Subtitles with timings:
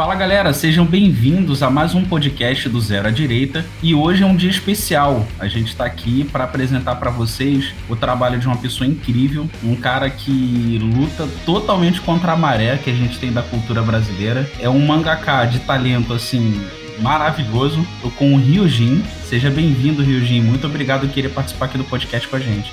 [0.00, 4.26] Fala galera, sejam bem-vindos a mais um podcast do Zero à Direita e hoje é
[4.26, 5.26] um dia especial.
[5.38, 9.76] A gente está aqui para apresentar para vocês o trabalho de uma pessoa incrível, um
[9.76, 14.50] cara que luta totalmente contra a maré que a gente tem da cultura brasileira.
[14.58, 16.66] É um mangaká de talento assim
[17.00, 17.86] maravilhoso.
[18.00, 19.04] Tô com o Ryujin.
[19.26, 20.40] Seja bem-vindo, Ryujin.
[20.40, 22.72] Muito obrigado por querer participar aqui do podcast com a gente.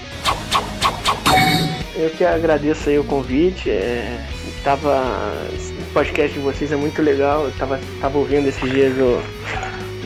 [1.93, 3.69] Eu que agradeço aí o convite.
[3.69, 4.25] É,
[4.63, 5.33] tava,
[5.89, 7.45] o podcast de vocês é muito legal.
[7.45, 9.21] Eu tava, tava ouvindo esses dias do,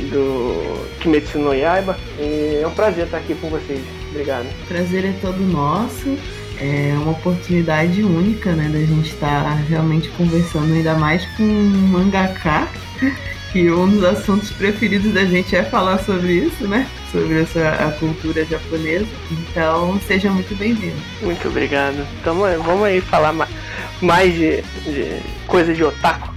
[0.09, 1.97] do Kimetsu no Yaiba.
[2.19, 3.81] E é um prazer estar aqui com vocês.
[4.09, 4.47] Obrigado.
[4.67, 6.17] Prazer é todo nosso.
[6.59, 12.67] É uma oportunidade única, né, da gente estar realmente conversando ainda mais com um mangaká
[13.51, 16.87] que um dos assuntos preferidos da gente é falar sobre isso, né?
[17.11, 19.05] Sobre essa a cultura japonesa.
[19.31, 20.95] Então, seja muito bem-vindo.
[21.21, 22.07] Muito obrigado.
[22.19, 23.33] Então, vamos aí falar
[24.01, 26.33] mais de, de coisa de otaku.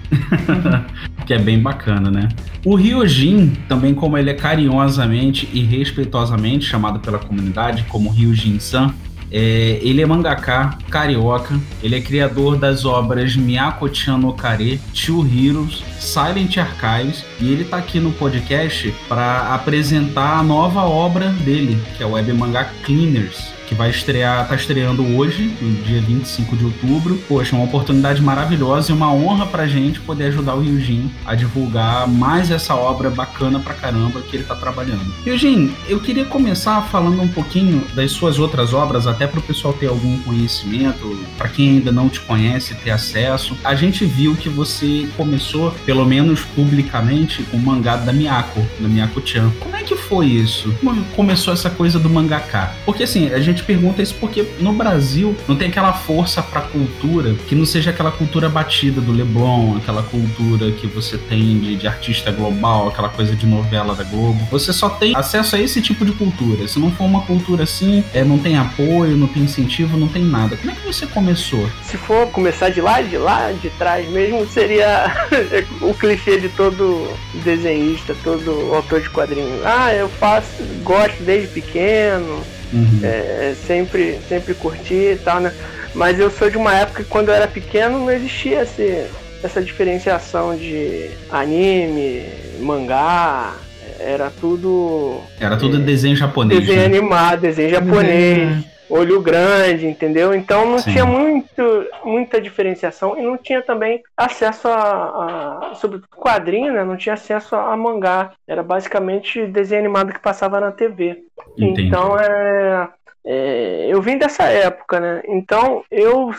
[1.24, 2.28] que é bem bacana, né?
[2.64, 8.92] O Ryujin, também como ele é carinhosamente e respeitosamente chamado pela comunidade como Ryujin-san,
[9.36, 15.82] é, ele é mangaká carioca, ele é criador das obras Miyako-chan no Kare, Two Heroes,
[15.98, 17.24] Silent Archives.
[17.40, 22.12] E ele está aqui no podcast para apresentar a nova obra dele, que é o
[22.12, 27.16] Web Manga Cleaners que vai estrear, tá estreando hoje, no dia 25 de outubro.
[27.28, 32.06] Poxa, uma oportunidade maravilhosa e uma honra pra gente poder ajudar o Ryujin a divulgar
[32.06, 35.12] mais essa obra bacana pra caramba que ele tá trabalhando.
[35.24, 39.88] Ryujin, eu queria começar falando um pouquinho das suas outras obras, até pro pessoal ter
[39.88, 43.56] algum conhecimento, para quem ainda não te conhece, ter acesso.
[43.64, 48.88] A gente viu que você começou, pelo menos publicamente, com o mangá da Miyako, da
[48.88, 49.50] Miyako-chan.
[49.58, 50.72] Como é que foi isso?
[50.80, 52.74] Como começou essa coisa do mangaká?
[52.84, 57.34] Porque assim, a gente pergunta isso porque no Brasil não tem aquela força pra cultura
[57.48, 61.86] que não seja aquela cultura batida do Leblon, aquela cultura que você tem de, de
[61.86, 64.46] artista global, aquela coisa de novela da Globo.
[64.50, 66.66] Você só tem acesso a esse tipo de cultura.
[66.68, 70.24] Se não for uma cultura assim, é, não tem apoio, não tem incentivo, não tem
[70.24, 70.56] nada.
[70.56, 71.68] Como é que você começou?
[71.82, 75.28] Se for começar de lá, de lá, de trás mesmo, seria
[75.80, 77.08] o clichê de todo
[77.42, 79.64] desenhista, todo autor de quadrinhos.
[79.64, 82.42] Ah, eu faço, gosto desde pequeno,
[82.74, 83.00] Uhum.
[83.02, 85.52] É, sempre, sempre curti e tal, né?
[85.94, 89.06] Mas eu sou de uma época que quando eu era pequeno não existia esse,
[89.42, 92.24] essa diferenciação de anime,
[92.60, 93.54] mangá,
[94.00, 95.20] era tudo.
[95.38, 96.60] Era tudo é, desenho japonês.
[96.60, 96.86] Desenho né?
[96.86, 98.48] animado, desenho japonês.
[98.48, 100.32] Uhum olho grande, entendeu?
[100.32, 100.92] Então não Sim.
[100.92, 101.62] tinha muito,
[102.04, 106.84] muita diferenciação e não tinha também acesso a, a sobre quadrinho, né?
[106.84, 108.32] Não tinha acesso a, a, mangá.
[108.46, 111.24] Era basicamente desenho animado que passava na TV.
[111.58, 111.88] Entendi.
[111.88, 112.88] Então é,
[113.26, 115.22] é, eu vim dessa época, né?
[115.26, 116.32] Então eu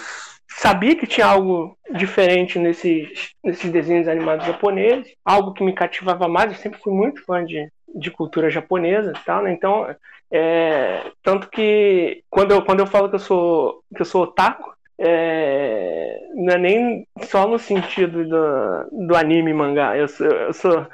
[0.48, 6.54] sabia que tinha algo diferente nesses, nesses desenhos animados japoneses, algo que me cativava mais.
[6.54, 9.52] Eu sempre fui muito fã de, de cultura japonesa e tal, né?
[9.52, 9.94] Então
[10.32, 14.76] é, tanto que quando eu, quando eu falo que eu sou que eu sou otaku,
[14.98, 19.98] é, não é nem só no sentido do, do anime mangá.
[19.98, 20.88] Eu sou, eu sou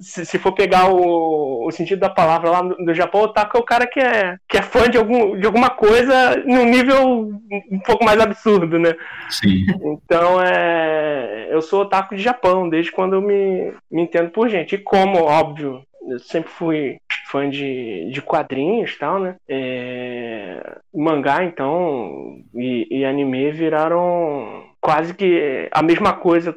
[0.00, 3.64] se, se, for pegar o, o sentido da palavra lá do, Japão, otaku é o
[3.64, 7.32] cara que é, que é fã de, algum, de alguma coisa num nível
[7.70, 8.94] um pouco mais absurdo, né?
[9.28, 9.64] Sim.
[9.84, 14.74] Então é, eu sou otaku de Japão desde quando eu me, me entendo por gente.
[14.74, 16.98] E como, óbvio, eu sempre fui
[17.30, 19.36] fã de, de quadrinhos e tal, né?
[19.48, 26.56] É, mangá, então, e, e, anime viraram quase que a mesma coisa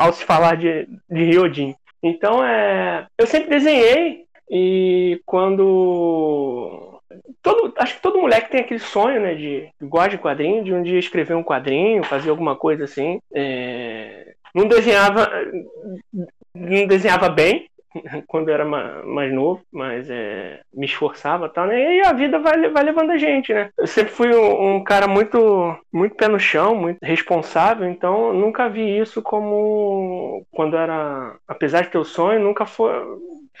[0.00, 1.74] ao se falar de, de Ryojin.
[2.02, 7.00] Então, é, eu sempre desenhei e quando
[7.42, 10.82] todo, acho que todo moleque tem aquele sonho, né, de gosta de quadrinho, de um
[10.82, 13.20] dia escrever um quadrinho, fazer alguma coisa assim.
[13.32, 15.30] É, não desenhava,
[16.54, 17.68] não desenhava bem,
[18.26, 21.96] quando eu era mais novo, mas é, me esforçava e tal, né?
[21.96, 23.70] E a vida vai, vai levando a gente, né?
[23.76, 28.68] Eu sempre fui um, um, cara muito, muito pé no chão, muito responsável, então nunca
[28.68, 31.36] vi isso como quando era.
[31.46, 32.92] Apesar de ter o sonho, nunca foi.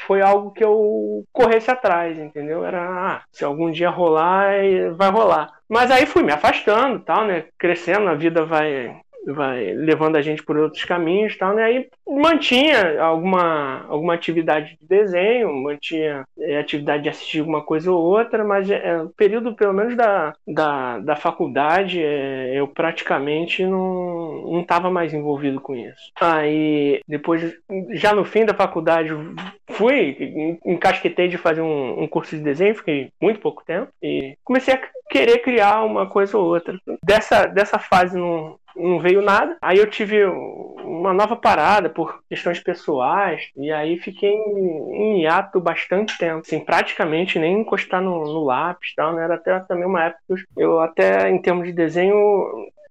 [0.06, 2.64] Foi algo que eu corresse atrás, entendeu?
[2.64, 4.54] Era, ah, se algum dia rolar,
[4.96, 5.50] vai rolar.
[5.68, 7.46] Mas aí fui me afastando, tal, né?
[7.58, 8.96] Crescendo, a vida vai
[9.26, 11.64] vai levando a gente por outros caminhos tal, né?
[11.64, 18.02] Aí mantinha alguma, alguma atividade de desenho, mantinha é, atividade de assistir alguma coisa ou
[18.02, 24.60] outra, mas é, o período, pelo menos da, da, da faculdade, é, eu praticamente não
[24.60, 26.12] estava mais envolvido com isso.
[26.20, 27.54] Aí, depois,
[27.92, 29.10] já no fim da faculdade,
[29.70, 34.74] fui, encasquetei de fazer um, um curso de desenho, fiquei muito pouco tempo, e comecei
[34.74, 34.80] a
[35.10, 36.78] querer criar uma coisa ou outra.
[37.02, 39.56] Dessa, dessa fase no, não veio nada.
[39.60, 46.16] Aí eu tive uma nova parada por questões pessoais, e aí fiquei em hiato bastante
[46.18, 49.24] tempo, assim, praticamente nem encostar no, no lápis, tal, né?
[49.24, 52.16] Era até também uma época que eu até, em termos de desenho,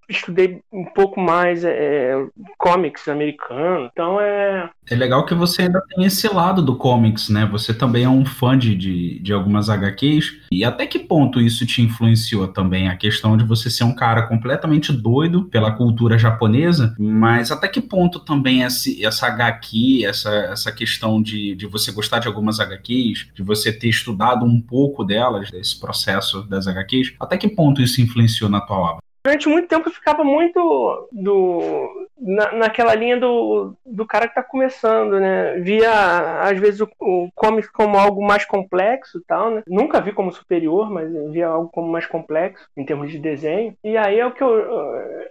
[0.08, 2.14] estudei um pouco mais é,
[2.56, 4.70] comics americanos, então é...
[4.90, 7.46] É legal que você ainda tem esse lado do comics, né?
[7.52, 11.66] Você também é um fã de, de, de algumas HQs, e até que ponto isso
[11.66, 12.88] te influenciou também?
[12.88, 17.82] A questão de você ser um cara completamente doido pela cultura japonesa, mas até que
[17.82, 23.28] ponto também esse, essa HQ, essa, essa questão de, de você gostar de algumas HQs,
[23.34, 28.00] de você ter estudado um pouco delas, desse processo das HQs, até que ponto isso
[28.00, 29.07] influenciou na tua obra?
[29.22, 34.42] Durante muito tempo eu ficava muito do, na, naquela linha do, do cara que está
[34.42, 35.58] começando, né?
[35.60, 39.62] Via, às vezes, o, o comics como algo mais complexo tal, né?
[39.66, 43.74] Nunca vi como superior, mas via algo como mais complexo em termos de desenho.
[43.82, 45.28] E aí é o que eu.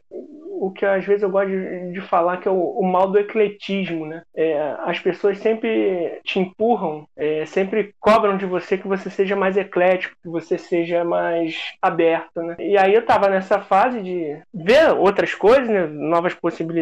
[0.60, 3.20] O que às vezes eu gosto de, de falar que é o, o, mal do
[3.20, 4.24] ecletismo, né?
[4.36, 9.56] É, as pessoas sempre te empurram, é, sempre cobram de você que você seja mais
[9.56, 12.56] eclético, que você seja mais aberto, né?
[12.60, 15.86] E aí eu tava nessa fase de ver outras coisas, né?
[15.86, 16.77] Novas possibilidades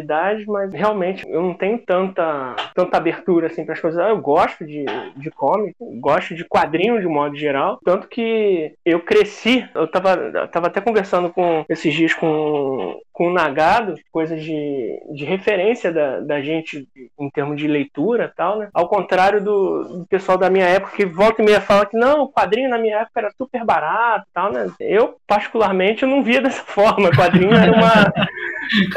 [0.48, 4.00] mas realmente eu não tenho tanta, tanta abertura assim para as coisas.
[4.08, 9.68] Eu gosto de, de comic, gosto de quadrinhos de modo geral, tanto que eu cresci,
[9.74, 15.24] eu tava, tava até conversando com esses dias com, com o Nagado, coisas de, de
[15.24, 16.86] referência da, da gente
[17.18, 18.68] em termos de leitura tal, né?
[18.74, 22.24] Ao contrário do, do pessoal da minha época que volta e meia fala que não,
[22.24, 24.70] o quadrinho na minha época era super barato tal, né?
[24.82, 27.08] Eu, particularmente, não via dessa forma.
[27.08, 28.14] O quadrinho era uma,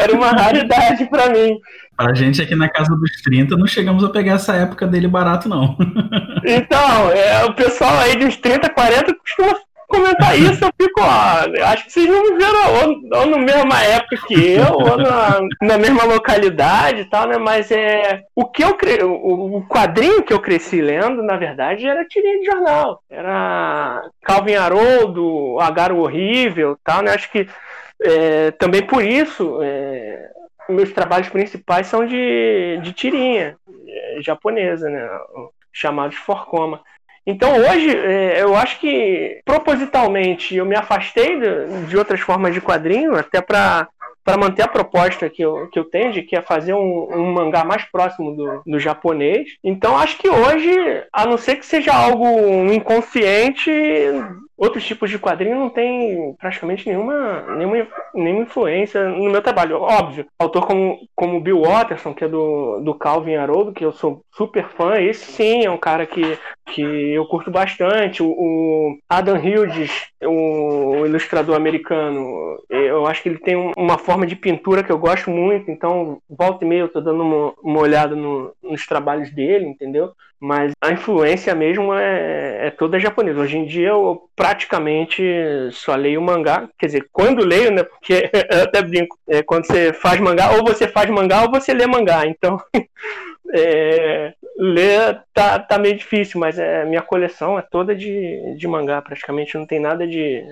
[0.00, 1.56] era uma raridade para mim.
[1.97, 5.49] Pra gente aqui na casa dos 30, não chegamos a pegar essa época dele barato,
[5.49, 5.76] não.
[6.44, 11.87] Então, é, o pessoal aí dos 30, 40 costuma comentar isso, eu fico, ó, acho
[11.87, 15.79] que vocês não me viram ou, ou na mesma época que eu, ou na, na
[15.79, 17.38] mesma localidade e tal, né?
[17.38, 18.23] Mas é.
[18.37, 19.02] O que eu cre...
[19.02, 23.02] o, quadrinho que eu cresci lendo, na verdade, era tirinha de jornal.
[23.11, 27.12] Era Calvin Haroldo, Agaro Horrível tal, né?
[27.12, 27.49] Acho que
[28.02, 30.31] é, também por isso, é,
[30.69, 33.56] meus trabalhos principais são de, de tirinha
[33.88, 35.08] é, japonesa, né?
[35.73, 36.82] Chamados Forcoma.
[37.30, 41.38] Então hoje é, eu acho que propositalmente eu me afastei
[41.86, 43.86] de, outras formas de quadrinho, até para
[44.25, 47.32] para manter a proposta que eu, que eu tenho de que é fazer um, um
[47.32, 49.48] mangá mais próximo do, do japonês.
[49.64, 52.26] Então acho que hoje, a não ser que seja algo
[52.70, 53.70] inconsciente,
[54.58, 59.81] outros tipos de quadrinho não tem praticamente nenhuma, nenhuma, nenhuma influência no meu trabalho.
[59.81, 64.22] Óbvio, autor como, como Bill Watterson, que é do, do Calvin Haroldo, que eu sou
[64.34, 68.22] super fã, esse sim é um cara que, que eu curto bastante.
[68.22, 74.34] O, o Adam Hughes, o ilustrador americano, eu acho que ele tem uma forma de
[74.34, 78.16] pintura que eu gosto muito, então volta e meia eu tô dando uma, uma olhada
[78.16, 80.12] no, nos trabalhos dele, entendeu?
[80.40, 83.40] Mas a influência mesmo é, é toda japonesa.
[83.40, 85.23] Hoje em dia eu praticamente
[85.73, 86.69] só leio mangá.
[86.79, 87.82] Quer dizer, quando leio, né?
[87.82, 91.75] Porque eu até brinco, é, quando você faz mangá, ou você faz mangá ou você
[91.75, 92.25] lê mangá.
[92.25, 92.61] Então,
[93.52, 99.03] é, ler tá, tá meio difícil, mas é, minha coleção é toda de, de mangá,
[99.03, 100.44] praticamente não tem nada de,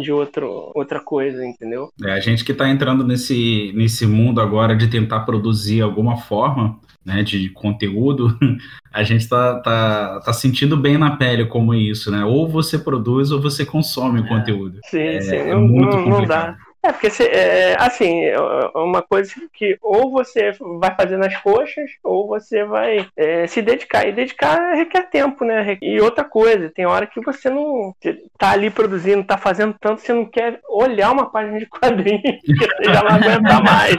[0.00, 1.90] de outro, outra coisa, entendeu?
[2.04, 6.78] É, a gente que está entrando nesse, nesse mundo agora de tentar produzir alguma forma
[7.04, 8.36] né, de conteúdo,
[8.92, 12.24] a gente está tá, tá sentindo bem na pele como isso, né?
[12.24, 14.28] Ou você produz ou você consome o é.
[14.28, 14.78] conteúdo.
[14.86, 16.56] Sim, é, sim, é não, não, não dá.
[16.84, 18.38] É, porque é, assim, é
[18.74, 24.06] uma coisa que ou você vai fazer nas coxas, ou você vai é, se dedicar.
[24.06, 25.78] E dedicar requer tempo, né?
[25.80, 27.94] E outra coisa, tem hora que você não
[28.38, 32.66] tá ali produzindo, tá fazendo tanto, você não quer olhar uma página de quadrinhos, porque
[32.76, 33.96] você já não aguenta mais.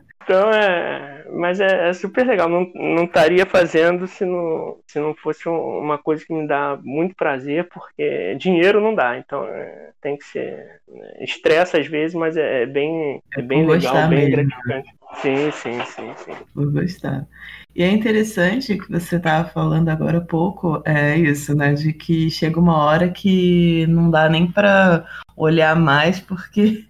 [0.30, 1.24] Então é.
[1.32, 2.48] Mas é, é, super legal.
[2.48, 7.16] Não, não estaria fazendo se não, se não fosse uma coisa que me dá muito
[7.16, 9.18] prazer, porque dinheiro não dá.
[9.18, 10.80] Então é, tem que ser.
[10.88, 14.30] Né, estressa às vezes, mas é, é bem, é bem legal, bem mesmo.
[14.30, 14.99] gratificante.
[15.16, 16.32] Sim, sim, sim, sim.
[16.54, 17.26] Vou gostar.
[17.74, 21.74] E é interessante que você estava falando agora há pouco, é isso, né?
[21.74, 26.86] De que chega uma hora que não dá nem para olhar mais, porque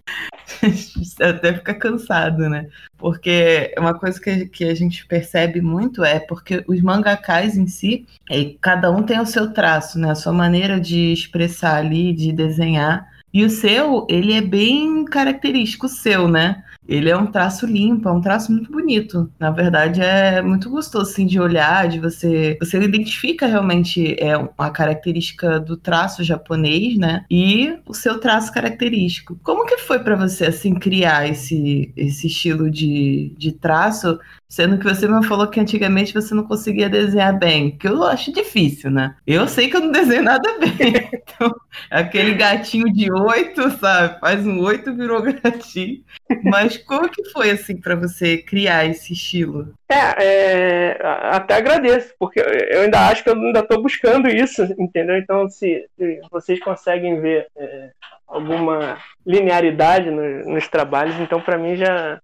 [1.21, 2.67] até fica cansado, né?
[2.97, 8.05] Porque uma coisa que, que a gente percebe muito é porque os mangakais em si,
[8.29, 10.11] é, cada um tem o seu traço, né?
[10.11, 13.09] A sua maneira de expressar ali, de desenhar.
[13.33, 16.63] E o seu, ele é bem característico seu, né?
[16.87, 19.31] Ele é um traço limpo, é um traço muito bonito.
[19.39, 22.57] Na verdade, é muito gostoso assim, de olhar, de você.
[22.59, 27.25] Você identifica realmente é, a característica do traço japonês, né?
[27.29, 29.39] E o seu traço característico.
[29.43, 34.19] Como que foi para você assim criar esse, esse estilo de, de traço
[34.51, 38.33] Sendo que você me falou que antigamente você não conseguia desenhar bem, que eu acho
[38.33, 39.15] difícil, né?
[39.25, 41.09] Eu sei que eu não desenho nada bem.
[41.13, 41.55] Então,
[41.89, 44.19] aquele gatinho de oito, sabe?
[44.19, 46.03] Faz um oito, virou gatinho.
[46.43, 49.73] Mas como que foi, assim, para você criar esse estilo?
[49.89, 55.17] É, é, até agradeço, porque eu ainda acho que eu ainda estou buscando isso, entendeu?
[55.17, 57.91] Então, se, se vocês conseguem ver é,
[58.27, 62.19] alguma linearidade no, nos trabalhos, então para mim já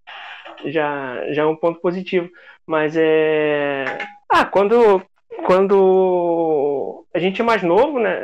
[0.66, 2.30] já, já é um ponto positivo.
[2.66, 3.86] Mas é.
[4.30, 5.01] Ah, quando,
[5.46, 8.18] quando a gente é mais novo, né?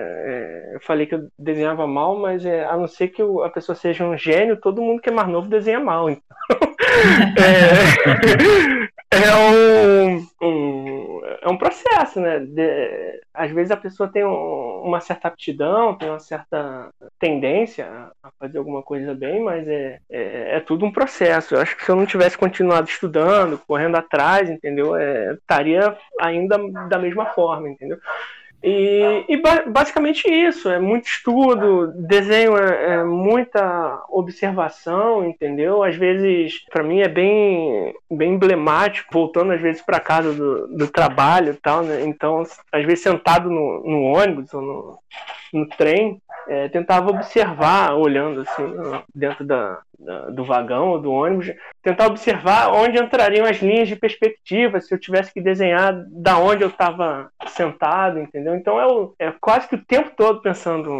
[0.73, 4.03] Eu falei que eu desenhava mal, mas é, a não ser que a pessoa seja
[4.03, 6.09] um gênio, todo mundo que é mais novo desenha mal.
[6.09, 6.23] Então.
[7.37, 12.39] é, é um, um, é um processo, né?
[12.39, 16.89] De, às vezes a pessoa tem um, uma certa aptidão, tem uma certa
[17.19, 17.85] tendência
[18.23, 21.53] a fazer alguma coisa bem, mas é, é, é, tudo um processo.
[21.53, 24.95] Eu acho que se eu não tivesse continuado estudando, correndo atrás, entendeu?
[24.95, 26.57] É, estaria ainda
[26.89, 27.99] da mesma forma, entendeu?
[28.63, 35.83] E, e, basicamente isso, é muito estudo, desenho é, é muita observação, entendeu?
[35.83, 40.87] Às vezes, para mim é bem, bem emblemático, voltando às vezes para casa do, do
[40.87, 42.05] trabalho e tal, né?
[42.05, 44.99] Então, às vezes sentado no, no ônibus ou no,
[45.51, 48.63] no trem, é, tentava observar, olhando assim,
[49.13, 53.95] dentro da, da, do vagão ou do ônibus, tentar observar onde entrariam as linhas de
[53.95, 58.55] perspectiva, se eu tivesse que desenhar da onde eu estava sentado, entendeu?
[58.55, 58.79] Então
[59.19, 60.91] é, é quase que o tempo todo pensando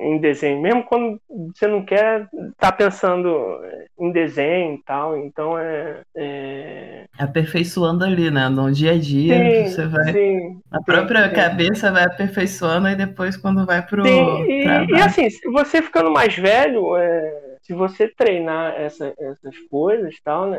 [0.00, 1.20] em desenho, mesmo quando
[1.54, 3.60] você não quer estar tá pensando
[3.98, 5.16] em desenho e tal.
[5.16, 8.48] Então é, é, Aperfeiçoando ali, né?
[8.48, 10.12] No dia a dia, sim, você vai.
[10.12, 14.04] Sim, a própria sim, cabeça vai aperfeiçoando e depois quando vai pro.
[14.04, 16.96] Sim, e, e assim, você ficando mais velho.
[16.96, 20.58] É se você treinar essa, essas coisas tal, né,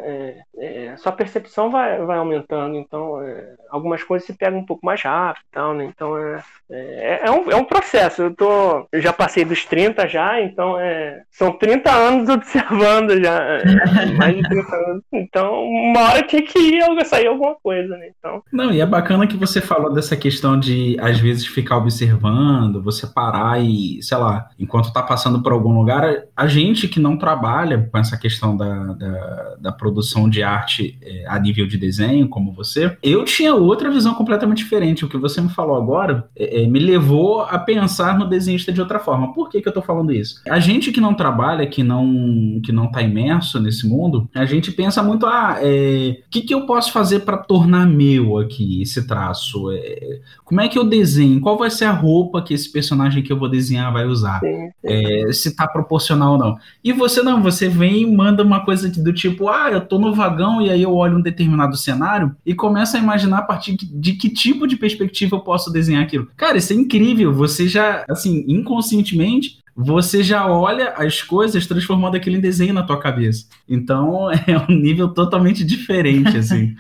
[0.57, 2.77] é, é, sua percepção vai, vai aumentando.
[2.77, 5.91] Então, é, algumas coisas se pegam um pouco mais rápido tal, né?
[5.93, 8.21] Então, é, é, é, um, é um processo.
[8.21, 13.43] Eu, tô, eu já passei dos 30 já, então é, são 30 anos observando já.
[13.43, 13.65] É,
[14.15, 15.03] mais de 30 anos.
[15.11, 18.11] Então, uma hora tem que ir sair alguma coisa, né?
[18.17, 18.41] Então...
[18.53, 23.05] Não, e é bacana que você falou dessa questão de, às vezes, ficar observando, você
[23.05, 27.89] parar e, sei lá, enquanto tá passando por algum lugar, a gente que não trabalha
[27.91, 32.53] com essa questão da, da, da produção de arte é, a nível de desenho, como
[32.53, 35.03] você, eu tinha outra visão completamente diferente.
[35.03, 38.79] O que você me falou agora é, é, me levou a pensar no desenhista de
[38.79, 39.33] outra forma.
[39.33, 40.41] Por que, que eu tô falando isso?
[40.49, 44.71] A gente que não trabalha, que não que não tá imerso nesse mundo, a gente
[44.71, 49.07] pensa muito, ah, o é, que, que eu posso fazer para tornar meu aqui esse
[49.07, 49.71] traço?
[49.71, 51.41] É, como é que eu desenho?
[51.41, 54.41] Qual vai ser a roupa que esse personagem que eu vou desenhar vai usar?
[54.83, 56.57] É, se tá proporcional ou não.
[56.83, 59.97] E e você não, você vem e manda uma coisa do tipo, ah, eu tô
[59.97, 63.75] no vagão e aí eu olho um determinado cenário e começo a imaginar a partir
[63.77, 66.27] de que tipo de perspectiva eu posso desenhar aquilo.
[66.35, 67.33] Cara, isso é incrível.
[67.33, 72.99] Você já, assim, inconscientemente, você já olha as coisas transformando aquilo em desenho na tua
[72.99, 73.47] cabeça.
[73.67, 76.75] Então é um nível totalmente diferente, assim.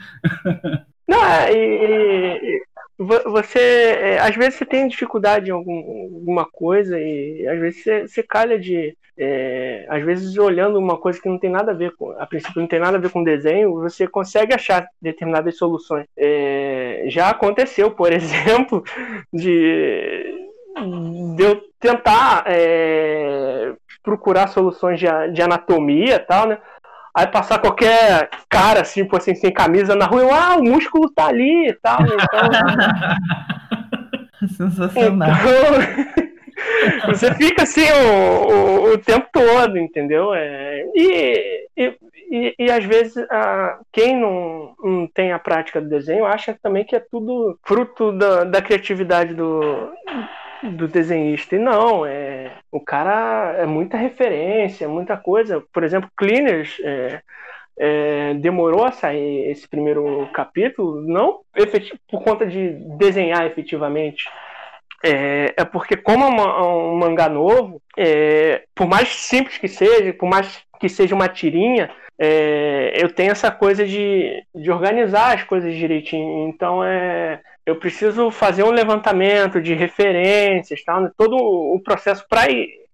[1.07, 2.63] Não, é, e,
[3.03, 8.07] você é, às vezes você tem dificuldade em algum, alguma coisa e às vezes você,
[8.07, 11.95] você calha de é, às vezes olhando uma coisa que não tem nada a ver
[11.95, 16.05] com a princípio não tem nada a ver com desenho você consegue achar determinadas soluções.
[16.17, 18.83] É, já aconteceu por exemplo
[19.33, 20.49] de,
[21.35, 26.57] de eu tentar é, procurar soluções de, de anatomia tal né
[27.13, 31.09] Aí passar qualquer cara, assim, tipo assim, sem camisa na rua, eu, ah, o músculo
[31.09, 31.99] tá ali e tal.
[32.01, 32.17] Então...
[34.57, 35.29] Sensacional.
[35.29, 36.31] Então,
[37.07, 40.33] você fica assim o, o, o, tempo todo, entendeu?
[40.33, 41.97] É, e, e,
[42.31, 46.85] e, e, às vezes a, quem não, não tem a prática do desenho acha também
[46.85, 49.91] que é tudo fruto da, da criatividade do,
[50.63, 51.55] do desenhista.
[51.55, 55.63] E não, é, o cara é muita referência, muita coisa.
[55.73, 57.21] Por exemplo, Cleaners é,
[57.79, 61.41] é, demorou a sair esse primeiro capítulo, não
[62.09, 64.25] por conta de desenhar efetivamente.
[65.03, 70.13] É, é porque, como é um, um mangá novo, é, por mais simples que seja,
[70.13, 71.89] por mais que seja uma tirinha,
[72.19, 76.47] é, eu tenho essa coisa de, de organizar as coisas direitinho.
[76.49, 81.11] Então, é, eu preciso fazer um levantamento de referências, tal, né?
[81.15, 82.47] todo o processo para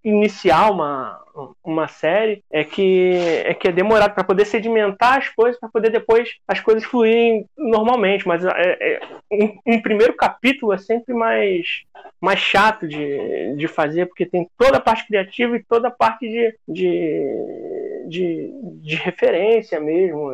[0.04, 1.20] iniciar uma,
[1.62, 3.12] uma série é que
[3.44, 7.46] é que é demorado para poder sedimentar as coisas, para poder depois as coisas fluírem
[7.56, 8.26] normalmente.
[8.26, 11.82] Mas é, é, um, um, primeiro capítulo é sempre mais,
[12.20, 16.28] mais chato de, de fazer, porque tem toda a parte criativa e toda a parte
[16.28, 18.50] de, de, de,
[18.82, 20.32] de referência mesmo.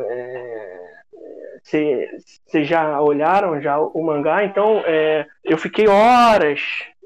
[1.65, 4.43] Vocês já olharam já o mangá?
[4.45, 6.61] Então é, eu fiquei horas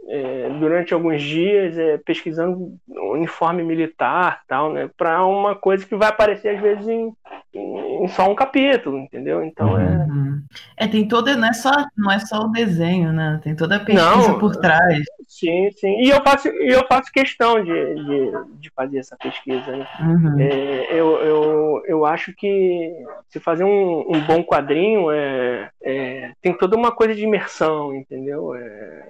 [0.09, 4.89] é, durante alguns dias é, pesquisando uniforme militar tal, né?
[4.97, 7.13] Para uma coisa que vai aparecer às vezes em,
[7.53, 9.43] em, só um capítulo, entendeu?
[9.43, 10.41] Então é uhum.
[10.75, 10.87] é.
[10.87, 13.39] tem toda não é só não é só o desenho, né?
[13.43, 15.03] Tem toda a pesquisa não, por trás.
[15.27, 16.01] Sim, sim.
[16.01, 19.77] E eu faço eu faço questão de, de, de fazer essa pesquisa.
[19.77, 19.87] Né?
[19.99, 20.39] Uhum.
[20.39, 22.91] É, eu, eu, eu acho que
[23.27, 28.53] se fazer um, um bom quadrinho é, é, tem toda uma coisa de imersão, entendeu?
[28.55, 29.07] É,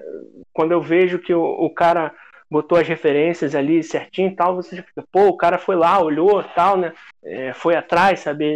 [0.54, 2.14] quando eu vejo que o, o cara
[2.50, 6.02] botou as referências ali certinho e tal, você já fica, pô, o cara foi lá,
[6.02, 6.94] olhou tal, né?
[7.24, 8.56] É, foi atrás, saber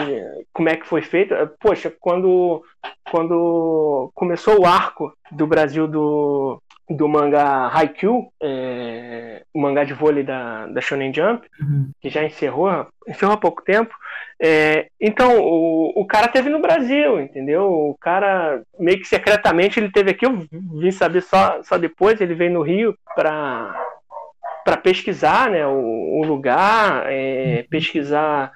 [0.52, 1.36] como é que foi feito.
[1.60, 2.64] Poxa, quando,
[3.12, 10.24] quando começou o arco do Brasil do, do mangá Haikyuu, é, o mangá de vôlei
[10.24, 11.92] da, da Shonen Jump, uhum.
[12.02, 13.96] que já encerrou, encerrou há pouco tempo.
[14.40, 17.72] É, então, o, o cara teve no Brasil, entendeu?
[17.72, 22.36] O cara, meio que secretamente, ele teve aqui, eu vim saber só, só depois, ele
[22.36, 23.74] veio no Rio para
[24.64, 28.50] para pesquisar né, o, o lugar, é, pesquisar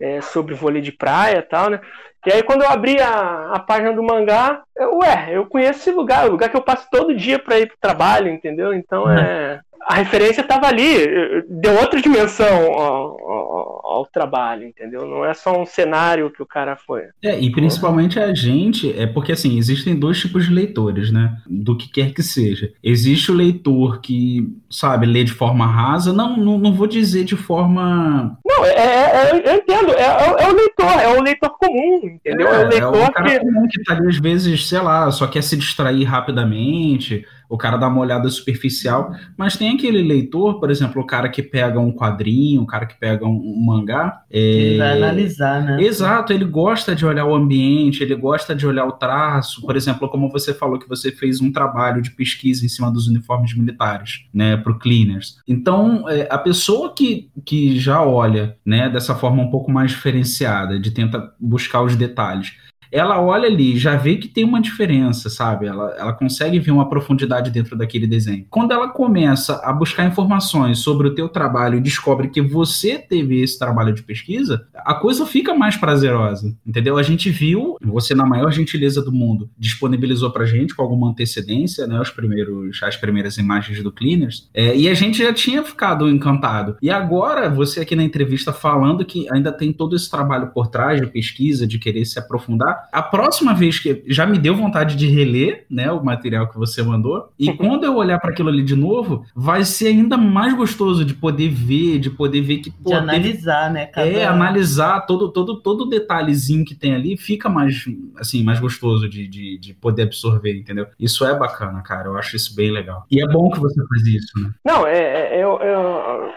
[0.00, 1.80] é, sobre vôlei de praia e tal, né?
[2.26, 5.90] E aí quando eu abri a, a página do mangá, eu, ué, eu conheço esse
[5.90, 8.72] lugar, é o lugar que eu passo todo dia para ir pro trabalho, entendeu?
[8.72, 9.60] Então é.
[9.86, 11.06] A referência estava ali,
[11.48, 15.06] deu outra dimensão ao, ao, ao, trabalho, entendeu?
[15.06, 17.02] Não é só um cenário que o cara foi.
[17.22, 21.36] É, e principalmente a gente, é porque assim, existem dois tipos de leitores, né?
[21.46, 22.72] Do que quer que seja.
[22.82, 27.36] Existe o leitor que, sabe, lê de forma rasa, não, não, não vou dizer de
[27.36, 28.38] forma.
[28.44, 32.00] Não, é, é, é eu entendo, é, é, é, o leitor, é o leitor comum,
[32.04, 32.48] entendeu?
[32.48, 33.38] É, é o leitor é o cara que...
[33.40, 37.76] comum que tá ali, às vezes, sei lá, só quer se distrair rapidamente, o cara
[37.76, 41.92] dá uma olhada superficial, mas tem aquele leitor, por exemplo, o cara que pega um
[41.92, 44.22] quadrinho, o cara que pega um, um mangá.
[44.30, 44.38] É...
[44.38, 45.82] Ele vai analisar, né?
[45.82, 49.62] Exato, ele gosta de olhar o ambiente, ele gosta de olhar o traço.
[49.62, 53.06] Por exemplo, como você falou que você fez um trabalho de pesquisa em cima dos
[53.06, 55.38] uniformes militares, né, para o Cleaners.
[55.46, 60.78] Então, é, a pessoa que, que já olha, né, dessa forma um pouco mais diferenciada,
[60.78, 62.52] de tentar buscar os detalhes,
[62.94, 65.66] ela olha ali, já vê que tem uma diferença, sabe?
[65.66, 68.46] Ela, ela consegue ver uma profundidade dentro daquele desenho.
[68.48, 73.42] Quando ela começa a buscar informações sobre o teu trabalho e descobre que você teve
[73.42, 76.96] esse trabalho de pesquisa, a coisa fica mais prazerosa, entendeu?
[76.96, 81.88] A gente viu, você na maior gentileza do mundo, disponibilizou pra gente com alguma antecedência,
[81.88, 86.08] né, os primeiros, as primeiras imagens do Cleaners, é, e a gente já tinha ficado
[86.08, 86.76] encantado.
[86.80, 91.00] E agora, você aqui na entrevista falando que ainda tem todo esse trabalho por trás
[91.00, 95.06] de pesquisa, de querer se aprofundar, a próxima vez que já me deu vontade de
[95.06, 98.76] reler, né, o material que você mandou, e quando eu olhar para aquilo ali de
[98.76, 102.94] novo, vai ser ainda mais gostoso de poder ver, de poder ver que pô, de
[102.94, 103.74] analisar, teve...
[103.74, 104.08] né, cada...
[104.08, 107.84] É, analisar todo todo todo detalhezinho que tem ali, fica mais
[108.16, 110.86] assim, mais gostoso de, de, de poder absorver, entendeu?
[110.98, 112.08] Isso é bacana, cara.
[112.08, 113.04] Eu acho isso bem legal.
[113.10, 114.50] E é bom que você faz isso, né?
[114.64, 116.32] Não, é, é eu, eu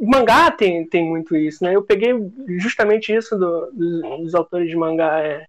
[0.00, 1.74] mangá tem, tem muito isso, né?
[1.74, 2.12] Eu peguei
[2.58, 5.20] justamente isso do, dos, dos, autores de mangá.
[5.20, 5.46] É,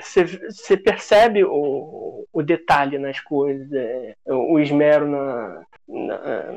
[0.00, 6.52] você percebe o, o detalhe nas coisas, é, o esmero na, na,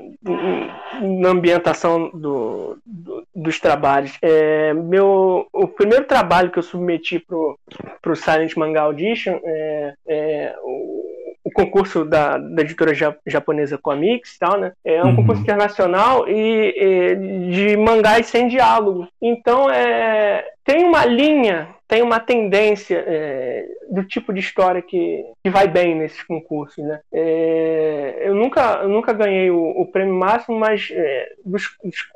[1.02, 4.18] na ambientação do, do, dos trabalhos.
[4.22, 10.56] É, meu, o primeiro trabalho que eu submeti para o Silent Manga Audition é, é
[10.64, 11.06] o,
[11.44, 12.94] o concurso da, da editora
[13.26, 14.74] japonesa Comics tal, né?
[14.84, 15.16] É um uhum.
[15.18, 17.16] concurso internacional e, e,
[17.52, 19.08] de mangás sem diálogo.
[19.22, 25.50] Então é, tem uma linha tem uma tendência é, do tipo de história que, que
[25.50, 26.84] vai bem nesses concursos.
[26.84, 27.00] Né?
[27.14, 31.64] É, eu, nunca, eu nunca ganhei o, o prêmio máximo, mas é, dos,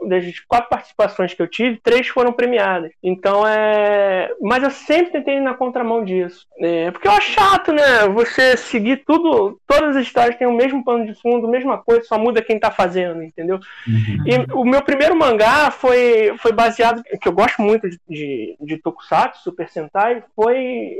[0.07, 2.91] das quatro participações que eu tive, três foram premiadas.
[3.01, 4.31] Então é.
[4.41, 6.45] Mas eu sempre tentei ir na contramão disso.
[6.59, 8.07] É, porque eu acho chato, né?
[8.13, 12.03] Você seguir tudo, todas as histórias têm o mesmo pano de fundo, a mesma coisa,
[12.03, 13.59] só muda quem tá fazendo, entendeu?
[13.87, 14.23] Uhum.
[14.25, 18.77] E o meu primeiro mangá foi, foi baseado, que eu gosto muito de, de, de
[18.77, 20.97] Tokusatsu, Super Sentai foi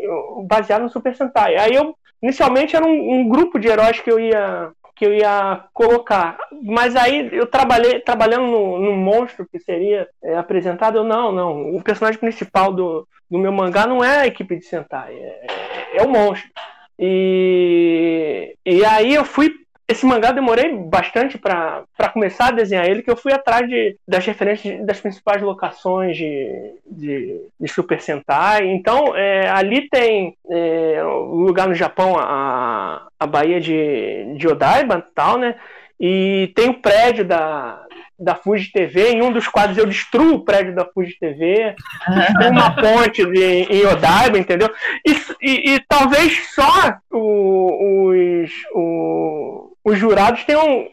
[0.47, 1.55] baseado no Super Sentai.
[1.57, 5.63] Aí eu inicialmente era um, um, grupo de heróis que eu ia que eu ia
[5.73, 10.99] colocar, mas aí eu trabalhei trabalhando no, no monstro que seria é, apresentado.
[10.99, 11.75] Eu não, não.
[11.75, 16.03] O personagem principal do, do meu mangá não é a equipe de Sentai, é, é
[16.03, 16.51] o monstro.
[16.99, 19.51] E, e aí eu fui
[19.91, 23.97] esse mangá eu demorei bastante para começar a desenhar ele, que eu fui atrás de,
[24.07, 28.67] das referências das principais locações de, de, de Super Sentai.
[28.69, 35.05] Então, é, ali tem é, um lugar no Japão, a, a Baía de, de Odaiba
[35.13, 35.55] tal, né?
[35.99, 37.85] E tem o prédio da,
[38.21, 39.09] da Fuji TV.
[39.09, 41.75] Em um dos quadros eu destruo o prédio da Fuji TV,
[42.49, 44.69] uma ponte de, em Odaiba, entendeu?
[45.05, 50.87] E, e, e talvez só o, os, o, os jurados tenham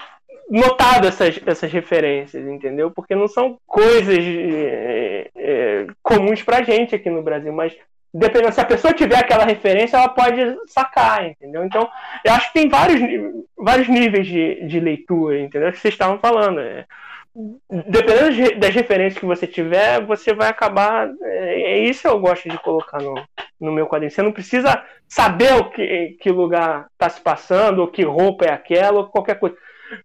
[0.50, 2.90] notado essas, essas referências, entendeu?
[2.90, 7.76] Porque não são coisas é, é, comuns pra gente aqui no Brasil, mas
[8.12, 11.64] dependendo se a pessoa tiver aquela referência, ela pode sacar, entendeu?
[11.64, 11.88] Então,
[12.24, 13.00] eu acho que tem vários,
[13.56, 15.70] vários níveis de, de leitura, entendeu?
[15.70, 16.60] Que vocês estavam falando.
[16.60, 16.86] É,
[17.70, 21.08] dependendo das referências que você tiver, você vai acabar.
[21.22, 23.14] É, é isso eu gosto de colocar no,
[23.60, 24.10] no meu quadrinho.
[24.10, 28.52] Você não precisa saber o que, que lugar está se passando, ou que roupa é
[28.52, 29.56] aquela, ou qualquer coisa.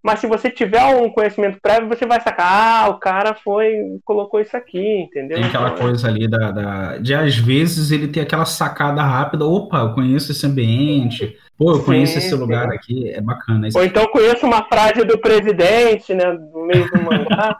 [0.01, 4.39] Mas se você tiver um conhecimento prévio, você vai sacar, ah, o cara foi, colocou
[4.39, 5.37] isso aqui, entendeu?
[5.37, 9.45] Tem aquela então, coisa ali da, da, de às vezes ele tem aquela sacada rápida,
[9.45, 12.35] opa, eu conheço esse ambiente, pô, eu sim, conheço esse sim.
[12.35, 13.67] lugar aqui, é bacana.
[13.75, 17.57] Ou então conheço uma frase do presidente, né, no meio do mangá.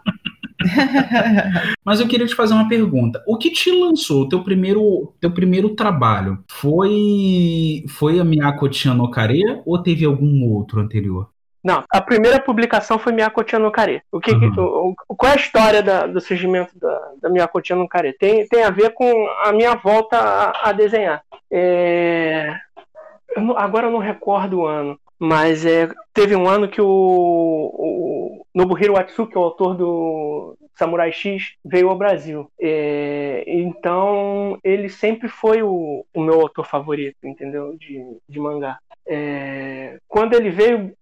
[1.84, 3.22] Mas eu queria te fazer uma pergunta.
[3.28, 6.44] O que te lançou teu primeiro teu primeiro trabalho?
[6.50, 11.33] Foi foi a Miyako no Kare ou teve algum outro anterior?
[11.64, 14.02] Não, a primeira publicação foi Miyakotia no Kare.
[14.12, 14.52] O que, uhum.
[14.54, 18.12] que o, o, qual é a história da, do surgimento da, da Miyakotia no Kare?
[18.14, 21.24] Tem, tem a ver com a minha volta a, a desenhar.
[21.50, 22.54] É,
[23.36, 28.46] eu agora eu não recordo o ano, mas é, teve um ano que o, o
[28.54, 32.52] Nobuhiro Atsuki, o autor do Samurai X, veio ao Brasil.
[32.60, 37.74] É, então ele sempre foi o, o meu autor favorito, entendeu?
[37.78, 38.80] De, de mangá.
[39.08, 40.96] É, quando ele veio,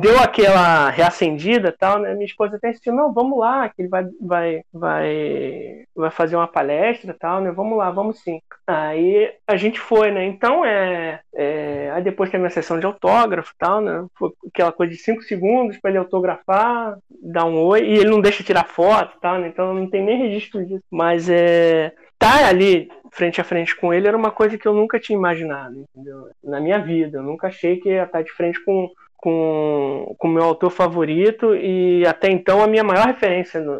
[0.00, 2.12] deu aquela reacendida tal, né?
[2.14, 6.48] Minha esposa até insistiu, não, vamos lá, que ele vai, vai, vai, vai fazer uma
[6.48, 7.52] palestra tal, né?
[7.52, 8.40] Vamos lá, vamos sim.
[8.66, 10.24] Aí a gente foi, né?
[10.24, 14.06] Então é, é aí depois teve a sessão de autógrafo tal, né?
[14.16, 18.20] Foi aquela coisa de cinco segundos para ele autografar, dar um oi, e ele não
[18.20, 19.48] deixa tirar foto tal, né?
[19.48, 20.84] Então não tem nem registro disso.
[20.90, 24.98] Mas é tá ali frente a frente com ele era uma coisa que eu nunca
[24.98, 26.28] tinha imaginado, entendeu?
[26.42, 27.18] Na minha vida.
[27.18, 28.90] Eu nunca achei que ia estar de frente com
[29.22, 33.78] com o meu autor favorito e até então a minha maior referência no,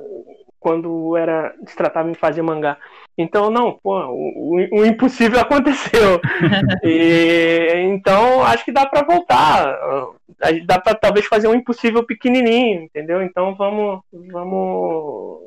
[0.61, 2.77] quando era se tratava em fazer mangá.
[3.17, 6.21] Então, não, pô, o, o impossível aconteceu.
[6.85, 9.79] e, então, acho que dá para voltar.
[10.67, 13.23] Dá para talvez fazer um impossível pequenininho, entendeu?
[13.23, 15.41] Então, vamos, vamos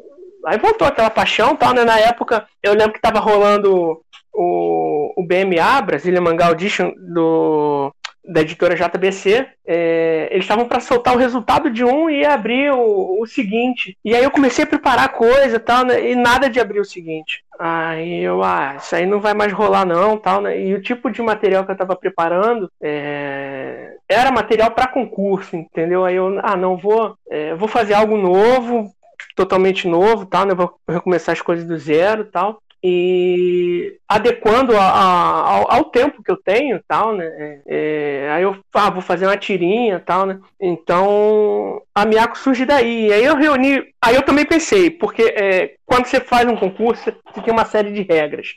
[0.45, 1.83] Aí voltou aquela paixão tal, né?
[1.83, 4.01] Na época, eu lembro que tava rolando
[4.33, 7.93] o, o BMA, Brasília Manga Audition, do,
[8.25, 9.47] da editora JBC.
[9.65, 13.97] É, eles estavam para soltar o resultado de um e abrir o, o, seguinte.
[14.03, 16.11] E aí eu comecei a preparar coisa tal, né?
[16.11, 17.43] E nada de abrir o seguinte.
[17.59, 20.59] Aí eu, ah, isso aí não vai mais rolar não, tal, né?
[20.59, 26.05] E o tipo de material que eu tava preparando é, era material para concurso, entendeu?
[26.05, 28.91] Aí eu, ah, não vou, é, vou fazer algo novo,
[29.35, 30.53] totalmente novo, tal, né?
[30.53, 32.61] Vou recomeçar as coisas do zero, tal.
[32.85, 37.25] E adequando a, a, ao, ao, tempo que eu tenho, tal, né?
[37.25, 40.37] É, é, aí eu ah, vou fazer uma tirinha, tal, né?
[40.59, 43.11] Então a Miaco surge daí.
[43.13, 47.41] Aí eu reuni, aí eu também pensei, porque é, quando você faz um concurso, você
[47.41, 48.49] tem uma série de regras.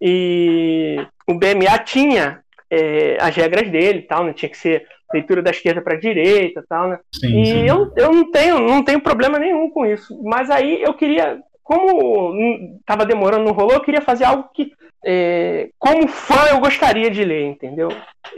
[0.00, 4.32] E o BMA tinha é, as regras dele, tal, né?
[4.32, 6.98] Tinha que ser leitura da esquerda para a direita tal, né?
[7.12, 7.66] Sim, e sim.
[7.66, 10.20] Eu, eu não tenho, não tenho problema nenhum com isso.
[10.22, 12.34] Mas aí eu queria, como
[12.78, 14.72] estava demorando, não rolou, eu queria fazer algo que,
[15.04, 17.88] é, como fã, eu gostaria de ler, entendeu?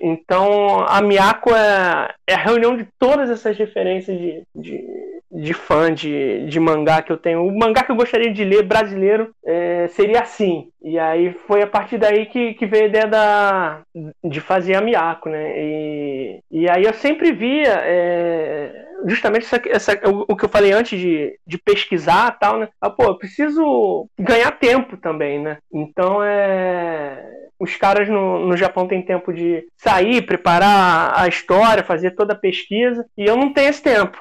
[0.00, 5.92] Então, a Miyako é, é a reunião de todas essas referências de, de, de fã
[5.92, 7.46] de, de mangá que eu tenho.
[7.46, 10.70] O mangá que eu gostaria de ler brasileiro é, seria assim.
[10.82, 13.80] E aí foi a partir daí que, que veio a ideia da,
[14.24, 15.52] de fazer a Miyako, né?
[15.56, 20.72] E, e aí eu sempre via é, justamente essa, essa, o, o, que eu falei
[20.72, 22.68] antes de, de pesquisar tal, né?
[22.80, 25.58] Ah, pô, eu preciso ganhar tempo também, né?
[25.72, 27.38] Então é.
[27.58, 32.36] Os caras no, no Japão têm tempo de sair, preparar a história, fazer toda a
[32.36, 34.18] pesquisa, e eu não tenho esse tempo.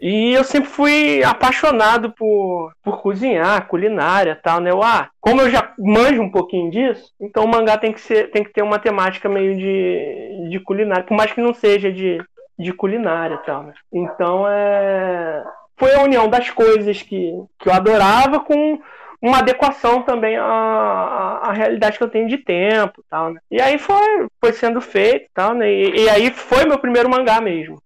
[0.00, 4.70] E eu sempre fui apaixonado por, por cozinhar, culinária tal, né?
[4.70, 8.30] Eu, ah, como eu já manjo um pouquinho disso, então o mangá tem que, ser,
[8.30, 12.22] tem que ter uma temática meio de, de culinária, por mais que não seja de,
[12.58, 13.72] de culinária tal, né?
[13.92, 15.44] Então é.
[15.78, 18.80] Foi a união das coisas que, que eu adorava com
[19.20, 23.40] uma adequação também à, à, realidade que eu tenho de tempo tal, né?
[23.50, 25.70] E aí foi, foi sendo feito tal, né?
[25.70, 27.78] E, e aí foi meu primeiro mangá mesmo.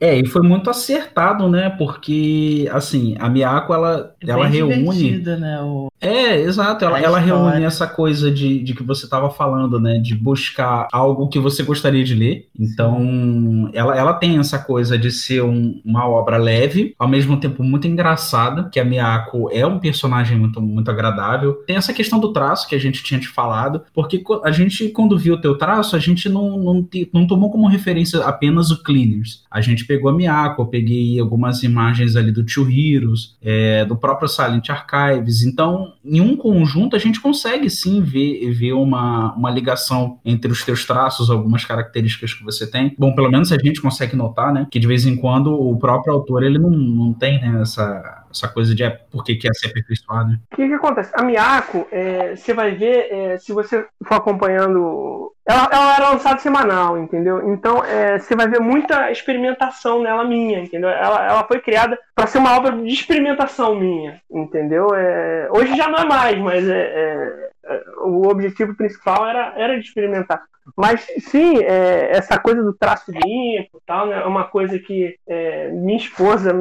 [0.00, 1.70] É, e foi muito acertado, né?
[1.70, 5.18] Porque, assim, a Miyako, ela, é ela reúne.
[5.18, 5.88] Né, o...
[6.00, 6.84] É, exato.
[6.84, 9.98] Ela, ela reúne essa coisa de, de que você estava falando, né?
[9.98, 12.48] De buscar algo que você gostaria de ler.
[12.58, 17.62] Então, ela, ela tem essa coisa de ser um, uma obra leve, ao mesmo tempo
[17.62, 21.54] muito engraçada, que a Miyako é um personagem muito, muito agradável.
[21.66, 25.18] Tem essa questão do traço que a gente tinha te falado, porque a gente, quando
[25.18, 29.44] viu o teu traço, a gente não, não, não tomou como referência apenas o Cleaners.
[29.50, 33.96] A gente pegou a Miyako, eu peguei algumas imagens ali do Two Heroes, é, do
[33.96, 35.42] próprio Silent Archives.
[35.42, 40.64] Então, em um conjunto, a gente consegue sim ver, ver uma, uma ligação entre os
[40.64, 42.94] teus traços, algumas características que você tem.
[42.98, 44.66] Bom, pelo menos a gente consegue notar, né?
[44.70, 48.48] Que de vez em quando o próprio autor ele não, não tem né, essa essa
[48.48, 50.34] coisa de é, por que quer ser aperfeiçoado.
[50.52, 51.10] O que, que acontece?
[51.14, 55.32] A Miyako, é, você vai ver, é, se você for acompanhando.
[55.48, 57.52] Ela, ela era lançada semanal, entendeu?
[57.52, 60.88] Então é, você vai ver muita experimentação nela minha, entendeu?
[60.88, 64.88] Ela, ela foi criada para ser uma obra de experimentação minha, entendeu?
[64.92, 67.50] É, hoje já não é mais, mas é, é, é,
[67.98, 70.42] o objetivo principal era, era de experimentar.
[70.76, 75.68] Mas sim, é, essa coisa do traço limpo tal, né, é uma coisa que é,
[75.70, 76.52] minha esposa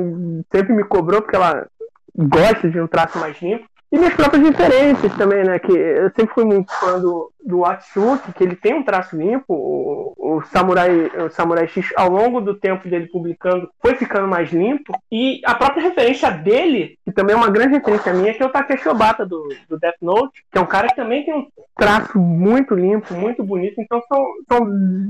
[0.52, 1.68] sempre me cobrou, porque ela
[2.16, 3.68] gosta de um traço mais limpo.
[3.96, 5.58] E minhas próprias referências também, né?
[5.58, 9.54] Que eu sempre fui muito fã do, do Atsuki, que ele tem um traço limpo.
[9.54, 14.52] O, o, Samurai, o Samurai X, ao longo do tempo dele publicando, foi ficando mais
[14.52, 14.92] limpo.
[15.10, 18.50] E a própria referência dele, que também é uma grande referência minha, que é o
[18.50, 22.18] Takeshi Obata do, do Death Note, que é um cara que também tem um traço
[22.20, 23.80] muito limpo, muito bonito.
[23.80, 24.68] Então são, são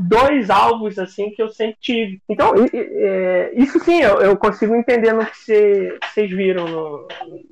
[0.08, 2.22] dois alvos assim que eu sempre tive.
[2.28, 7.08] Então, é, isso sim, eu, eu, consigo entender no que vocês viram no,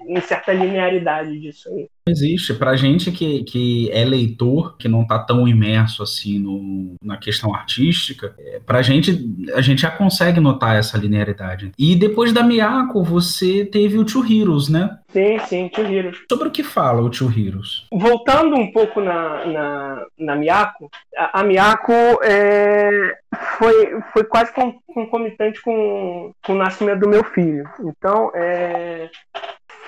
[0.08, 1.88] em certa linearidade disso aí.
[2.08, 2.54] Existe.
[2.54, 7.56] Pra gente que, que é leitor, que não tá tão imerso assim no, na questão
[7.56, 11.72] artística, é, pra gente, a gente já consegue notar essa linearidade.
[11.78, 14.98] E depois da Miyako, você teve o Two Heroes, né?
[15.10, 16.18] Sim, sim, Two Heroes.
[16.30, 17.86] Sobre o que fala o Two Heroes?
[17.92, 23.16] Voltando um pouco na, na, na Miyako, a, a Miyako é,
[23.58, 24.52] foi, foi quase
[24.94, 27.68] concomitante com, com o nascimento do meu filho.
[27.82, 29.10] Então, é,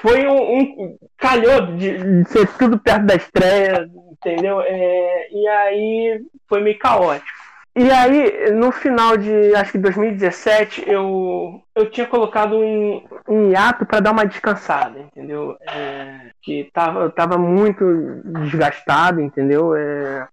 [0.01, 4.61] foi um, um calhou de, de, ser tudo perto da estreia, entendeu?
[4.61, 7.45] É, e aí foi meio caótico.
[7.77, 13.85] E aí, no final de, acho que 2017, eu, eu tinha colocado um, um hiato
[13.85, 15.57] para dar uma descansada, entendeu?
[15.61, 17.83] É, que tava, eu tava muito
[18.23, 19.75] desgastado, entendeu?
[19.75, 20.25] É,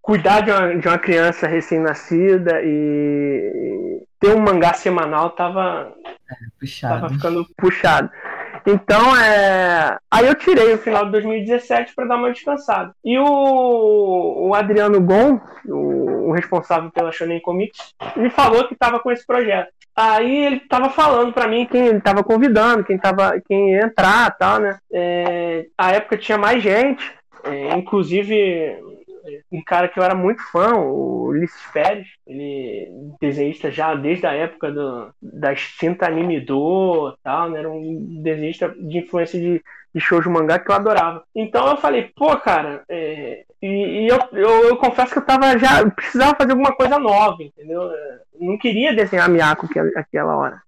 [0.00, 7.00] cuidar de uma, de uma criança recém-nascida e, ter um mangá semanal tava, é, puxado.
[7.00, 8.10] tava ficando puxado.
[8.66, 9.96] Então, é...
[10.10, 12.92] aí eu tirei o final de 2017 para dar uma descansada.
[13.04, 18.98] E o, o Adriano Gon, o, o responsável pela Shonen Comics, me falou que estava
[18.98, 19.68] com esse projeto.
[19.94, 24.36] Aí ele estava falando para mim quem ele estava convidando, quem, tava, quem ia entrar
[24.36, 24.78] tal, né?
[24.92, 25.66] É...
[25.78, 27.04] A época tinha mais gente,
[27.44, 27.76] é...
[27.76, 28.95] inclusive
[29.50, 32.88] um cara que eu era muito fã, o Ulisses Pérez, ele
[33.20, 37.60] desenhista já desde a época do, da extinta Anime Do tal, né?
[37.60, 39.62] Era um desenhista de influência de,
[39.94, 41.22] de shows de mangá que eu adorava.
[41.34, 43.44] Então eu falei, pô, cara, é...
[43.62, 46.98] e, e eu, eu, eu, confesso que eu tava já, eu precisava fazer alguma coisa
[46.98, 47.82] nova, entendeu?
[47.82, 50.62] Eu não queria desenhar Miyako aquela hora.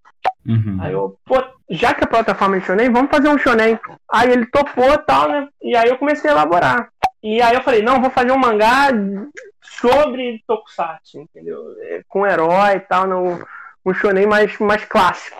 [0.47, 0.79] Uhum.
[0.81, 3.79] Aí eu, pô, já que a plataforma é shonen, vamos fazer um shonen.
[4.11, 5.49] Aí ele topou e tal, né?
[5.63, 6.89] E aí eu comecei a elaborar.
[7.23, 8.89] E aí eu falei, não, vou fazer um mangá
[9.61, 11.75] sobre Tokusatsu, entendeu?
[11.83, 13.41] É, com herói e tal, não,
[13.85, 15.37] um shonen mais, mais clássico.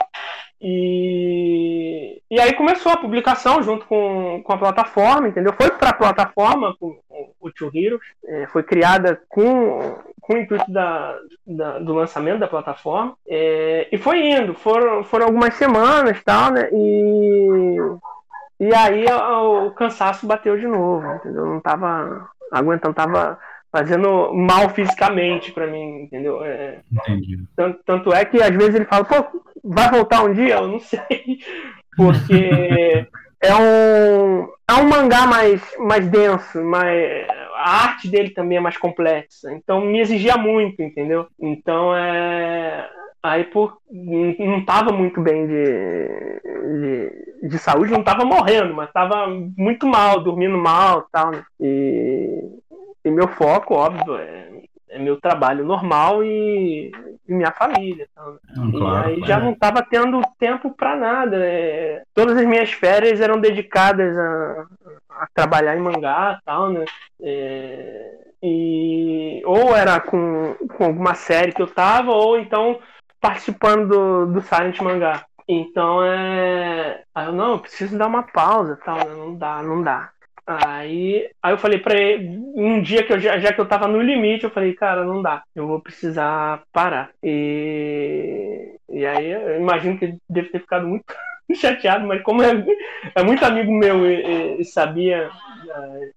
[0.61, 5.53] E, e aí começou a publicação junto com, com a plataforma, entendeu?
[5.53, 10.39] Foi para a plataforma, com, com o Two Heroes, é, foi criada com, com o
[10.39, 13.17] intuito da, da, do lançamento da plataforma.
[13.27, 16.69] É, e foi indo, foram, foram algumas semanas tal, né?
[16.73, 17.77] E
[18.61, 21.47] e aí o cansaço bateu de novo, entendeu?
[21.47, 23.39] Não tava aguentando, tava
[23.71, 26.45] fazendo mal fisicamente para mim, entendeu?
[26.45, 27.45] É, Entendi.
[27.55, 30.57] Tanto, tanto, é que às vezes ele fala, pô, vai voltar um dia?
[30.57, 31.39] Eu não sei.
[31.97, 33.07] Porque
[33.41, 38.77] é um, é um mangá mais, mais denso, mais, a arte dele também é mais
[38.77, 39.53] complexa.
[39.53, 41.27] Então me exigia muito, entendeu?
[41.39, 42.89] Então é
[43.23, 46.41] Aí por não estava muito bem de,
[46.81, 49.27] de, de, saúde, não estava morrendo, mas estava
[49.57, 51.33] muito mal, dormindo mal tal.
[51.33, 51.45] Né?
[51.61, 52.45] E,
[53.05, 54.49] e meu foco, óbvio, é
[54.91, 56.91] é meu trabalho normal e,
[57.29, 58.09] e minha família.
[58.11, 58.39] Então,
[58.73, 61.37] e aí já não estava tendo tempo para nada.
[61.39, 64.67] É, todas as minhas férias eram dedicadas a,
[65.11, 66.85] a trabalhar em mangá tal, né?
[67.21, 72.79] É, e ou era com, com alguma série que eu tava, ou então
[73.21, 75.25] participando do, do Silent Mangá.
[75.49, 77.03] Então é.
[77.15, 79.15] Aí eu, não, eu preciso dar uma pausa, tal, né?
[79.15, 80.11] não dá, não dá.
[80.47, 83.87] Aí, aí eu falei pra ele, um dia que eu já, já que eu tava
[83.87, 87.11] no limite, eu falei, cara, não dá, eu vou precisar parar.
[87.23, 91.05] E, e aí eu imagino que ele deve ter ficado muito
[91.55, 92.65] chateado, mas como é,
[93.15, 95.31] é muito amigo meu e, e sabia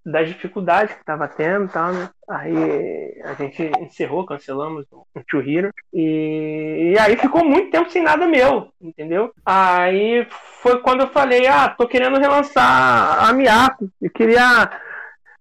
[0.06, 2.10] das dificuldades que estava tendo tal, né?
[2.30, 5.72] Aí a gente encerrou, cancelamos o Two Hero.
[5.94, 9.34] E, e, aí ficou muito tempo sem nada meu, entendeu?
[9.46, 10.26] Aí
[10.62, 13.89] foi quando eu falei, ah, tô querendo relançar a Miyako.
[14.02, 14.72] Eu queria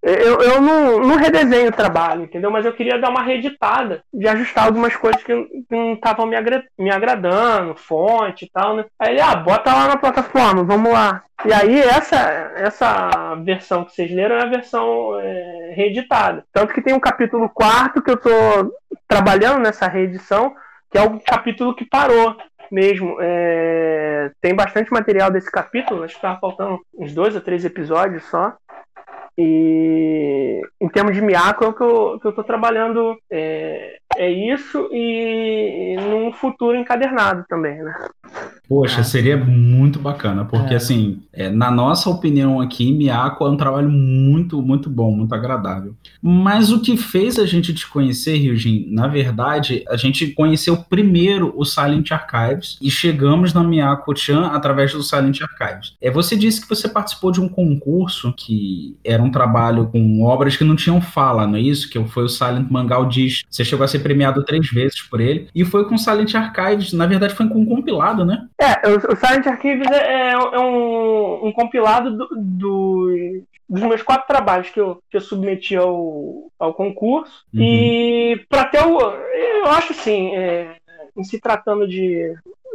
[0.03, 2.51] eu, eu não, não redesenho o trabalho, entendeu?
[2.51, 5.33] Mas eu queria dar uma reeditada, de ajustar algumas coisas que
[5.71, 8.85] não estavam me, agra me agradando, fonte e tal, né?
[8.99, 11.23] Aí ele, ah, bota lá na plataforma, vamos lá.
[11.45, 12.17] E aí essa,
[12.57, 16.45] essa versão que vocês leram é a versão é, reeditada.
[16.53, 18.31] Tanto que tem um capítulo quarto que eu tô
[19.07, 20.55] trabalhando nessa reedição,
[20.91, 22.37] que é o capítulo que parou
[22.71, 23.17] mesmo.
[23.21, 28.25] É, tem bastante material desse capítulo, acho que estava faltando uns dois ou três episódios
[28.25, 28.55] só.
[29.39, 34.31] E em termos de Miyako é o que eu, que eu tô trabalhando é, é
[34.31, 37.95] isso e, num futuro encadernado também, né?
[38.69, 40.77] Poxa, seria muito bacana, porque é.
[40.77, 45.95] assim, é, na nossa opinião aqui, Miyako é um trabalho muito, muito bom, muito agradável.
[46.23, 51.53] Mas o que fez a gente te conhecer, Ryujin, na verdade, a gente conheceu primeiro
[51.57, 55.97] o Silent Archives e chegamos na Miyako-chan através do Silent Archives.
[56.01, 60.57] É, você disse que você participou de um concurso que era um trabalho com obras
[60.57, 61.91] que não tinham fala, não é isso?
[61.91, 63.47] Que foi o Silent Manga Audition.
[63.51, 67.07] Você chegou a ser premiado três vezes por ele e foi com Silent Archives, na
[67.07, 68.47] verdade foi com um compilado, né?
[68.59, 74.27] É, o, Silent Archives é, é, é um, um, compilado do, do, dos meus quatro
[74.27, 77.45] trabalhos que eu, que eu submeti ao, ao concurso.
[77.55, 77.63] Uhum.
[77.63, 78.99] E para ter o.
[79.01, 80.77] Eu acho assim, é,
[81.17, 82.35] em se tratando de.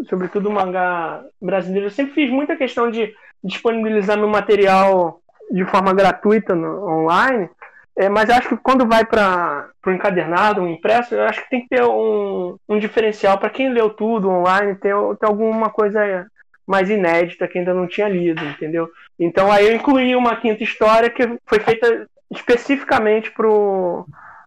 [0.09, 6.55] Sobretudo mangá brasileiro, eu sempre fiz muita questão de disponibilizar meu material de forma gratuita
[6.55, 7.49] no, online.
[7.97, 11.62] É, mas acho que quando vai para o encadernado, um impresso, eu acho que tem
[11.62, 16.27] que ter um, um diferencial para quem leu tudo online, ter, ter alguma coisa
[16.67, 18.89] mais inédita que ainda não tinha lido, entendeu?
[19.17, 24.05] Então aí eu incluí uma quinta história que foi feita especificamente pro,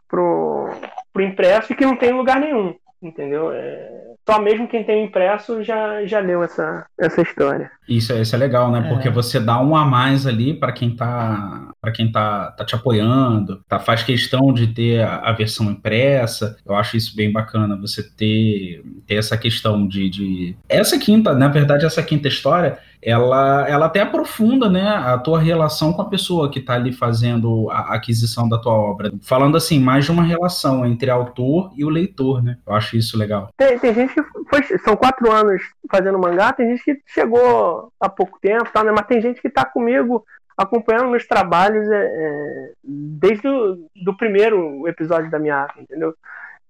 [0.08, 0.68] pro,
[1.12, 3.52] pro impresso e que não tem lugar nenhum, entendeu?
[3.52, 7.70] É, só mesmo quem tem impresso já, já leu essa, essa história.
[7.88, 8.80] Isso, isso é legal, né?
[8.80, 8.88] É.
[8.90, 12.74] Porque você dá um a mais ali para quem tá para quem tá, tá te
[12.74, 16.56] apoiando, tá, faz questão de ter a, a, versão impressa.
[16.66, 20.56] Eu acho isso bem bacana, você ter, ter essa questão de, de.
[20.68, 25.92] Essa quinta, na verdade, essa quinta história, ela, ela até aprofunda né, a tua relação
[25.92, 29.12] com a pessoa que está ali fazendo a aquisição da tua obra.
[29.22, 32.58] Falando assim, mais de uma relação entre autor e o leitor, né?
[32.66, 33.50] Eu acho isso legal.
[33.56, 38.08] Tem, tem gente que foi, são quatro anos fazendo mangá, tem gente que chegou há
[38.08, 38.92] pouco tempo, tá, né?
[38.92, 40.24] mas tem gente que está comigo
[40.56, 46.14] acompanhando meus trabalhos é, é, desde o do primeiro episódio da minha arte, entendeu?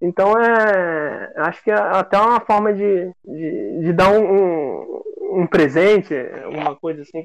[0.01, 5.47] Então é, acho que é até uma forma de, de, de dar um, um, um
[5.47, 7.25] presente, alguma coisa assim,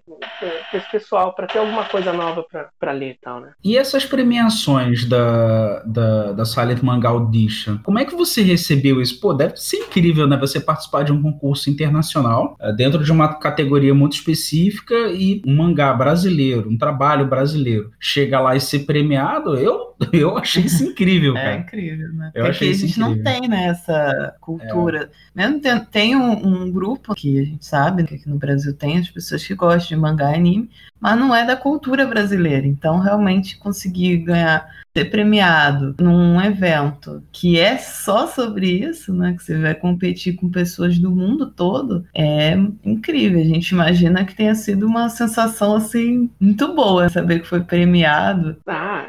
[0.72, 2.46] para esse pessoal, para ter alguma coisa nova
[2.80, 3.52] para ler e tal, né?
[3.64, 9.20] E essas premiações da, da, da Silent Manga Audition, como é que você recebeu isso?
[9.20, 10.38] Pô, deve ser incrível, né?
[10.38, 15.56] Você participar de um concurso internacional, eh, dentro de uma categoria muito específica e um
[15.56, 21.38] mangá brasileiro, um trabalho brasileiro, chega lá e ser premiado, eu, eu achei isso incrível,
[21.38, 21.56] é cara.
[21.56, 22.32] É incrível, né?
[22.36, 23.16] Eu Porque a gente incrível.
[23.16, 25.10] não tem, né, essa cultura.
[25.36, 25.48] É.
[25.48, 28.74] Mesmo tem, tem um, um grupo que a gente sabe sabe que aqui no Brasil
[28.74, 32.66] tem as pessoas que gostam de mangá e anime, mas não é da cultura brasileira.
[32.66, 39.34] Então, realmente conseguir ganhar, ser premiado num evento que é só sobre isso, né?
[39.34, 43.42] Que você vai competir com pessoas do mundo todo, é incrível.
[43.42, 48.58] A gente imagina que tenha sido uma sensação assim muito boa saber que foi premiado.
[48.68, 49.06] Ah,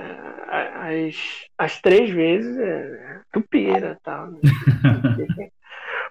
[0.89, 1.17] as,
[1.59, 4.31] as três vezes é tupira tal.
[4.31, 4.39] Né?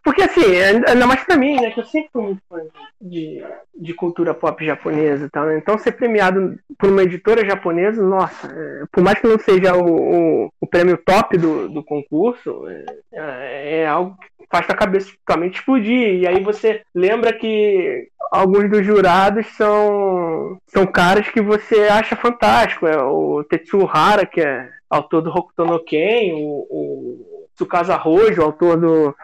[0.03, 0.43] Porque assim,
[0.85, 1.71] ainda mais pra mim, né?
[1.71, 2.57] Que eu sempre fui muito fã
[2.99, 3.41] de,
[3.73, 5.57] de cultura pop japonesa e tal, né?
[5.57, 10.45] Então ser premiado por uma editora japonesa, nossa, é, por mais que não seja o,
[10.45, 12.65] o, o prêmio top do, do concurso,
[13.13, 16.19] é, é algo que faz a cabeça totalmente explodir.
[16.19, 22.85] E aí você lembra que alguns dos jurados são, são caras que você acha fantástico.
[22.87, 28.41] É o Tetsuo Hara, que é autor do Hokuto no Ken, o, o Tsukasa Rojo,
[28.41, 29.15] autor do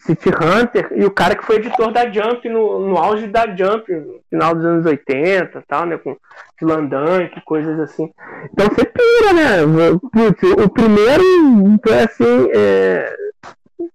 [0.00, 3.92] City Hunter, e o cara que foi editor da Jump no, no auge da Jump,
[3.92, 5.98] no final dos anos 80 tal, né?
[5.98, 6.16] Com
[6.60, 8.10] Slandunk, coisas assim.
[8.52, 9.98] Então você pira, né?
[10.12, 11.22] Putz, o primeiro
[11.84, 12.50] foi assim.
[12.54, 13.14] É,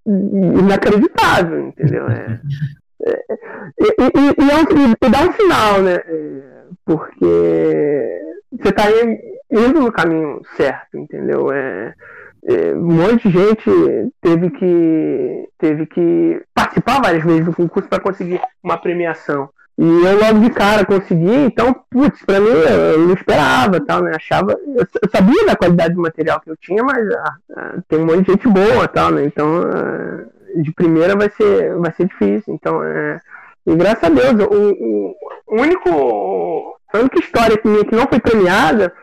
[0.06, 2.08] inacreditável, entendeu?
[2.08, 2.40] É, é,
[3.02, 5.96] e, e, e, é um, e, dá um sinal, né?
[5.96, 6.42] É,
[6.86, 8.22] porque
[8.52, 8.84] você está
[9.52, 11.52] indo no caminho certo, entendeu?
[11.52, 11.94] É,
[12.48, 18.02] é, um monte de gente teve que, teve que participar várias vezes do concurso para
[18.02, 19.50] conseguir uma premiação.
[19.78, 24.14] E eu logo de cara consegui, então, putz, pra mim eu não esperava, tal, né?
[24.16, 28.06] Achava, eu, sabia da qualidade do material que eu tinha, mas ah, ah, tem um
[28.06, 29.26] monte de gente boa, tal, né?
[29.26, 30.24] Então, ah,
[30.62, 32.54] de primeira vai ser, vai ser difícil.
[32.54, 33.20] Então, é,
[33.66, 35.16] e graças a Deus, o,
[35.48, 38.94] o, único, a única história que, que não foi premiada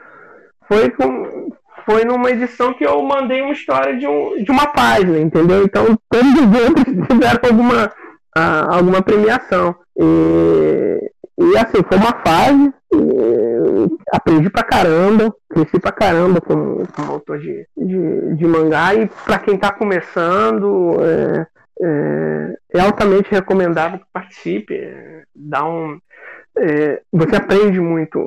[0.68, 1.50] foi com,
[1.84, 5.64] foi numa edição que eu mandei uma história de, um, de uma página, entendeu?
[5.64, 7.92] Então, todos os outros tiveram alguma,
[8.34, 9.74] alguma premiação.
[9.96, 12.72] E, e assim, foi uma fase,
[14.12, 19.38] aprendi pra caramba, cresci pra caramba como, como autor de, de, de, mangá, e pra
[19.38, 21.46] quem tá começando, é,
[21.82, 25.98] é, é altamente recomendável que participe, é, dá um,
[26.58, 28.18] é, você aprende muito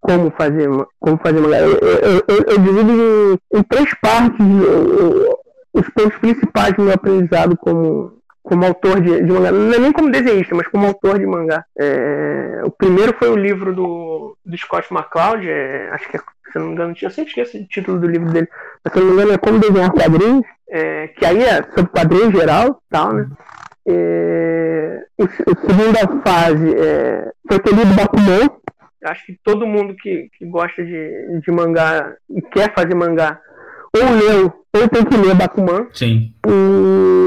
[0.00, 0.68] como fazer,
[0.98, 1.60] como fazer mangá.
[1.60, 4.46] Eu, eu, eu, eu divido em, em, três partes
[5.74, 8.12] os pontos principais do meu aprendizado como,
[8.44, 11.64] como autor de, de, mangá, não é nem como desenhista, mas como autor de mangá.
[11.76, 16.20] É, o primeiro foi o livro do, do Scott McCloud, é, acho que é,
[16.52, 18.46] se não me engano, eu sempre esqueço o título do livro dele,
[18.84, 22.32] mas se não me engano é Como Desenhar Quadrinhos, é, que aí é sobre quadrinhos
[22.32, 23.26] geral, tal, né?
[23.86, 28.50] É, o, a segunda fase é, foi ter lido Bakuman,
[29.06, 33.40] acho que todo mundo que, que gosta de, de mangá e quer fazer mangá
[33.96, 35.86] ou leu ou tem que ler Bakuman.
[35.92, 36.34] Sim.
[36.46, 37.23] E,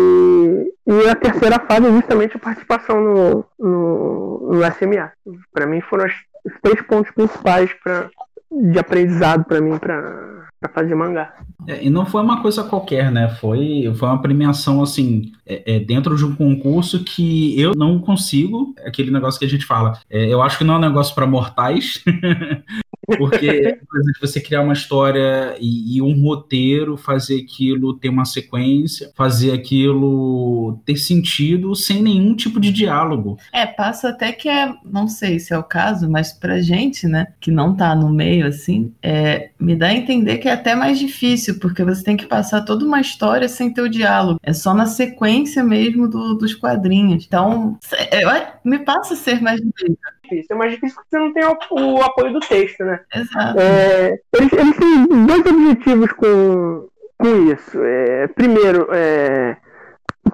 [0.88, 5.12] e a terceira fase é justamente a participação no, no, no SMA.
[5.52, 8.10] Para mim foram os três pontos principais pra,
[8.50, 11.34] de aprendizado para mim para fazer mangá.
[11.68, 13.28] É, e não foi uma coisa qualquer, né?
[13.28, 18.74] Foi, foi uma premiação assim é, é, dentro de um concurso que eu não consigo.
[18.86, 20.00] Aquele negócio que a gente fala.
[20.10, 22.02] É, eu acho que não é um negócio para mortais.
[23.08, 28.26] Porque, por exemplo, você criar uma história e, e, um roteiro, fazer aquilo ter uma
[28.26, 33.38] sequência, fazer aquilo ter sentido sem nenhum tipo de diálogo.
[33.54, 37.28] É, passa até que é, não sei se é o caso, mas pra gente, né,
[37.40, 41.00] que não tá no meio assim, é, me dá a entender que é até mais
[41.00, 44.40] difícil, porque você tem que passar toda uma história sem ter o diálogo.
[44.44, 47.26] É só na sequência mesmo do, dos quadrinhos.
[47.26, 47.78] Então,
[48.12, 48.30] eu,
[48.64, 49.98] me passa a ser mais difícil
[50.28, 50.56] difícil.
[50.56, 53.00] É mais difícil porque você não tem o, o apoio do texto, né?
[53.14, 53.60] Exato.
[53.60, 57.84] É, eles, eles têm dois objetivos com, com isso.
[57.84, 59.58] É, primeiro, é,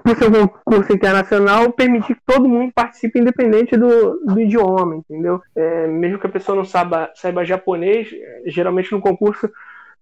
[0.04, 5.42] por ser um curso internacional, permitir que todo mundo participe independente do, do idioma, entendeu?
[5.56, 8.10] É, mesmo que a pessoa não saiba, saiba japonês,
[8.48, 9.50] geralmente no concurso,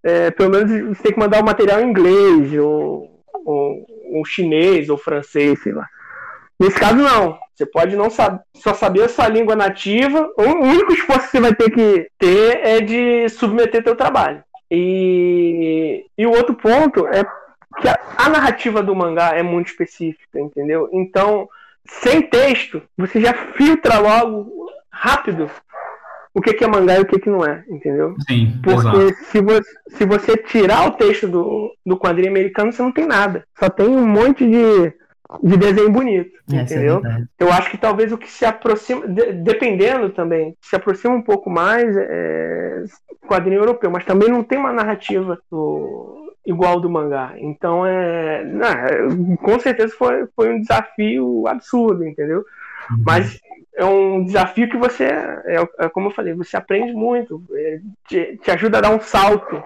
[0.03, 3.09] é, pelo menos você tem que mandar o material em inglês, ou,
[3.45, 5.87] ou, ou chinês, ou francês, sei lá.
[6.61, 7.39] Nesse caso, não.
[7.55, 10.31] Você pode não sab só saber a sua língua nativa.
[10.37, 14.43] O único esforço que você vai ter que ter é de submeter teu trabalho.
[14.69, 17.23] E, e o outro ponto é
[17.81, 20.87] que a, a narrativa do mangá é muito específica, entendeu?
[20.93, 21.49] Então,
[21.85, 25.49] sem texto, você já filtra logo rápido
[26.33, 28.15] o que, que é mangá e o que, que não é, entendeu?
[28.27, 32.91] Sim, Porque se você, se você tirar o texto do, do quadrinho americano, você não
[32.91, 33.43] tem nada.
[33.59, 34.93] Só tem um monte de
[35.41, 37.01] de desenho bonito, Essa é entendeu?
[37.05, 41.21] É eu acho que talvez o que se aproxima, de, dependendo também, se aproxima um
[41.21, 42.83] pouco mais é
[43.27, 47.33] quadrinho europeu, mas também não tem uma narrativa do, igual do mangá.
[47.37, 52.39] Então é, não, com certeza foi, foi um desafio absurdo, entendeu?
[52.89, 53.03] Uhum.
[53.05, 53.39] Mas
[53.75, 58.37] é um desafio que você, é, é, como eu falei, você aprende muito, é, te,
[58.37, 59.63] te ajuda a dar um salto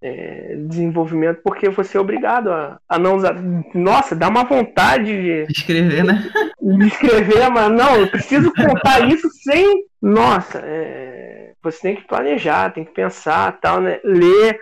[0.00, 3.34] é, desenvolvimento, porque você é obrigado a, a não usar.
[3.74, 5.46] Nossa, dá uma vontade de.
[5.50, 6.24] Escrever, né?
[6.60, 9.84] De escrever, mas não, eu preciso contar isso sem.
[10.00, 14.00] Nossa, é, você tem que planejar, tem que pensar, tal, né?
[14.04, 14.58] Ler.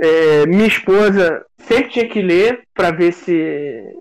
[0.00, 3.94] É, minha esposa sempre tinha que ler para ver se.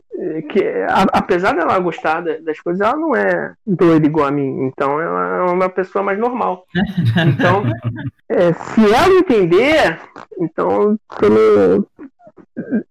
[0.49, 4.65] Que, a, apesar dela gostar das coisas, ela não é doida igual a mim.
[4.65, 6.65] Então ela é uma pessoa mais normal.
[7.27, 7.63] Então,
[8.29, 9.99] é, se ela entender,
[10.39, 11.87] então pelo,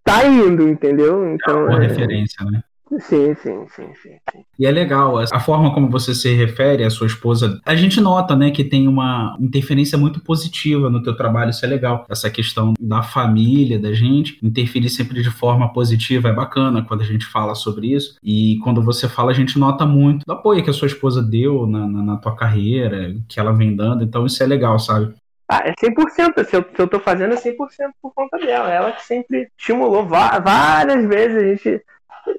[0.05, 1.35] tá indo, entendeu?
[1.35, 2.63] Então, é uma é, referência, né?
[3.01, 4.45] Sim, sim, sim, sim, sim.
[4.59, 8.35] E é legal, a forma como você se refere à sua esposa, a gente nota,
[8.35, 12.07] né, que tem uma interferência muito positiva no teu trabalho, isso é legal.
[12.09, 17.07] Essa questão da família, da gente, interferir sempre de forma positiva, é bacana quando a
[17.07, 18.17] gente fala sobre isso.
[18.23, 21.67] E quando você fala, a gente nota muito do apoio que a sua esposa deu
[21.67, 25.15] na, na, na tua carreira, que ela vem dando, então isso é legal, sabe?
[25.51, 26.45] Ah, é 100%.
[26.45, 27.57] Se eu, se eu tô fazendo, é 100%
[28.03, 28.71] por conta dela.
[28.71, 31.85] Ela que sempre estimulou várias vezes a gente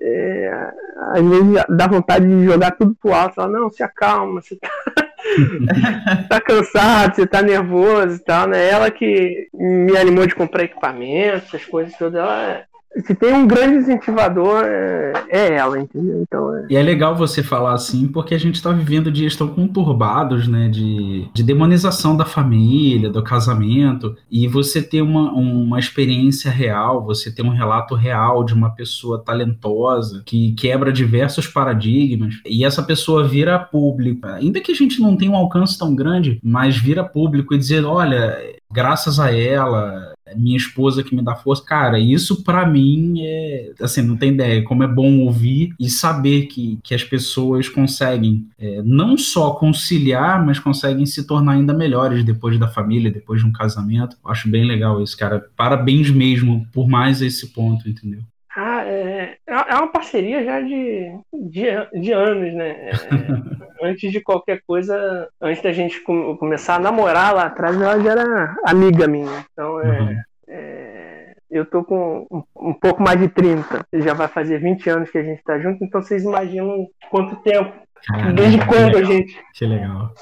[0.01, 3.35] é, às vezes dá vontade de jogar tudo pro alto.
[3.35, 4.69] Fala, não, se acalma, você tá,
[6.29, 8.69] tá cansado, você tá nervoso e tal, né?
[8.69, 12.68] Ela que me animou de comprar equipamento, essas coisas todas, ela
[13.05, 16.21] se tem um grande incentivador, é, é ela, entendeu?
[16.21, 16.67] Então, é...
[16.69, 20.67] E é legal você falar assim, porque a gente está vivendo dias tão conturbados, né?
[20.67, 27.31] De, de demonização da família, do casamento, e você ter uma, uma experiência real, você
[27.31, 33.27] ter um relato real de uma pessoa talentosa que quebra diversos paradigmas, e essa pessoa
[33.27, 34.27] vira público.
[34.27, 37.85] Ainda que a gente não tenha um alcance tão grande, mas vira público e dizer:
[37.85, 38.35] olha,
[38.71, 41.63] graças a ela, minha esposa que me dá força.
[41.65, 43.71] Cara, isso para mim é.
[43.81, 48.47] Assim, não tem ideia como é bom ouvir e saber que, que as pessoas conseguem
[48.57, 53.47] é, não só conciliar, mas conseguem se tornar ainda melhores depois da família, depois de
[53.47, 54.17] um casamento.
[54.25, 55.45] Acho bem legal isso, cara.
[55.55, 58.21] Parabéns mesmo por mais esse ponto, entendeu?
[58.55, 62.69] Ah, é, é, é uma parceria já de, de, de anos, né?
[62.69, 62.91] É,
[63.81, 68.57] antes de qualquer coisa, antes da gente começar a namorar lá atrás, ela já era
[68.65, 69.45] amiga minha.
[69.51, 70.21] Então, é, uhum.
[70.47, 73.85] é eu tô com um, um, pouco mais de 30.
[73.93, 77.73] Já vai fazer 20 anos que a gente tá junto, então vocês imaginam quanto tempo
[78.07, 79.37] Caramba, Desde quando a gente.
[79.53, 80.13] Que legal.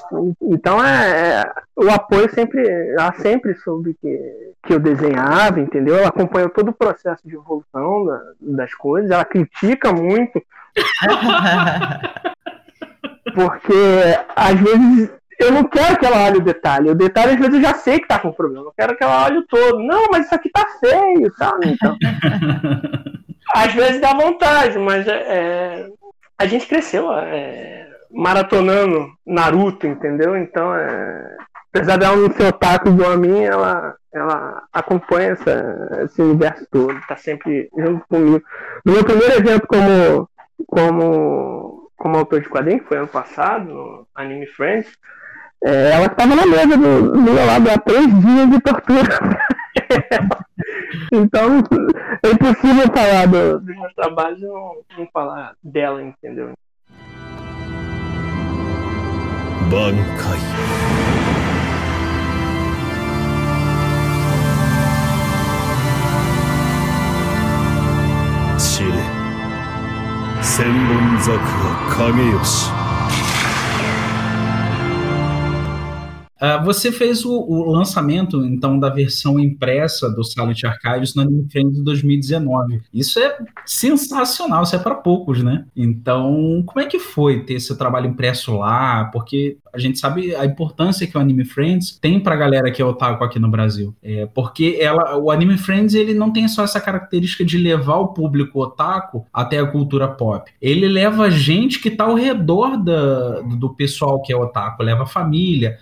[0.42, 2.66] Então é, é, o apoio sempre.
[2.66, 5.96] Ela sempre soube que, que eu desenhava, entendeu?
[5.96, 10.42] Ela acompanhou todo o processo de evolução da, das coisas, ela critica muito.
[13.34, 13.72] porque
[14.34, 16.90] às vezes eu não quero que ela olhe o detalhe.
[16.90, 18.66] O detalhe, às vezes, eu já sei que tá com problema.
[18.66, 19.78] Eu quero que ela olhe o todo.
[19.78, 21.70] Não, mas isso aqui tá feio, sabe?
[21.70, 21.96] Então,
[23.54, 25.88] às vezes dá vontade, mas é, é
[26.38, 30.36] a gente cresceu é, maratonando Naruto, entendeu?
[30.36, 31.36] Então, é,
[31.72, 36.98] apesar dela não ser otaku igual a mim, ela, ela acompanha essa, esse universo todo,
[37.08, 38.42] tá sempre junto comigo.
[38.84, 40.28] No meu primeiro evento como,
[40.66, 44.88] como, como autor de quadrinhos, que foi ano passado, no Anime Friends,
[45.62, 49.18] é, ela estava na mesa do, do meu lado há três dias de tortura.
[51.12, 51.62] então,
[52.22, 56.52] é impossível falar do, dos meus trabalhos e não, não falar dela, entendeu?
[59.68, 60.38] Bankai.
[70.50, 71.36] 千本桜
[71.90, 72.87] 影吉
[76.40, 81.48] Uh, você fez o, o, lançamento, então, da versão impressa do Silent Archives no Anime
[81.50, 82.80] Friends de 2019.
[82.94, 83.36] Isso é
[83.66, 85.64] sensacional, isso é para poucos, né?
[85.76, 89.06] Então, como é que foi ter esse trabalho impresso lá?
[89.06, 92.84] Porque a gente sabe a importância que o Anime Friends tem pra galera que é
[92.84, 93.94] otaku aqui no Brasil.
[94.02, 98.08] É, porque ela, o Anime Friends, ele não tem só essa característica de levar o
[98.08, 100.50] público otaku até a cultura pop.
[100.60, 105.78] Ele leva gente que tá ao redor da, do pessoal que é otaku, leva família,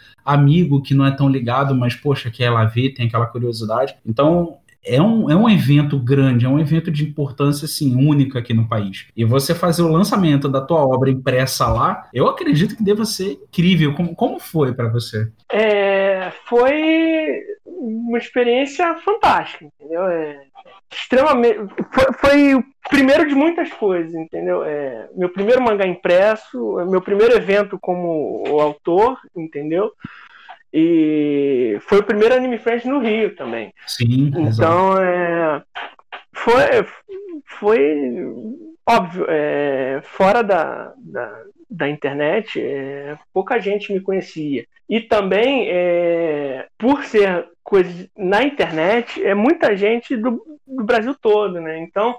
[0.47, 3.97] amigo que não é tão ligado, mas poxa, quer lá ver, tem aquela curiosidade.
[4.07, 8.55] Então, é um, é um evento grande, é um evento de importância assim, única aqui
[8.55, 9.09] no país.
[9.17, 13.33] E você fazer o lançamento da tua obra impressa lá, eu acredito que deva ser
[13.33, 13.95] incrível.
[13.95, 15.29] Como, como foi para você?
[15.51, 20.07] É, foi uma experiência fantástica, entendeu?
[20.07, 20.41] É,
[20.93, 21.59] extremamente.
[21.93, 24.63] Foi, foi, o primeiro de muitas coisas, entendeu?
[24.63, 29.91] É, meu primeiro mangá impresso, meu primeiro evento como autor, entendeu?
[30.73, 33.73] E foi o primeiro Anime Friends no Rio também.
[33.87, 34.33] Sim.
[34.37, 35.63] Então, é,
[36.33, 36.63] foi,
[37.45, 38.25] foi
[38.87, 44.67] óbvio, é, fora da, da, da internet, é, pouca gente me conhecia.
[44.89, 51.61] E também, é, por ser coisa na internet, é muita gente do, do Brasil todo,
[51.61, 51.79] né?
[51.79, 52.17] Então,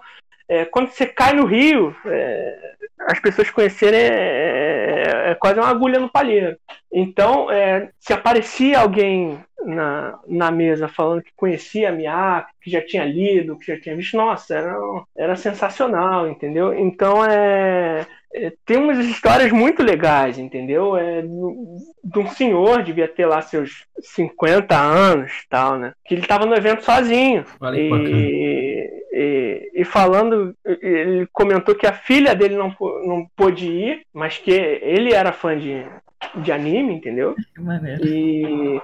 [0.49, 5.69] é, quando você cai no rio, é, as pessoas conhecerem é, é, é, quase uma
[5.69, 6.57] agulha no palheiro.
[6.91, 12.81] Então, é, se aparecia alguém na, na mesa falando que conhecia a Miyako, que já
[12.81, 14.75] tinha lido, que já tinha visto, nossa, era,
[15.17, 16.73] era sensacional, entendeu?
[16.73, 20.95] Então, é, é tem umas histórias muito legais, entendeu?
[20.95, 25.93] É, de um senhor, devia ter lá seus 50 anos tal, né?
[26.05, 27.45] Que ele estava no evento sozinho.
[27.59, 32.75] Vale e, e, e, falando, ele comentou que a filha dele não,
[33.05, 35.85] não pôde ir, mas que ele era fã de,
[36.35, 37.35] de anime, entendeu?
[37.55, 38.05] Que maneiro.
[38.05, 38.81] E,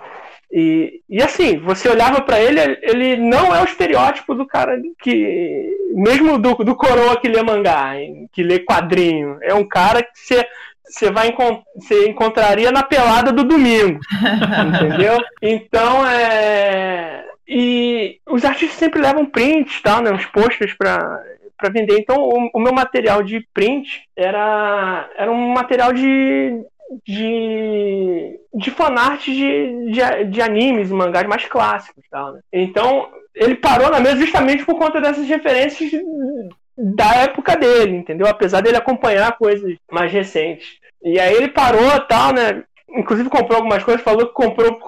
[0.56, 5.76] e, e assim, você olhava para ele, ele não é o estereótipo do cara que.
[5.96, 7.94] Mesmo do, do coroa que lê mangá,
[8.32, 9.40] que lê quadrinho.
[9.42, 10.46] É um cara que você
[10.84, 11.36] você vai
[11.76, 14.00] você encontraria na pelada do domingo,
[14.76, 15.18] entendeu?
[15.42, 21.24] Então é e os artistas sempre levam prints, tá, né, uns posters para
[21.58, 21.98] para vender.
[21.98, 26.64] Então o, o, meu material de print era era um material de
[27.06, 32.04] de, de fanart de, de, de animes e mangás mais clássicos.
[32.10, 32.40] Tal, né?
[32.52, 35.92] Então, ele parou na mesa justamente por conta dessas referências
[36.78, 38.28] da época dele, entendeu?
[38.28, 40.78] Apesar dele acompanhar coisas mais recentes.
[41.04, 42.64] E aí ele parou tal, né?
[42.90, 44.80] Inclusive comprou algumas coisas, falou que comprou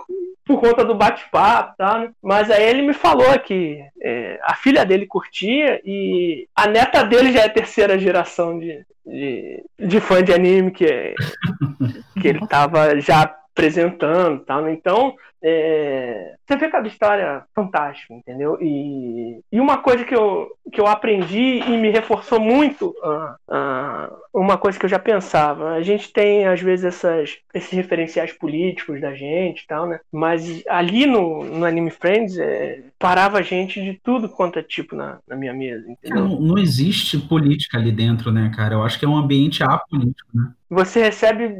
[0.45, 1.99] por conta do bate-papo, tá?
[1.99, 2.11] Né?
[2.21, 7.33] Mas aí ele me falou que é, a filha dele curtia e a neta dele
[7.33, 11.15] já é terceira geração de, de, de fã de anime que,
[12.21, 14.71] que ele tava já apresentando, tá?
[14.71, 15.15] Então
[15.47, 18.57] é, você vê cada história fantástica, entendeu?
[18.59, 24.11] E, e uma coisa que eu, que eu aprendi e me reforçou muito uh, uh,
[24.33, 25.73] uma coisa que eu já pensava.
[25.73, 29.99] A gente tem, às vezes, essas, esses referenciais políticos da gente e tal, né?
[30.11, 34.95] Mas ali no, no Anime Friends é, parava a gente de tudo quanto é tipo
[34.95, 36.27] na, na minha mesa, entendeu?
[36.27, 38.73] Não, não existe política ali dentro, né, cara?
[38.73, 40.51] Eu acho que é um ambiente apolítico, né?
[40.71, 41.55] Você recebe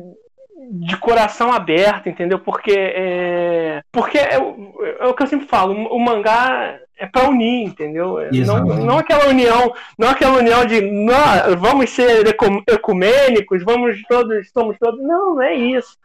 [0.72, 2.40] de coração aberto, entendeu?
[2.40, 7.68] Porque é, porque é, é, o que eu sempre falo, o mangá é para unir,
[7.68, 8.20] entendeu?
[8.20, 12.26] É, não, não aquela união, não aquela união de não, vamos ser
[12.68, 15.02] ecumênicos, vamos todos, somos todos.
[15.02, 15.98] Não, não é isso.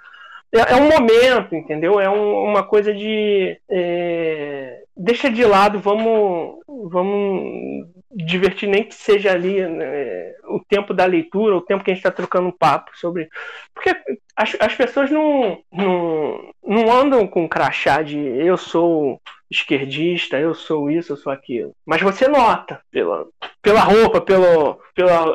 [0.52, 2.00] É, é um momento, entendeu?
[2.00, 9.32] É um, uma coisa de é, deixa de lado, vamos, vamos divertir, nem que seja
[9.32, 12.90] ali né, o tempo da leitura, o tempo que a gente está trocando um papo
[12.94, 13.28] sobre.
[13.72, 13.96] Porque
[14.34, 20.90] as, as pessoas não, não, não andam com crachá de eu sou esquerdista, eu sou
[20.90, 21.74] isso, eu sou aquilo.
[21.84, 23.26] Mas você nota pela,
[23.62, 25.34] pela roupa, pelo, pela,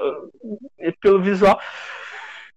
[1.02, 1.60] pelo visual.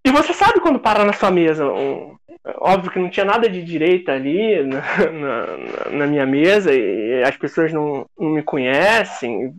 [0.09, 2.17] E você sabe quando para na sua mesa um,
[2.57, 4.81] Óbvio que não tinha nada de direita ali na,
[5.13, 9.53] na, na minha mesa e as pessoas não, não, me conhecem,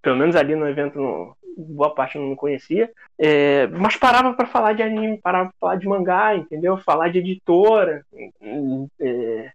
[0.00, 4.46] pelo menos ali no evento não, boa parte não me conhecia, é, mas parava para
[4.46, 6.78] falar de anime, parava para falar de mangá, entendeu?
[6.78, 8.02] Falar de editora,
[8.98, 9.50] é,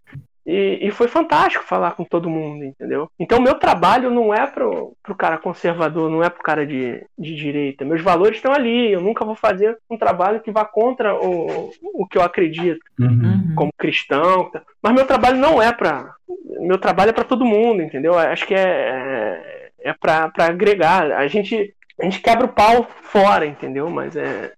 [0.50, 3.10] e, e, foi fantástico falar com todo mundo, entendeu?
[3.20, 7.34] Então, meu trabalho não é pro, pro cara conservador, não é pro cara de, de
[7.34, 7.84] direita.
[7.84, 8.90] Meus valores estão ali.
[8.90, 13.52] Eu nunca vou fazer um trabalho que vá contra o, o que eu acredito, uhum.
[13.54, 14.50] como cristão.
[14.82, 16.14] Mas meu trabalho não é para.
[16.60, 18.18] Meu trabalho é para todo mundo, entendeu?
[18.18, 21.12] Acho que é, é, é para agregar.
[21.12, 23.90] A gente, a gente quebra o pau fora, entendeu?
[23.90, 24.54] Mas é,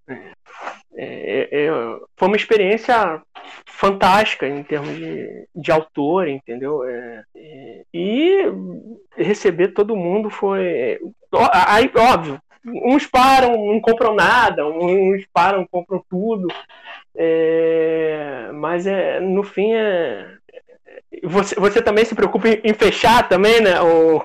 [0.97, 1.71] é é, é,
[2.17, 3.23] foi uma experiência
[3.65, 6.85] fantástica em termos de, de autor, entendeu?
[6.85, 8.45] É, é e
[9.17, 10.99] receber todo mundo foi.
[11.67, 16.49] Aí, óbvio, uns param, não compram nada, uns param, compram tudo.
[17.17, 20.27] É, mas é, no fim é,
[21.23, 23.81] você, você também se preocupa em, fechar também, né?
[23.81, 24.23] O,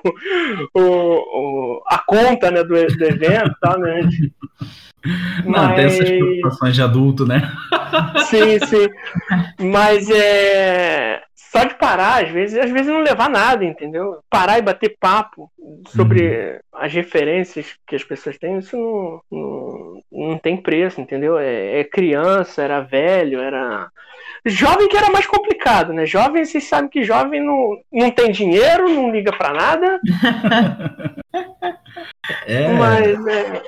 [0.74, 4.08] o, o, a conta né, do, do evento, tá, né?
[5.44, 5.74] Não, Mas...
[5.74, 7.52] tem essas preocupações de adulto, né?
[8.26, 8.88] Sim, sim.
[9.60, 11.22] Mas é.
[11.34, 14.18] Só de parar, às vezes, às vezes não levar nada, entendeu?
[14.28, 15.50] Parar e bater papo
[15.88, 16.58] sobre uhum.
[16.74, 21.38] as referências que as pessoas têm, isso não, não, não tem preço, entendeu?
[21.38, 23.90] É, é criança, era velho, era
[24.46, 26.06] Jovem que era mais complicado, né?
[26.06, 30.00] Jovem, vocês sabem que jovem não, não tem dinheiro, não liga para nada.
[32.46, 32.68] é.
[32.68, 33.62] Mas é,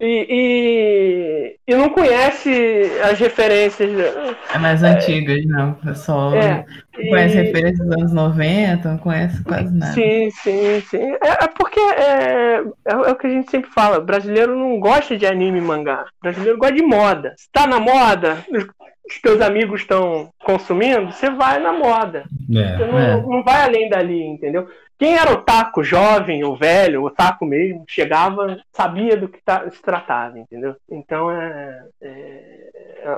[0.00, 2.50] e, e, e, não conhece
[3.02, 3.90] as referências.
[4.54, 5.72] É mais é, antigas, não.
[5.72, 6.64] O pessoal é,
[6.96, 7.42] não conhece e...
[7.42, 9.92] referências dos anos 90, não conhece quase nada.
[9.92, 11.12] Sim, sim, sim.
[11.20, 15.16] É, é porque é, é, é, o que a gente sempre fala: brasileiro não gosta
[15.16, 16.04] de anime e mangá.
[16.22, 17.34] brasileiro gosta de moda.
[17.36, 22.24] Se tá na moda, os teus amigos estão consumindo, você vai na moda.
[22.54, 23.20] É, você não, é.
[23.20, 24.68] não vai além dali, entendeu?
[24.98, 29.38] Quem era o taco jovem ou velho, o taco mesmo, chegava, sabia do que
[29.70, 30.74] se tratava, entendeu?
[30.90, 32.08] Então é, é,
[33.02, 33.16] é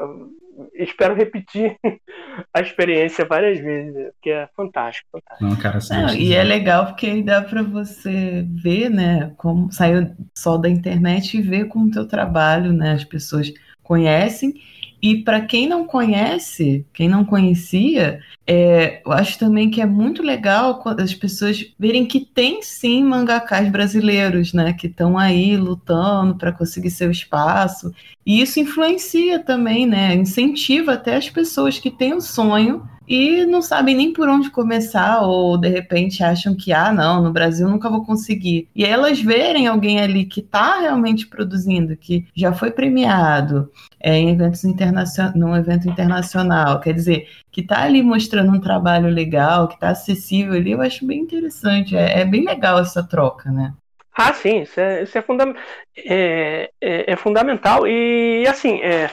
[0.75, 1.77] espero repetir
[2.53, 5.49] a experiência várias vezes, que é fantástico, fantástico.
[5.49, 10.15] Não, cara, Não, e é legal porque aí dá para você ver, né, como saiu
[10.37, 13.53] só da internet e ver como o teu trabalho, né, as pessoas
[13.83, 14.55] conhecem
[15.03, 20.23] e para quem não conhece, quem não conhecia, é, eu acho também que é muito
[20.23, 26.53] legal as pessoas verem que tem sim mangakás brasileiros, né, que estão aí lutando para
[26.53, 27.95] conseguir seu espaço.
[28.27, 33.61] E isso influencia também, né, incentiva até as pessoas que têm o sonho e não
[33.61, 37.91] sabem nem por onde começar, ou de repente acham que, ah, não, no Brasil nunca
[37.91, 38.69] vou conseguir.
[38.73, 44.31] E elas verem alguém ali que está realmente produzindo, que já foi premiado é, em
[44.31, 49.75] eventos internacionais, num evento internacional, quer dizer, que está ali mostrando um trabalho legal, que
[49.75, 51.97] está acessível ali, eu acho bem interessante.
[51.97, 53.75] É, é, bem legal essa troca, né?
[54.17, 55.53] Ah, sim, isso é, isso é, funda
[55.97, 57.89] é, é, é fundamental.
[57.89, 59.11] E assim, é,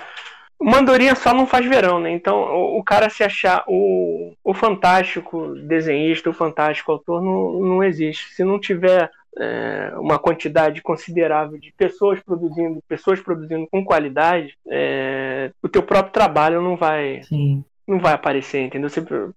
[0.60, 2.12] Mandorinha só não faz verão, né?
[2.12, 7.84] Então, o, o, cara se achar o, o fantástico desenhista, o fantástico autor, não, não
[7.84, 8.34] existe.
[8.34, 15.52] Se não tiver é, uma quantidade considerável de pessoas produzindo, pessoas produzindo com qualidade, é,
[15.62, 17.64] o teu próprio trabalho não vai, Sim.
[17.88, 18.90] não vai aparecer, entendeu?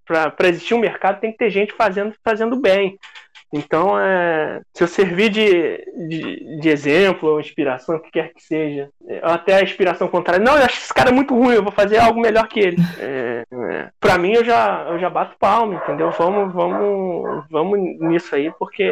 [0.05, 2.99] Para existir um mercado tem que ter gente fazendo, fazendo bem.
[3.53, 8.41] Então, é, se eu servir de, de, de, exemplo ou inspiração, o que quer que
[8.41, 11.73] seja, é, até a inspiração contrária, não, eu acho esse cara muito ruim, eu vou
[11.73, 12.77] fazer algo melhor que ele.
[12.99, 16.13] É, é, pra mim, eu já, eu já bato palma, entendeu?
[16.13, 18.89] Vamos, vamos, vamos nisso aí, porque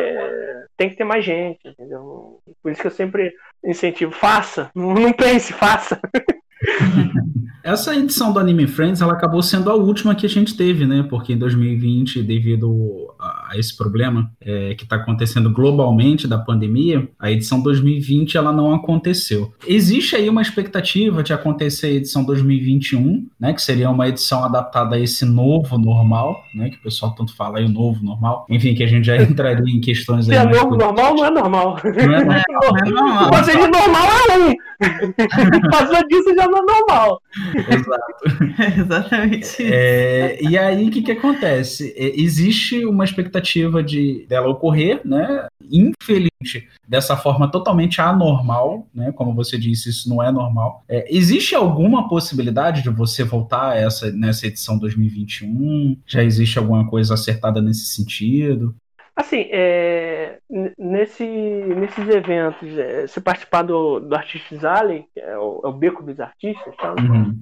[0.76, 2.40] tem que ter mais gente, entendeu?
[2.60, 3.32] Por isso que eu sempre
[3.64, 6.00] incentivo, faça, não, não pense, faça.
[7.62, 11.06] Essa edição do Anime Friends, ela acabou sendo a última que a gente teve, né?
[11.08, 17.30] Porque em 2020, devido a, esse problema é, que está acontecendo globalmente da pandemia, a
[17.30, 19.52] edição 2020 ela não aconteceu.
[19.66, 23.52] Existe aí uma expectativa de acontecer a edição 2021, né?
[23.52, 26.70] Que seria uma edição adaptada a esse novo normal, né?
[26.70, 28.46] Que o pessoal tanto fala aí, o novo normal.
[28.48, 30.36] Enfim, que a gente já entraria em questões aí.
[30.36, 31.76] Se é novo normal, não é normal.
[31.84, 32.42] Não é normal.
[32.62, 33.32] Não é normal.
[33.32, 35.12] Fazer de normal é um.
[35.70, 37.22] Passou disso já não é normal.
[37.68, 38.80] Exato.
[38.80, 39.62] exatamente.
[39.62, 41.94] É, e aí, o que, que acontece?
[41.96, 45.46] É, existe uma expectativa de dela ocorrer, né?
[45.70, 49.12] Infelizmente, dessa forma totalmente anormal, né?
[49.12, 50.84] Como você disse, isso não é normal.
[50.88, 55.96] É, existe alguma possibilidade de você voltar essa, nessa edição 2021?
[56.06, 58.74] Já existe alguma coisa acertada nesse sentido?
[59.18, 60.38] Assim, é,
[60.78, 65.72] nesse, nesses eventos, é, se participar do, do Artistas Alley, que é o, é o
[65.72, 66.92] Beco dos Artistas, tá?
[66.92, 67.36] Uhum.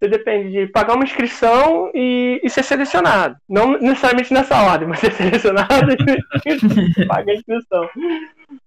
[0.00, 3.36] Você depende de pagar uma inscrição e, e, ser selecionado.
[3.46, 7.86] Não necessariamente nessa ordem, mas ser selecionado e paga a inscrição.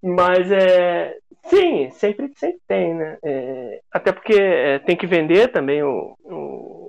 [0.04, 1.18] Mas é.
[1.46, 3.18] Sim, sempre, sempre tem, né?
[3.24, 6.85] É, até porque é, tem que vender também o, o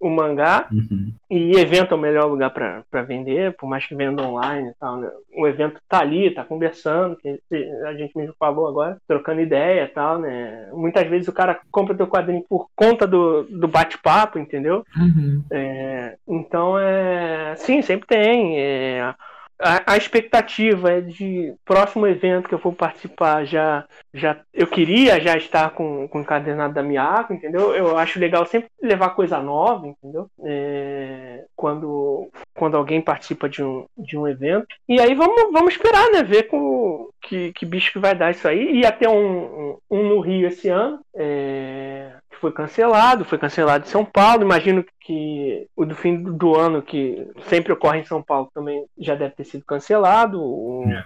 [0.00, 1.12] o mangá uhum.
[1.30, 4.96] e evento é o melhor lugar para vender, por mais que venda online e tal,
[4.96, 5.10] né?
[5.36, 7.38] O evento tá ali, tá conversando, que
[7.84, 10.68] a gente mesmo falou agora, trocando ideia e tal, né?
[10.72, 14.84] Muitas vezes o cara compra teu quadrinho por conta do, do bate-papo, entendeu?
[14.96, 15.44] Uhum.
[15.50, 18.58] É, então, é, sim, sempre tem.
[18.58, 19.14] É,
[19.60, 25.20] a, a, expectativa é de próximo evento que eu for participar já já eu queria
[25.20, 27.74] já estar com, com o encadernado da Miaco, entendeu?
[27.74, 30.28] Eu acho legal sempre levar coisa nova, entendeu?
[30.44, 34.68] É, quando quando alguém participa de um, de um evento.
[34.88, 36.22] E aí vamos, vamos esperar, né?
[36.22, 38.80] Ver com, que, que bicho que vai dar isso aí.
[38.80, 41.00] E até um, um, um no Rio esse ano.
[41.14, 42.09] É,
[42.40, 44.42] foi cancelado, foi cancelado em São Paulo.
[44.42, 49.14] Imagino que o do fim do ano, que sempre ocorre em São Paulo, também já
[49.14, 50.40] deve ter sido cancelado.
[50.86, 51.04] É.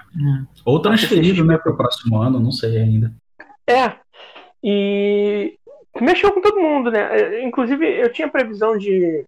[0.65, 3.13] Ou transferido, né, para o próximo ano, não sei ainda.
[3.67, 3.93] É.
[4.63, 5.59] E
[6.01, 7.43] mexeu com todo mundo, né?
[7.43, 9.25] Inclusive, eu tinha previsão de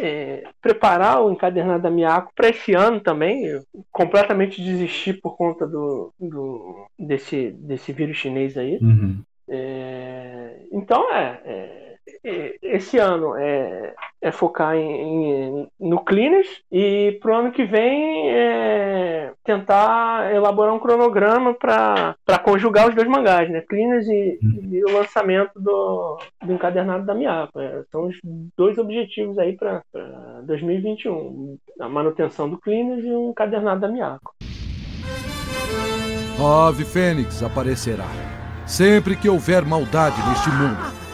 [0.00, 3.46] é, preparar o encadernado da Miaco para esse ano também.
[3.46, 8.78] Eu completamente desisti por conta do, do desse, desse vírus chinês aí.
[8.80, 9.22] Uhum.
[9.48, 17.16] É, então é, é, é, esse ano é, é focar em, em, no Cleaners e
[17.20, 23.60] pro ano que vem é tentar elaborar um cronograma para conjugar os dois mangás, né?
[23.60, 24.68] Cleaners e, uhum.
[24.72, 27.62] e o lançamento do, do encadernado da Miapa.
[27.62, 28.16] É, são os
[28.56, 29.82] dois objetivos aí para
[30.44, 34.30] 2021: a manutenção do Cleaners e o encadernado da Miapa.
[36.38, 38.35] Ave Fênix aparecerá
[38.66, 41.05] sempre que houver maldade neste mundo.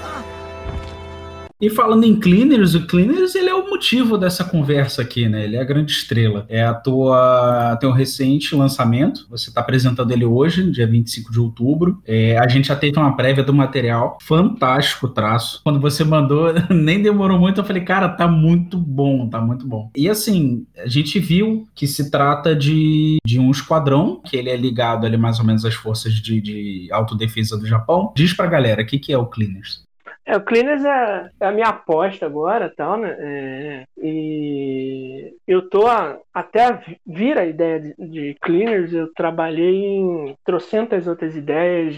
[1.63, 5.45] E falando em Cleaners, o Cleaners ele é o motivo dessa conversa aqui, né?
[5.45, 6.45] Ele é a grande estrela.
[6.49, 9.29] É a tua teu recente lançamento.
[9.31, 12.03] Você está apresentando ele hoje, dia 25 de outubro.
[12.05, 14.19] É, a gente já teve uma prévia do material.
[14.21, 15.61] Fantástico traço.
[15.63, 17.61] Quando você mandou, nem demorou muito.
[17.61, 19.89] Eu falei, cara, tá muito bom, tá muito bom.
[19.97, 24.57] E assim, a gente viu que se trata de, de um esquadrão, que ele é
[24.57, 28.13] ligado ali mais ou menos às forças de, de autodefesa do Japão.
[28.17, 29.85] Diz pra galera, o que, que é o Cleaners?
[30.25, 33.17] É, o Cleaners é, é, a minha aposta agora, tal, né?
[33.19, 40.37] É, e eu tô a, até vir a ideia de, de, Cleaners, eu trabalhei em
[40.45, 41.97] trocentas outras ideias,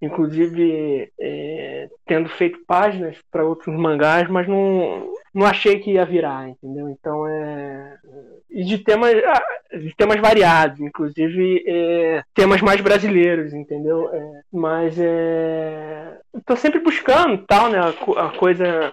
[0.00, 6.48] inclusive é, tendo feito páginas para outros mangás, mas não, não achei que ia virar,
[6.48, 6.88] entendeu?
[6.88, 7.98] Então é
[8.54, 9.42] e de temas ah,
[9.76, 14.08] de temas variados, inclusive é, temas mais brasileiros, entendeu?
[14.14, 17.78] É, mas é, estou sempre buscando tal, né?
[17.80, 18.92] A, a, coisa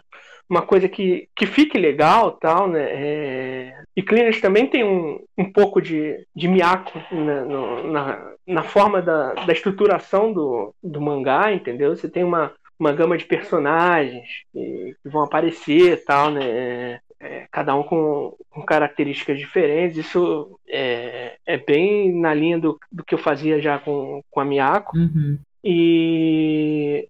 [0.49, 2.83] uma coisa que, que fique legal tal, né?
[2.89, 8.63] É, e Cleaners também tem um, um pouco de, de miaco né, no, na, na
[8.63, 11.95] forma da, da estruturação do, do mangá, entendeu?
[11.95, 16.99] Você tem uma, uma gama de personagens que, vão aparecer tal, né?
[17.21, 19.97] É, é, cada um com, com, características diferentes.
[19.97, 24.45] Isso é, é, bem na linha do, do que eu fazia já com, com a
[24.45, 24.97] Miyako.
[24.97, 25.37] Uhum.
[25.63, 27.07] E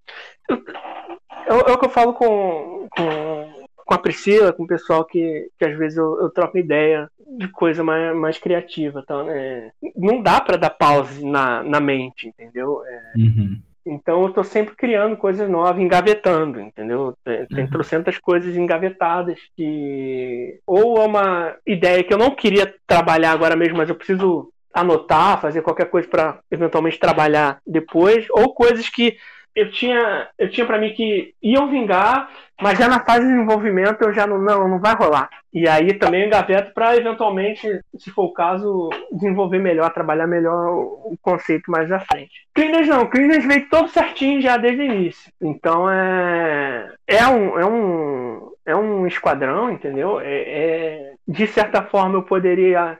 [0.50, 5.50] é, é o que eu falo com, com, com, a Priscila, com o pessoal que,
[5.58, 9.02] que às vezes eu, eu troco ideia de coisa mais, mais criativa.
[9.04, 9.72] Então, né?
[9.96, 12.84] Não dá para dar pause na, na mente, entendeu?
[12.86, 17.16] É, uhum então eu estou sempre criando coisas novas, engavetando, entendeu?
[17.24, 17.70] Tem, tem uhum.
[17.70, 23.78] trocentas coisas engavetadas que ou é uma ideia que eu não queria trabalhar agora mesmo,
[23.78, 29.18] mas eu preciso anotar, fazer qualquer coisa para eventualmente trabalhar depois, ou coisas que
[29.56, 32.30] eu tinha, eu tinha para mim que iam vingar,
[32.62, 35.30] mas já na fase de desenvolvimento eu já não, não, não vai rolar.
[35.54, 41.18] E aí também engaveto para eventualmente, se for o caso, desenvolver melhor, trabalhar melhor o
[41.22, 42.32] conceito mais à frente.
[42.54, 45.32] Cleaners não, Cleaners veio todo certinho já desde o início.
[45.42, 50.20] Então é é um é um é um esquadrão, entendeu?
[50.22, 52.98] É, é de certa forma eu poderia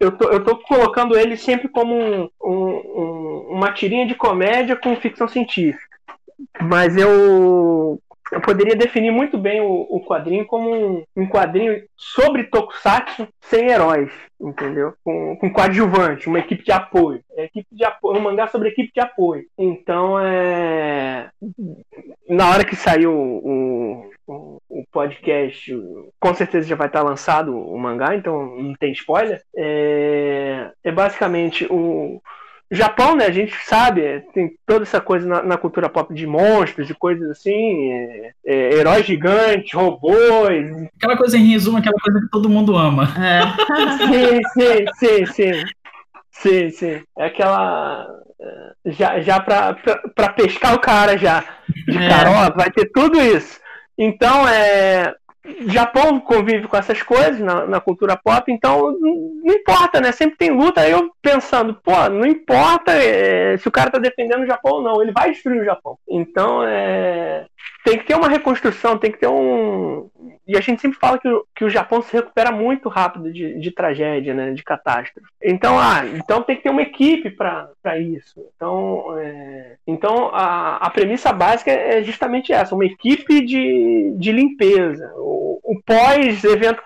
[0.00, 4.96] eu, tô, eu tô colocando ele sempre como um, um, uma tirinha de comédia com
[4.96, 5.98] ficção científica.
[6.60, 8.00] Mas eu,
[8.30, 13.70] eu poderia definir muito bem o, o quadrinho como um, um, quadrinho sobre Tokusatsu sem
[13.70, 14.10] heróis,
[14.40, 14.94] entendeu?
[15.02, 17.20] Com, com coadjuvante, uma equipe de apoio.
[17.36, 19.44] É equipe de apoio, um mangá sobre equipe de apoio.
[19.58, 21.30] Então é.
[22.28, 25.72] Na hora que saiu o, o, podcast,
[26.20, 29.42] com certeza já vai estar lançado o mangá, então não tem spoiler.
[29.56, 32.20] É, é basicamente o.
[32.70, 36.86] Japão, né, a gente sabe, tem toda essa coisa na, na cultura pop de monstros,
[36.86, 40.70] de coisas assim, é, é, heróis gigantes, robôs.
[40.98, 43.08] Aquela coisa em resumo, aquela coisa que todo mundo ama.
[43.18, 43.40] É.
[43.96, 45.64] sim, sim, sim, sim.
[46.38, 47.02] Sim, sim.
[47.18, 48.06] É aquela.
[48.40, 51.44] É, já, já pra, pra, pra pescar o cara já.
[51.86, 52.08] De é.
[52.08, 53.58] cara, vai ter tudo isso.
[53.98, 55.12] Então, é,
[55.66, 60.12] Japão convive com essas coisas na, na, cultura pop, então não importa, né?
[60.12, 60.80] Sempre tem luta.
[60.80, 64.82] Aí eu pensando, pô, não importa é, se o cara tá defendendo o Japão ou
[64.82, 65.98] não, ele vai destruir o Japão.
[66.08, 67.46] Então, é,
[67.88, 70.10] tem que ter uma reconstrução, tem que ter um.
[70.46, 73.58] E a gente sempre fala que o, que o Japão se recupera muito rápido de,
[73.58, 74.52] de tragédia, né?
[74.52, 75.26] De catástrofe.
[75.42, 78.44] Então, ah, então tem que ter uma equipe para isso.
[78.54, 79.76] Então, é...
[79.86, 85.10] então a, a premissa básica é justamente essa: uma equipe de, de limpeza.
[85.16, 86.82] O, o pós-evento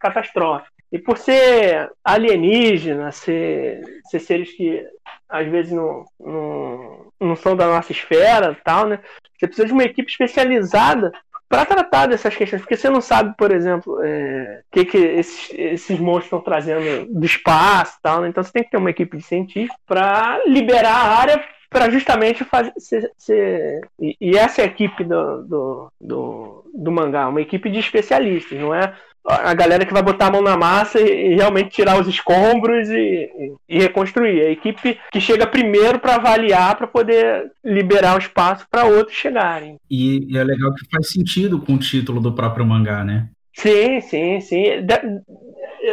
[0.00, 0.78] catastrófico.
[0.90, 4.86] E por ser alienígena, ser, ser seres que
[5.28, 9.00] às vezes não, não, não são da nossa esfera tal, né?
[9.36, 11.12] Você precisa de uma equipe especializada
[11.48, 15.50] para tratar dessas questões, porque você não sabe, por exemplo, o é, que, que esses,
[15.54, 18.28] esses monstros estão trazendo do espaço tal, né?
[18.28, 22.44] Então você tem que ter uma equipe de cientistas para liberar a área para justamente
[22.44, 22.72] fazer.
[22.78, 27.78] Ser, e, e, essa é a equipe do, do, do, do mangá, uma equipe de
[27.78, 28.94] especialistas, não é
[29.28, 32.88] a galera que vai botar a mão na massa e, e realmente tirar os escombros
[32.88, 34.40] e, e, e, reconstruir.
[34.40, 39.76] A equipe que chega primeiro para avaliar, para poder liberar o espaço para outros chegarem.
[39.90, 43.28] E, é legal que faz sentido com o título do próprio mangá, né?
[43.54, 44.64] Sim, sim, sim.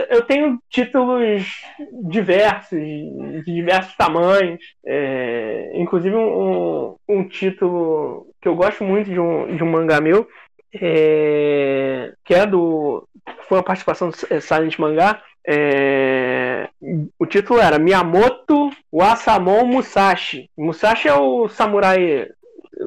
[0.09, 1.43] Eu tenho títulos
[2.09, 4.59] diversos, de diversos tamanhos.
[4.85, 10.27] É, inclusive um, um, título que eu gosto muito de um, de um mangá meu,
[10.81, 13.07] é, que é do.
[13.47, 15.21] Foi uma participação do Silent Mangá.
[15.47, 16.67] É,
[17.19, 20.49] o título era Miyamoto Wasamon Musashi.
[20.57, 22.27] Musashi é o samurai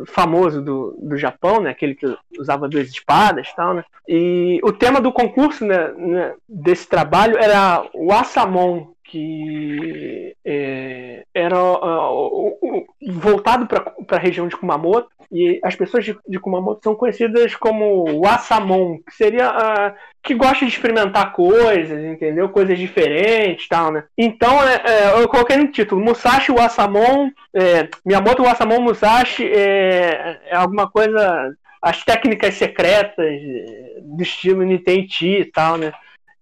[0.07, 1.70] famoso do, do Japão, né?
[1.70, 2.07] Aquele que
[2.39, 3.84] usava duas espadas, tal, né?
[4.07, 11.59] E o tema do concurso né, né desse trabalho era o Asamon, que é, era
[11.59, 17.55] uh, voltado para a região de Kumamoto e as pessoas de, de Kumamoto são conhecidas
[17.55, 22.49] como Wasamon, que seria uh, que gosta de experimentar coisas, entendeu?
[22.51, 24.05] Coisas diferentes, tal, né?
[24.17, 30.57] Então é, é, eu coloquei no título Musashi Wasamon, é, Miyamoto Wasamon Musashi é, é
[30.57, 33.41] alguma coisa as técnicas secretas
[34.03, 35.93] do estilo Nintendo e tal, né?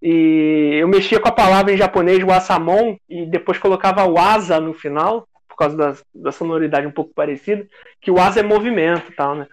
[0.03, 5.27] E eu mexia com a palavra em japonês, wasamon, e depois colocava wasa no final,
[5.49, 7.67] por causa da, da sonoridade um pouco parecida,
[8.01, 9.47] que o asa é movimento e tal, né?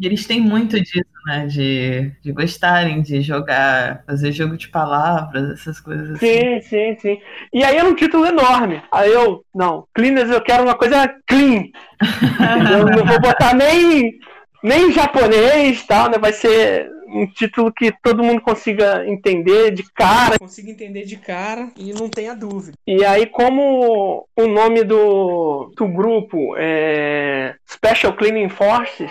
[0.00, 1.46] E eles têm muito disso, né?
[1.46, 6.26] De, de gostarem de jogar, fazer jogo de palavras, essas coisas assim.
[6.26, 7.20] Sim, sim, sim.
[7.52, 8.82] E aí era um título enorme.
[8.90, 11.64] Aí eu, não, cleaners eu quero uma coisa clean.
[12.72, 14.14] eu não vou botar nem,
[14.62, 16.16] nem japonês tal, né?
[16.16, 20.38] Vai ser um título que todo mundo consiga entender de cara.
[20.38, 22.76] Consiga entender de cara e não tenha dúvida.
[22.86, 29.10] E aí, como o nome do, do grupo é Special Cleaning Forces,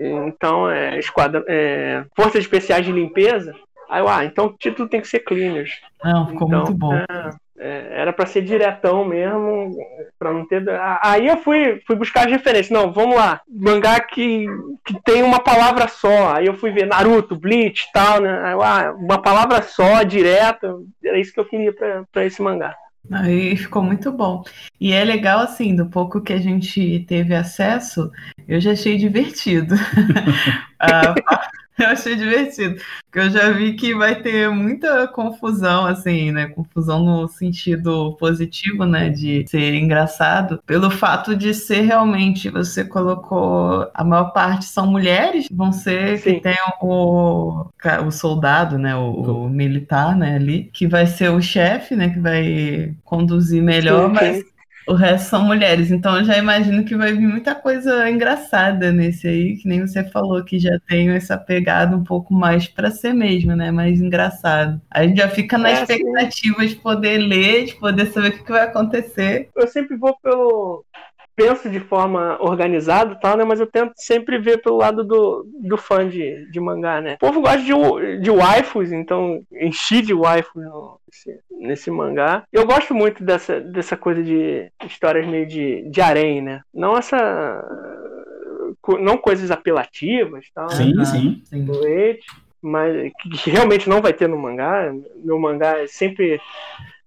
[0.00, 3.54] então é, esquadra, é Forças Especiais de Limpeza,
[3.88, 5.72] aí eu, ah, então o título tem que ser Cleaners.
[6.02, 6.94] Não, ficou então, muito bom.
[6.94, 9.76] É, é, era para ser diretão mesmo,
[10.18, 10.64] para não ter.
[11.02, 12.70] Aí eu fui, fui buscar as referências.
[12.70, 13.40] Não, vamos lá.
[13.48, 14.46] Mangá que,
[14.84, 16.34] que tem uma palavra só.
[16.34, 18.40] Aí eu fui ver Naruto, Bleach tal, né?
[18.42, 20.74] Aí, ah, uma palavra só, direta.
[21.04, 21.72] Era isso que eu queria
[22.12, 22.74] para esse mangá.
[23.12, 24.42] Aí ficou muito bom.
[24.80, 28.10] E é legal, assim, do pouco que a gente teve acesso,
[28.48, 29.74] eu já achei divertido.
[30.80, 31.14] ah,
[31.78, 36.46] Eu achei divertido, porque eu já vi que vai ter muita confusão, assim, né?
[36.46, 39.08] Confusão no sentido positivo, né?
[39.08, 45.48] De ser engraçado, pelo fato de ser realmente, você colocou, a maior parte são mulheres,
[45.50, 46.34] vão ser Sim.
[46.34, 47.66] que tem o,
[48.06, 48.94] o soldado, né?
[48.94, 50.36] O, o, militar, né?
[50.36, 52.10] Ali, que vai ser o chefe, né?
[52.10, 54.53] Que vai conduzir melhor, Sim, mas
[54.86, 59.26] o resto são mulheres, então eu já imagino que vai vir muita coisa engraçada nesse
[59.26, 63.12] aí, que nem você falou que já tem essa pegada um pouco mais para ser
[63.12, 63.70] mesmo, né?
[63.70, 64.80] Mais engraçado.
[64.90, 66.68] A gente já fica na é, expectativa sim.
[66.68, 69.48] de poder ler, de poder saber o que, que vai acontecer.
[69.56, 70.84] Eu sempre vou pelo
[71.36, 73.44] penso de forma organizada tal, né?
[73.44, 77.14] Mas eu tento sempre ver pelo lado do, do fã de, de mangá, né?
[77.14, 82.44] O povo gosta de, de waifus, então enchi de waifus no, nesse, nesse mangá.
[82.52, 86.62] Eu gosto muito dessa, dessa coisa de histórias meio de, de harém, né?
[86.72, 87.62] Não essa
[89.00, 90.68] não coisas apelativas tal.
[90.70, 91.04] Sim, né?
[91.04, 91.42] sim.
[91.44, 91.66] sim.
[92.60, 93.12] Mas
[93.42, 94.92] que realmente não vai ter no mangá.
[95.22, 96.40] Meu mangá é sempre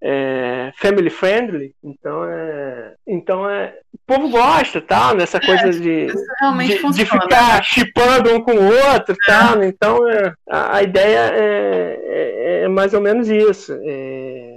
[0.01, 6.91] é, family friendly, então é, então é, o povo gosta, tal, nessa coisa de, de,
[6.91, 9.25] de, ficar chipando um com o outro, é.
[9.25, 13.77] tal, então é, a, a ideia é, é, é, mais ou menos isso.
[13.83, 14.56] É,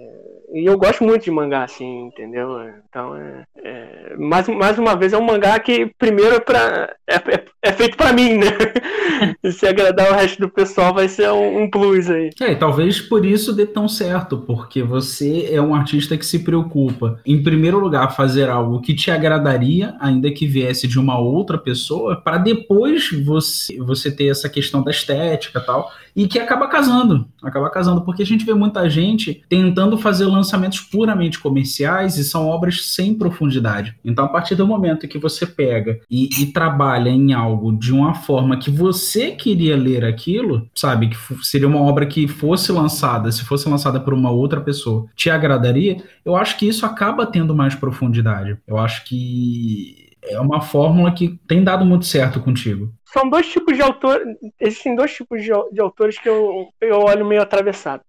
[0.53, 2.59] e eu gosto muito de mangá, assim, entendeu?
[2.88, 7.14] Então, é, é, mais, mais uma vez, é um mangá que, primeiro, é, pra, é,
[7.16, 8.46] é, é feito para mim, né?
[9.42, 12.30] e se agradar o resto do pessoal, vai ser um, um, plus aí.
[12.40, 17.20] É, talvez por isso dê tão certo, porque você é um artista que se preocupa,
[17.24, 22.20] em primeiro lugar, fazer algo que te agradaria, ainda que viesse de uma outra pessoa,
[22.20, 27.26] para depois você, você ter essa questão da estética e tal e que acaba casando,
[27.42, 32.46] acaba casando, porque a gente vê muita gente tentando fazer lançamentos puramente comerciais e são
[32.46, 33.96] obras sem profundidade.
[34.04, 38.14] Então, a partir do momento que você pega e, e trabalha em algo de uma
[38.14, 43.44] forma que você queria ler aquilo, sabe, que seria uma obra que fosse lançada, se
[43.44, 47.74] fosse lançada por uma outra pessoa, te agradaria, eu acho que isso acaba tendo mais
[47.74, 48.56] profundidade.
[48.66, 52.93] Eu acho que é uma fórmula que tem dado muito certo contigo.
[53.05, 54.37] São dois tipos de autores.
[54.61, 58.03] Existem dois tipos de, de autores que eu, eu olho meio atravessado.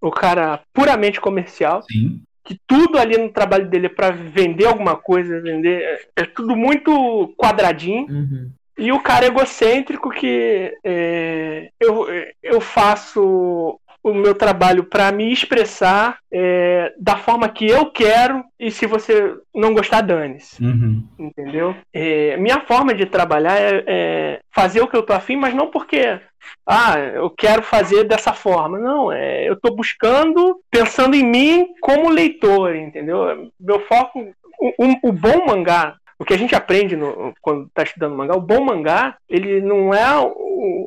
[0.00, 2.20] O cara puramente comercial, Sim.
[2.44, 5.82] que tudo ali no trabalho dele é para vender alguma coisa, vender.
[5.82, 8.06] É, é tudo muito quadradinho.
[8.08, 8.50] Uhum.
[8.78, 12.06] E o cara egocêntrico que é, eu,
[12.42, 18.70] eu faço o meu trabalho para me expressar é, da forma que eu quero e
[18.70, 20.62] se você não gostar, dane-se.
[20.62, 21.04] Uhum.
[21.18, 21.74] Entendeu?
[21.92, 25.70] É, minha forma de trabalhar é, é, fazer o que eu tô afim, mas não
[25.70, 26.20] porque
[26.66, 28.78] ah, eu quero fazer dessa forma.
[28.78, 33.50] Não, é, eu estou buscando, pensando em mim como leitor, entendeu?
[33.58, 38.16] Meu foco, o, o bom mangá, o que a gente aprende no, quando está estudando
[38.16, 40.06] mangá, o bom mangá, ele não é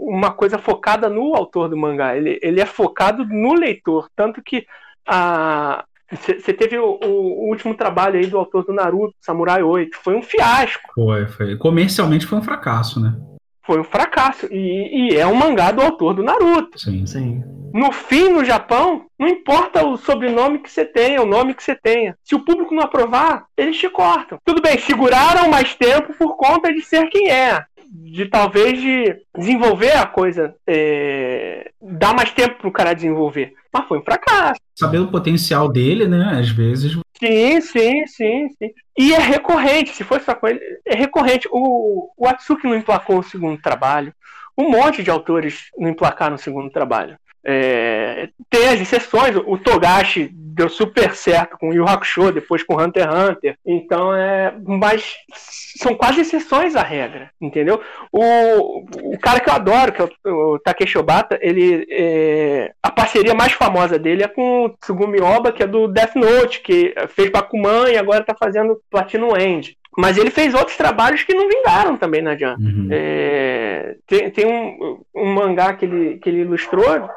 [0.04, 4.10] uma coisa focada no autor do mangá, ele, ele é focado no leitor.
[4.16, 4.66] Tanto que
[5.08, 9.98] a, Você teve o, o, último trabalho aí do autor do Naruto, Samurai 8.
[9.98, 10.92] Foi um fiasco.
[10.94, 11.56] Foi, foi.
[11.56, 13.16] Comercialmente foi um fracasso, né?
[13.72, 14.49] Foi um fracasso.
[14.51, 16.78] E, e é um mangá do autor do Naruto.
[16.78, 17.41] Sim, sim.
[17.74, 21.74] No fim, no Japão, não importa o sobrenome que você tenha, o nome que você
[21.74, 22.17] tenha.
[22.22, 24.38] Se o público não aprovar, eles te cortam.
[24.43, 27.63] Tudo bem, seguraram mais tempo por conta de ser quem é
[27.93, 33.53] de talvez de desenvolver a coisa, é, dar mais tempo pro cara desenvolver.
[33.74, 34.59] Mas foi um fracasso.
[34.76, 36.38] Saber o potencial dele, né?
[36.39, 36.97] Às vezes.
[37.17, 38.72] Sim, sim, sim, sim.
[38.97, 41.47] E é recorrente, se fosse só com ele, é recorrente.
[41.51, 44.13] O, o Atsuki não emplacou o segundo trabalho.
[44.57, 47.17] Um monte de autores não emplacaram o segundo trabalho.
[47.44, 52.80] É, tem as exceções, o Togashi deu super certo com o Yu Hakusho, depois com
[52.80, 53.58] Hunter x Hunter.
[53.66, 54.54] Então é.
[54.66, 55.16] Mas
[55.78, 57.82] são quase exceções à regra, entendeu?
[58.12, 61.88] O, o cara que eu adoro, que é o, o Takeshi Obata, ele.
[61.89, 66.16] É, a parceria mais famosa dele é com o Tsugumi Oba, que é do Death
[66.16, 69.78] Note, que fez Bakuman e agora tá fazendo Platinum End.
[69.98, 72.64] Mas ele fez outros trabalhos que não vingaram também na Jump.
[72.64, 72.88] Uhum.
[72.89, 77.10] É, tem, tem um, um, mangá que ele, que ele ilustrou,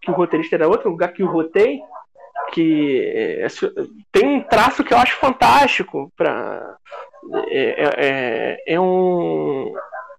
[0.00, 1.80] que o roteirista era outro, o Gakyu Rotei,
[2.52, 3.46] que é,
[4.10, 6.12] tem um traço que eu acho fantástico.
[6.16, 6.76] Pra,
[7.48, 9.72] é, é, é, é um,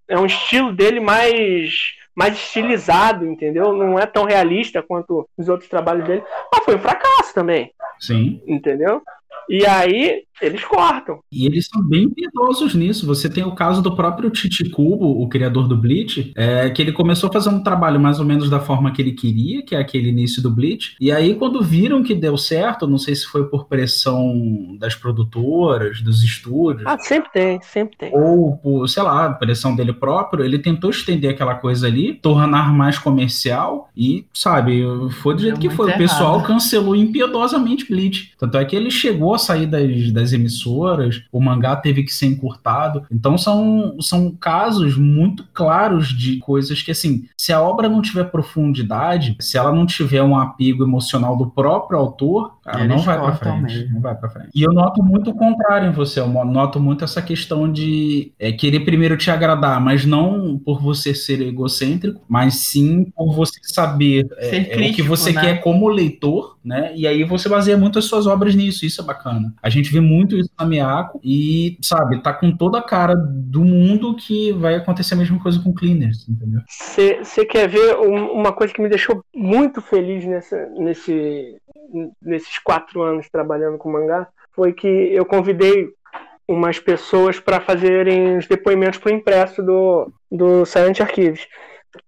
[0.07, 3.73] é um estilo dele mais mais estilizado, entendeu?
[3.73, 6.23] Não é tão realista quanto os outros trabalhos dele.
[6.53, 7.73] Mas foi um fracasso também.
[7.99, 8.41] Sim.
[8.45, 9.01] Entendeu?
[9.49, 11.19] E aí eles cortam.
[11.31, 13.05] E eles são bem piedosos nisso.
[13.05, 16.91] Você tem o caso do próprio Titi Kubo, o criador do Bleach, é, que ele
[16.91, 19.79] começou a fazer um trabalho mais ou menos da forma que ele queria, que é
[19.79, 20.95] aquele início do Bleach.
[20.99, 26.01] E aí, quando viram que deu certo, não sei se foi por pressão das produtoras,
[26.01, 26.85] dos estúdios.
[26.85, 28.11] Ah, sempre tem, sempre tem.
[28.13, 32.97] Ou por, sei lá, pressão dele próprio, ele tentou estender aquela coisa ali, tornar mais
[32.97, 34.83] comercial e, sabe,
[35.21, 35.87] foi do jeito que foi.
[35.87, 35.99] Errado.
[35.99, 38.33] O pessoal cancelou impiedosamente Bleach.
[38.37, 42.27] Tanto é que ele chegou a sair das, das emissoras, o mangá teve que ser
[42.27, 43.03] encurtado.
[43.11, 48.25] Então são, são casos muito claros de coisas que, assim, se a obra não tiver
[48.25, 53.35] profundidade, se ela não tiver um apego emocional do próprio autor, cara, não vai para
[53.35, 53.89] frente.
[53.91, 54.49] Não vai para frente.
[54.53, 58.51] E eu noto muito o contrário em você, eu noto muito essa questão de é,
[58.51, 64.27] querer primeiro te agradar, mas não por você ser egocêntrico, mas sim por você saber
[64.37, 65.41] é, crítico, é, o que você né?
[65.41, 66.91] quer como leitor, né?
[66.95, 69.53] E aí você baseia muito as suas obras nisso, isso é bacana.
[69.61, 73.61] A gente vê muito isso na Miyako e, sabe, tá com toda a cara do
[73.63, 76.61] mundo que vai acontecer a mesma coisa com Cleaners, entendeu?
[76.67, 81.57] Você quer ver um, uma coisa que me deixou muito feliz nessa, nesse,
[82.21, 84.27] nesses quatro anos trabalhando com mangá?
[84.53, 85.89] Foi que eu convidei
[86.47, 91.47] umas pessoas para fazerem os depoimentos para o impresso do, do Silent Archives.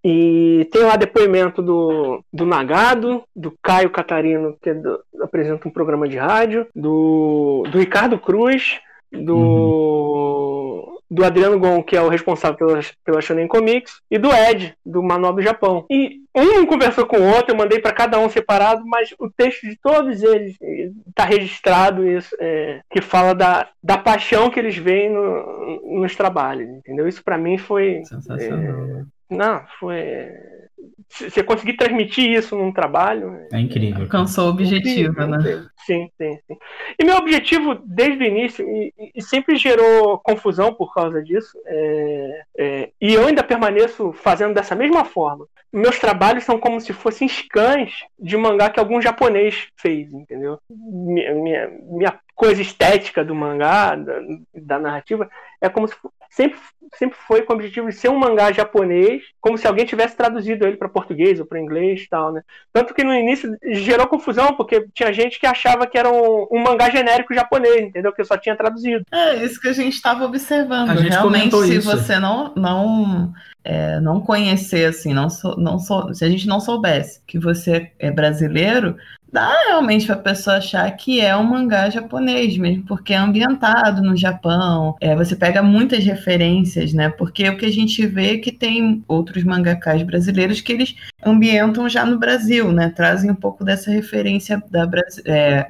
[0.04, 5.72] E tem lá depoimento do, do Nagado, do Caio Catarino, que é do, apresenta um
[5.72, 8.80] programa de rádio, do, do Ricardo Cruz,
[9.12, 10.98] do, uhum.
[11.10, 15.04] do Adriano Gon, que é o responsável pela, pela Shonen Comics, e do Ed, do
[15.04, 15.86] Manual do Japão.
[15.90, 19.68] E um conversou com o outro, eu mandei para cada um separado, mas o texto
[19.68, 20.58] de todos eles
[21.08, 26.70] está registrado, isso, é, que fala da, da paixão que eles veem no, nos trabalhos,
[26.70, 27.08] entendeu?
[27.08, 28.02] Isso para mim foi.
[28.04, 29.00] Sensacional.
[29.00, 29.04] É,
[29.34, 30.00] não, foi.
[31.10, 33.38] Você conseguir transmitir isso num trabalho.
[33.52, 34.02] É incrível.
[34.02, 35.66] Alcançou o objetivo, incrível, né?
[35.86, 36.58] Sim, sim, sim.
[37.00, 42.44] E meu objetivo desde o início, e, e sempre gerou confusão por causa disso, é,
[42.58, 45.46] é, e eu ainda permaneço fazendo dessa mesma forma.
[45.72, 50.60] Meus trabalhos são como se fossem scans de mangá que algum japonês fez, entendeu?
[50.70, 54.14] Minha, minha, minha coisa estética do mangá, da,
[54.54, 55.30] da narrativa,
[55.62, 55.96] é como se
[56.36, 56.60] sempre,
[56.98, 60.66] sempre foi com o objetivo de ser um mangá japonês, como se alguém tivesse traduzido
[60.66, 62.42] ele para português ou para inglês e tal, né?
[62.72, 66.60] Tanto que no início gerou confusão, porque tinha gente que achava que era um, um
[66.60, 68.12] mangá genérico japonês, entendeu?
[68.12, 69.06] Que eu só tinha traduzido.
[69.12, 70.90] É, isso que a gente estava observando.
[70.90, 71.90] A gente Realmente, se isso.
[71.90, 73.32] você não, não,
[73.64, 77.92] é, não conhecer, assim, não, sou, não sou, se a gente não soubesse que você
[78.00, 78.98] é brasileiro,
[79.34, 84.00] dá realmente para a pessoa achar que é um mangá japonês, mesmo porque é ambientado
[84.04, 84.96] no Japão.
[85.02, 87.10] É, você pega muitas referências, né?
[87.10, 91.88] Porque o que a gente vê é que tem outros mangakás brasileiros que eles ambientam
[91.90, 92.90] já no Brasil, né?
[92.90, 94.90] Trazem um pouco dessa referência da
[95.26, 95.68] é,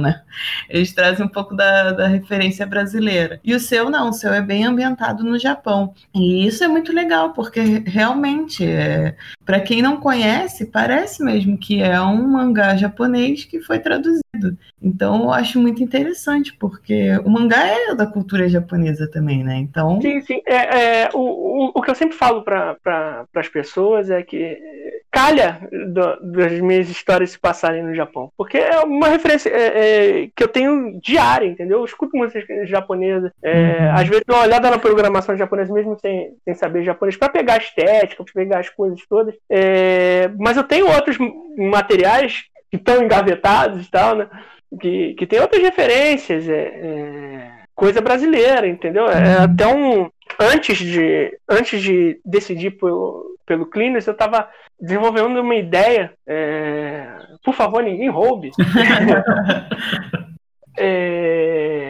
[0.00, 0.22] né?
[0.68, 3.40] Eles trazem um pouco da, da referência brasileira.
[3.44, 5.94] E o seu não, o seu é bem ambientado no Japão.
[6.14, 11.82] E isso é muito legal, porque realmente, é, para quem não conhece, parece mesmo que
[11.82, 14.21] é um mangá japonês que foi traduzido
[14.80, 19.56] Então eu acho muito interessante, porque o mangá é da cultura japonesa também, né?
[19.56, 20.00] Então.
[20.00, 20.40] Sim, sim.
[20.46, 24.58] É, é o, o, o que eu sempre falo para pra, as pessoas é que
[25.10, 28.32] calha do, das minhas histórias se passarem no Japão.
[28.36, 31.80] Porque é uma referência é, é, que eu tenho diária, entendeu?
[31.80, 33.30] Eu escuto música japonesa.
[33.42, 33.94] É, uhum.
[33.94, 37.54] Às vezes dou uma olhada na programação japonesa, mesmo sem, sem saber japonês, para pegar
[37.54, 39.34] a estética, para pegar as coisas todas.
[39.50, 41.18] É, mas eu tenho outros
[41.58, 44.26] materiais que estão engavetados e tal, né?
[44.80, 46.48] Que, que tem outras referências.
[46.48, 49.06] É, é coisa brasileira, entendeu?
[49.06, 49.44] É uhum.
[49.44, 50.10] até um.
[50.40, 54.48] Antes de, antes de decidir pelo, pelo Cleaners, eu estava
[54.80, 56.14] desenvolvendo uma ideia.
[56.26, 57.06] É,
[57.44, 58.50] por favor, ninguém roube.
[60.78, 61.81] é,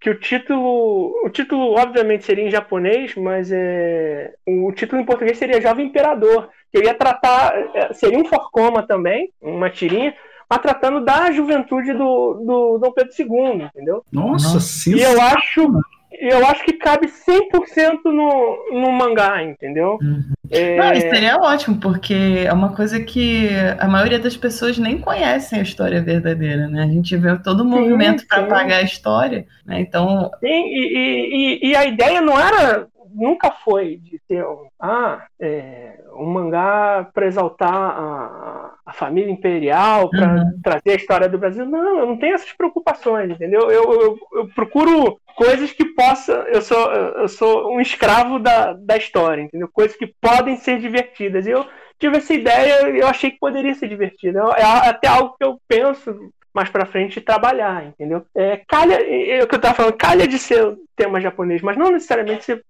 [0.00, 5.38] que o título, o título obviamente seria em japonês, mas é, o título em português
[5.38, 6.48] seria Jovem Imperador.
[6.70, 10.14] Que ia tratar, é, seria um forcoma também, uma tirinha,
[10.48, 14.04] mas tratando da juventude do, do Dom Pedro II, entendeu?
[14.12, 14.94] Nossa, sim.
[14.94, 15.72] E eu acho
[16.20, 19.98] eu acho que cabe 100% no, no mangá, entendeu?
[20.00, 20.32] Uhum.
[20.50, 20.76] É...
[20.76, 25.58] Não, isso seria ótimo, porque é uma coisa que a maioria das pessoas nem conhecem
[25.60, 26.82] a história verdadeira, né?
[26.82, 29.80] A gente vê todo o movimento para apagar a história, né?
[29.80, 30.30] Então...
[30.40, 36.00] Sim, e, e, e a ideia não era nunca foi de ter um, ah, é,
[36.14, 40.60] um mangá para exaltar a, a, família imperial, para uhum.
[40.62, 41.66] trazer a história do Brasil.
[41.66, 43.70] Não, eu não tenho essas preocupações, entendeu?
[43.70, 46.32] Eu, eu, eu, procuro coisas que possa.
[46.48, 49.68] Eu sou, eu sou um escravo da, da história, entendeu?
[49.72, 51.46] Coisas que podem ser divertidas.
[51.46, 51.66] Eu
[51.98, 54.38] tive essa ideia, eu achei que poderia ser divertido.
[54.56, 58.24] É até algo que eu penso mais para frente trabalhar, entendeu?
[58.34, 61.90] É, calha, é, o que eu estava falando, calha de ser tema japonês, mas não
[61.90, 62.62] necessariamente você,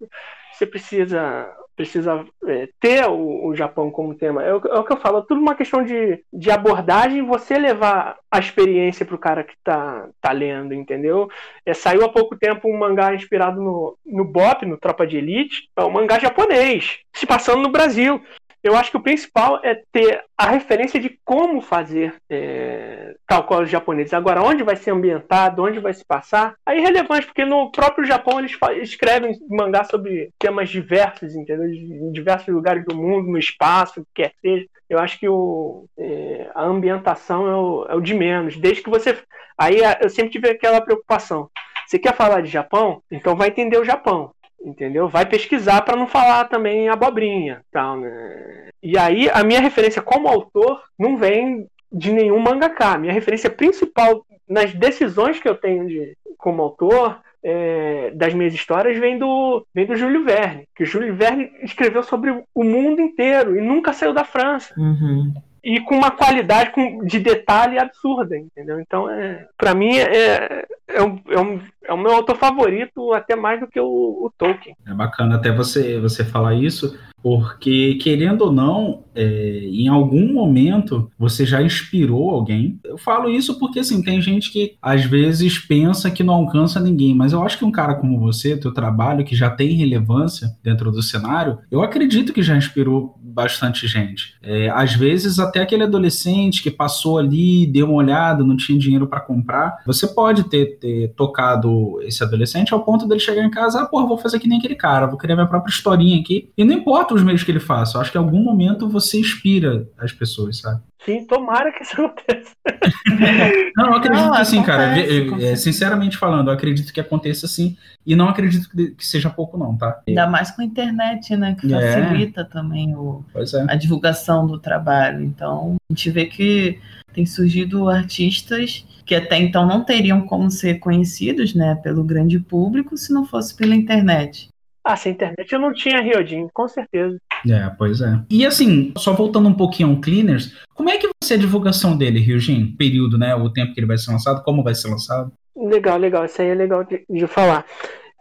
[0.52, 1.48] você precisa
[1.78, 4.42] precisa é, ter o, o, Japão como tema.
[4.42, 7.56] É o, é o, que eu falo, é tudo uma questão de, de abordagem você
[7.56, 11.28] levar a experiência para o cara que está tá lendo, entendeu?
[11.64, 15.70] É, saiu há pouco tempo um mangá inspirado no, no Bop, no Tropa de Elite,
[15.76, 18.20] é um mangá japonês, se passando no Brasil
[18.62, 23.62] eu acho que o principal é ter a referência de como fazer é, tal qual
[23.62, 24.12] os japoneses.
[24.12, 28.38] Agora, onde vai ser ambientado, onde vai se passar, é relevante, porque no próprio Japão
[28.38, 31.66] eles escrevem mangá sobre temas diversos, entendeu?
[31.66, 34.66] Em diversos lugares do mundo, no espaço, quer seja.
[34.88, 38.56] Eu acho que o, é, a ambientação é o, é o de menos.
[38.56, 39.16] Desde que você.
[39.56, 41.50] Aí eu sempre tive aquela preocupação.
[41.86, 43.02] Você quer falar de Japão?
[43.10, 44.32] Então vai entender o Japão
[44.64, 45.08] entendeu?
[45.08, 48.68] Vai pesquisar para não falar também abobrinha, tal, né?
[48.82, 52.98] E aí a minha referência como autor não vem de nenhum mangaka.
[52.98, 58.98] Minha referência principal nas decisões que eu tenho de como autor é, das minhas histórias
[58.98, 63.56] vem do, vem do Júlio Verne, que o Júlio Verne escreveu sobre o mundo inteiro
[63.56, 64.74] e nunca saiu da França.
[64.76, 65.32] Uhum
[65.68, 66.72] e com uma qualidade
[67.04, 68.80] de detalhe absurda, entendeu?
[68.80, 73.36] Então, é, para mim, é, é, um, é, um, é o meu autor favorito, até
[73.36, 74.74] mais do que o, o, Tolkien.
[74.86, 81.10] É bacana até você, você falar isso, porque, querendo ou não, é, em algum momento
[81.18, 82.80] você já inspirou alguém.
[82.82, 87.14] Eu falo isso porque, assim, tem gente que às vezes pensa que não alcança ninguém,
[87.14, 90.90] mas eu acho que um cara como você, teu trabalho, que já tem relevância dentro
[90.90, 94.34] do cenário, eu acredito que já inspirou bastante gente.
[94.42, 99.06] É, às vezes, até aquele adolescente que passou ali, deu uma olhada, não tinha dinheiro
[99.06, 103.82] para comprar, você pode ter, ter, tocado esse adolescente ao ponto dele chegar em casa,
[103.82, 106.50] ah, pô, vou fazer que nem aquele cara, vou criar minha própria historinha aqui.
[106.58, 109.20] E não importa os meios que ele faça, eu acho que em algum momento você
[109.20, 110.80] inspira as pessoas, sabe?
[111.04, 112.52] Sim, tomara que isso aconteça.
[113.76, 114.98] não, eu acredito não, que sim, cara.
[114.98, 117.76] É, sinceramente falando, eu acredito que aconteça sim.
[118.04, 120.00] E não acredito que seja pouco, não, tá?
[120.08, 121.56] Ainda mais com a internet, né?
[121.58, 121.92] Que é.
[121.92, 122.44] facilita é.
[122.44, 123.72] também o, é.
[123.72, 125.22] a divulgação do trabalho.
[125.22, 126.80] Então, a gente vê que
[127.12, 132.94] tem surgido artistas que até então não teriam como ser conhecidos, né, pelo grande público
[132.96, 134.48] se não fosse pela internet.
[134.84, 137.18] Ah, sem internet eu não tinha Riodin, com certeza.
[137.46, 138.20] É, pois é.
[138.30, 141.96] E assim, só voltando um pouquinho ao Cleaners, como é que vai ser a divulgação
[141.96, 142.74] dele, Ryujin?
[142.76, 143.34] Período, né?
[143.34, 145.32] O tempo que ele vai ser lançado, como vai ser lançado?
[145.56, 146.24] Legal, legal.
[146.24, 147.64] Isso aí é legal de, de falar.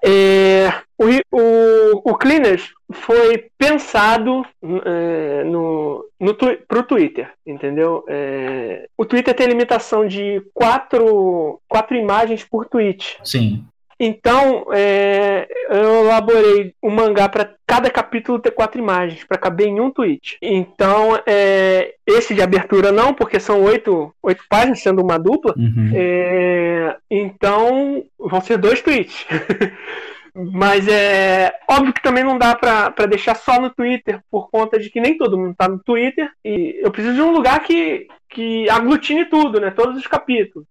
[0.04, 4.46] É, o, o, o Cleaners foi pensado
[4.86, 6.36] é, no, no,
[6.68, 8.06] pro Twitter, entendeu?
[8.08, 13.18] É, o Twitter tem limitação de quatro, quatro imagens por tweet.
[13.24, 13.66] Sim.
[14.00, 19.80] Então, é, eu elaborei um mangá para cada capítulo ter quatro imagens, para caber em
[19.80, 20.38] um tweet.
[20.42, 25.54] Então, é, esse de abertura não, porque são oito, oito páginas, sendo uma dupla.
[25.58, 25.92] Uhum.
[25.96, 29.26] É, então, vão ser dois tweets.
[30.54, 34.90] Mas é óbvio que também não dá para deixar só no Twitter, por conta de
[34.90, 36.30] que nem todo mundo tá no Twitter.
[36.46, 39.72] E eu preciso de um lugar que, que aglutine tudo, né?
[39.72, 40.68] Todos os capítulos.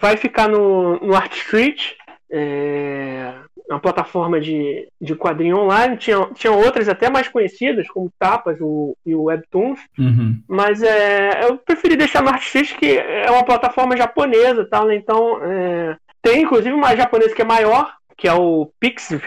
[0.00, 1.92] vai ficar no, no Art Street,
[2.32, 3.34] é,
[3.68, 5.96] uma plataforma de, de quadrinho online.
[5.98, 9.80] Tinha, tinha outras até mais conhecidas, como Tapas o, e o Webtoons.
[9.98, 10.40] Uhum.
[10.48, 14.64] Mas é, eu preferi deixar no Art Street, que é uma plataforma japonesa.
[14.64, 14.96] Tal, né?
[14.96, 19.22] Então, é, tem inclusive uma japonesa que é maior, que é o Pixiv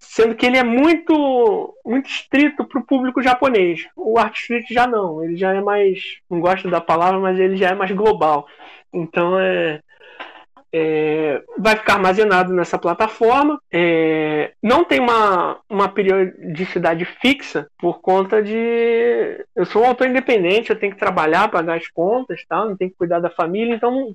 [0.00, 3.86] sendo que ele é muito muito estrito para o público japonês.
[3.94, 7.56] O Art Street já não, ele já é mais, não gosto da palavra, mas ele
[7.56, 8.46] já é mais global.
[8.92, 9.80] Então é,
[10.72, 13.60] é vai ficar armazenado nessa plataforma.
[13.72, 20.70] É, não tem uma, uma periodicidade fixa por conta de eu sou um autor independente,
[20.70, 24.14] eu tenho que trabalhar, pagar as contas, tal, não tenho que cuidar da família, então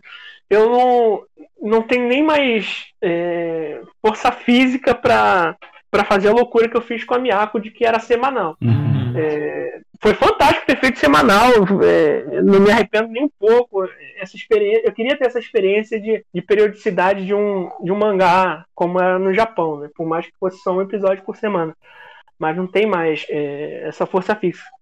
[0.50, 1.24] eu não,
[1.62, 5.56] não tenho nem mais é, força física para
[5.96, 8.58] para fazer a loucura que eu fiz com a Miyako de que era semanal.
[8.62, 9.14] Uhum.
[9.16, 11.52] É, foi fantástico ter feito semanal,
[11.84, 13.88] é, não me arrependo nem um pouco.
[14.18, 18.66] Essa experiência, eu queria ter essa experiência de, de periodicidade de um, de um mangá
[18.74, 19.90] como era no Japão, né?
[19.96, 21.76] por mais que fosse só um episódio por semana.
[22.38, 24.36] Mas não tem mais é, essa força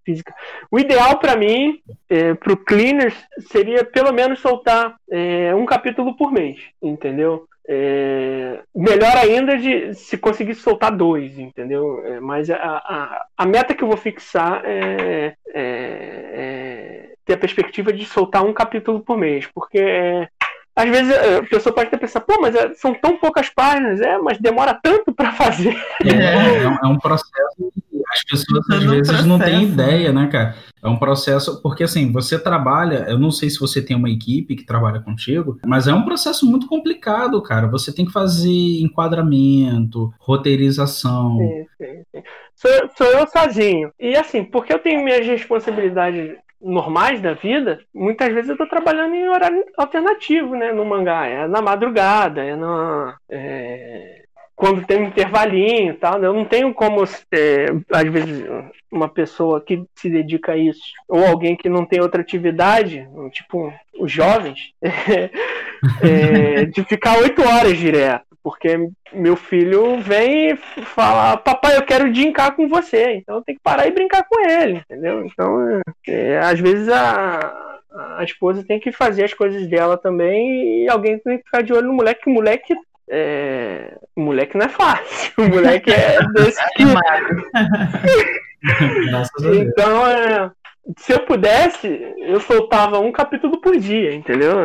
[0.03, 0.33] física.
[0.71, 1.79] O ideal para mim,
[2.09, 3.15] é, para o Cleaners,
[3.51, 7.47] seria pelo menos soltar é, um capítulo por mês, entendeu?
[7.67, 12.05] É, melhor ainda de se conseguir soltar dois, entendeu?
[12.05, 17.37] É, mas a, a, a, meta que eu vou fixar é, é, é, ter a
[17.37, 20.27] perspectiva de soltar um capítulo por mês, porque é,
[20.75, 24.17] às vezes é, a pessoa pode até pensar, pô, mas são tão poucas páginas, é,
[24.17, 25.75] mas demora tanto para fazer.
[26.03, 27.71] É, é, um processo
[28.13, 29.27] as pessoas às vezes processo.
[29.27, 30.55] não têm ideia, né, cara?
[30.81, 34.55] É um processo, porque assim, você trabalha, eu não sei se você tem uma equipe
[34.55, 37.67] que trabalha contigo, mas é um processo muito complicado, cara.
[37.67, 41.37] Você tem que fazer enquadramento, roteirização.
[41.37, 42.23] Sim, sim, sim.
[42.55, 43.91] Sou, sou eu sozinho.
[43.99, 49.13] E assim, porque eu tenho minhas responsabilidades normais da vida, muitas vezes eu tô trabalhando
[49.13, 50.71] em horário alternativo, né?
[50.71, 51.25] No mangá.
[51.25, 53.17] É na madrugada, é na.
[53.29, 54.22] É
[54.55, 56.27] quando tem um intervalinho e tal, né?
[56.27, 58.45] eu não tenho como, é, às vezes,
[58.91, 63.73] uma pessoa que se dedica a isso, ou alguém que não tem outra atividade, tipo
[63.99, 70.55] os jovens, é, de ficar oito horas direto, porque meu filho vem e
[70.85, 74.39] fala, papai, eu quero brincar com você, então eu tenho que parar e brincar com
[74.47, 75.25] ele, entendeu?
[75.25, 77.79] Então, é, às vezes a,
[78.17, 81.73] a esposa tem que fazer as coisas dela também e alguém tem que ficar de
[81.73, 82.75] olho no moleque, o moleque
[83.13, 83.97] é...
[84.15, 85.31] O moleque não é fácil.
[85.37, 86.93] O moleque é desse tipo.
[89.55, 90.51] então, é...
[90.97, 91.87] se eu pudesse,
[92.19, 94.55] eu soltava um capítulo por dia, entendeu?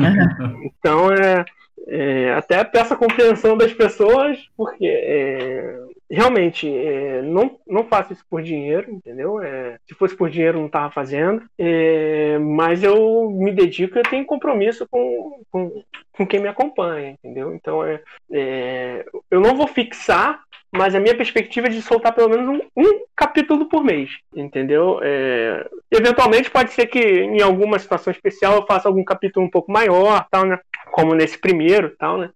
[0.64, 1.44] então, é...
[1.88, 2.34] é...
[2.34, 5.78] até peço a compreensão das pessoas, porque é,
[6.14, 9.42] realmente, é, não, não faço isso por dinheiro, entendeu?
[9.42, 11.42] É, se fosse por dinheiro, não estava fazendo.
[11.58, 15.82] É, mas eu me dedico, eu tenho compromisso com, com,
[16.12, 17.54] com quem me acompanha, entendeu?
[17.54, 18.00] Então, é,
[18.32, 20.42] é, eu não vou fixar,
[20.72, 24.98] mas a minha perspectiva é de soltar pelo menos um, um capítulo por mês, entendeu?
[25.02, 29.70] É, eventualmente pode ser que em alguma situação especial eu faça algum capítulo um pouco
[29.70, 30.58] maior, tal, né?
[30.90, 32.30] Como nesse primeiro, tal, né?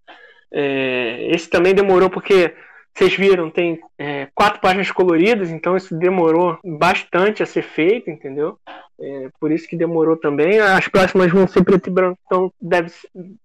[0.51, 2.53] É, esse também demorou porque
[2.93, 8.57] vocês viram, tem é, quatro páginas coloridas, então isso demorou bastante a ser feito, entendeu?
[9.01, 10.59] É, por isso que demorou também.
[10.59, 12.91] As próximas vão ser preto e branco, então deve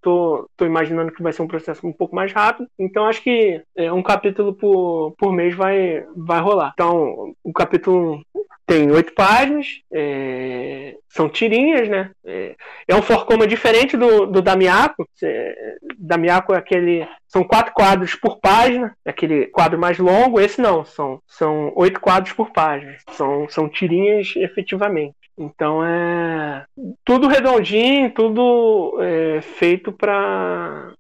[0.03, 2.69] tô, tô imaginando que vai ser um processo um pouco mais rápido.
[2.79, 6.73] Então acho que é, um capítulo por, por mês vai, vai rolar.
[6.75, 8.21] Então, o capítulo
[8.67, 12.11] tem oito páginas, é, são tirinhas, né?
[12.25, 12.57] É,
[12.89, 15.07] é um forcoma diferente do, do Damiaco.
[15.23, 17.07] É, Damiaco é aquele.
[17.29, 20.41] São quatro quadros por página, é aquele quadro mais longo.
[20.41, 22.97] Esse não, são, são oito quadros por página.
[23.11, 25.15] São, são tirinhas efetivamente.
[25.37, 26.65] Então é
[27.05, 30.95] tudo redondinho, tudo é, feito para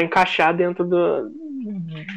[0.00, 1.28] encaixar dentro do,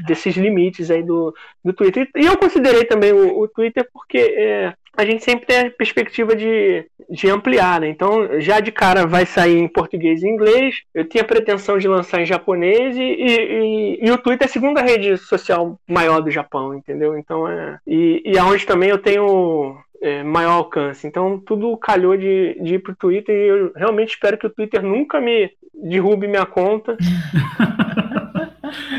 [0.05, 1.33] desses limites aí do,
[1.63, 2.09] do Twitter.
[2.15, 6.35] E eu considerei também o, o Twitter porque é, a gente sempre tem a perspectiva
[6.35, 7.89] de, de ampliar, né?
[7.89, 10.81] Então, já de cara vai sair em português e inglês.
[10.93, 14.81] Eu tinha pretensão de lançar em japonês e, e, e, o Twitter é a segunda
[14.81, 17.17] rede social maior do Japão, entendeu?
[17.17, 17.77] Então, é.
[17.85, 21.05] E, e aonde também eu tenho é, maior alcance.
[21.07, 24.81] Então tudo calhou de, de ir pro Twitter e eu realmente espero que o Twitter
[24.81, 26.95] nunca me derrube minha conta.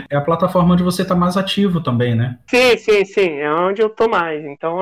[0.08, 2.38] é a plataforma onde você tá mais ativo também, né?
[2.48, 3.30] Sim, sim, sim.
[3.38, 4.44] É onde eu tô mais.
[4.44, 4.78] Então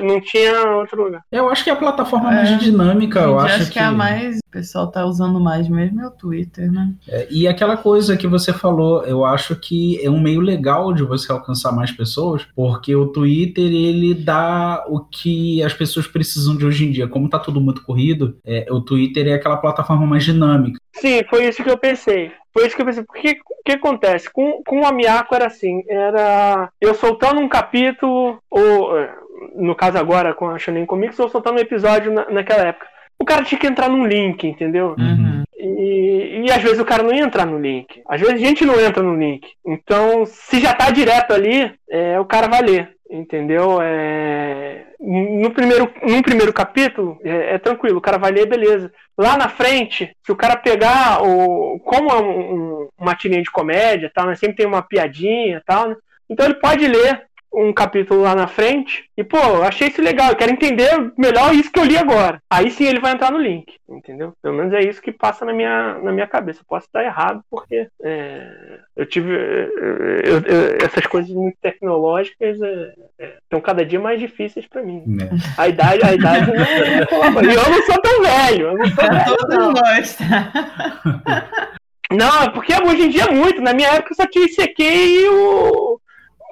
[0.00, 1.22] não tinha outro lugar.
[1.30, 3.20] Eu acho que é a plataforma é, mais dinâmica.
[3.20, 4.38] Eu acho, acho que, que é a mais.
[4.38, 6.92] O pessoal tá usando mais mesmo é o Twitter, né?
[7.08, 11.02] É, e aquela coisa que você falou, eu acho que é um meio legal de
[11.02, 16.64] você alcançar mais pessoas, porque o Twitter ele dá o que as pessoas precisam de
[16.64, 17.08] hoje em dia.
[17.08, 20.78] Como tá tudo muito corrido, é, o Twitter é aquela plataforma mais dinâmica.
[20.92, 22.30] Sim, foi isso que eu pensei.
[22.54, 23.02] Foi isso que eu pensei.
[23.02, 24.30] Porque o que acontece?
[24.30, 29.12] Com, com o Amiaco era assim: era eu soltando um capítulo, ou é,
[29.56, 32.86] no caso agora com a Shonen Comics, eu soltando um episódio na, naquela época.
[33.18, 34.94] O cara tinha que entrar num link, entendeu?
[34.98, 35.42] Uhum.
[35.56, 38.02] E, e às vezes o cara não ia entrar no link.
[38.06, 39.48] Às vezes a gente não entra no link.
[39.66, 43.80] Então, se já tá direto ali, é, o cara vai ler entendeu?
[43.80, 44.84] É...
[45.00, 48.92] No, primeiro, no primeiro capítulo, é, é, tranquilo, o cara vai ler, beleza.
[49.16, 51.78] Lá na frente, se o cara pegar o.
[51.80, 54.34] Como é um, um, uma tirinha de comédia, tal, né?
[54.34, 55.96] sempre tem uma piadinha tal, né?
[56.28, 57.22] Então ele pode ler
[57.54, 61.70] um capítulo lá na frente e, pô, achei isso legal, eu quero entender melhor isso
[61.70, 62.40] que eu li agora.
[62.50, 64.32] Aí sim ele vai entrar no link, entendeu?
[64.42, 66.62] Pelo menos é isso que passa na minha, na minha cabeça.
[66.66, 69.32] posso estar errado porque é, eu tive.
[69.32, 75.04] Eu, eu, essas coisas muito tecnológicas estão é, cada dia mais difíceis para mim.
[75.20, 75.62] É.
[75.62, 78.66] A idade, a idade não, não E eu não sou tão velho.
[78.68, 79.36] Eu não sou velho.
[79.36, 80.24] Todo gosta.
[82.10, 83.60] Não, porque hoje em dia é muito.
[83.60, 86.00] Na minha época só tinha ICQ e o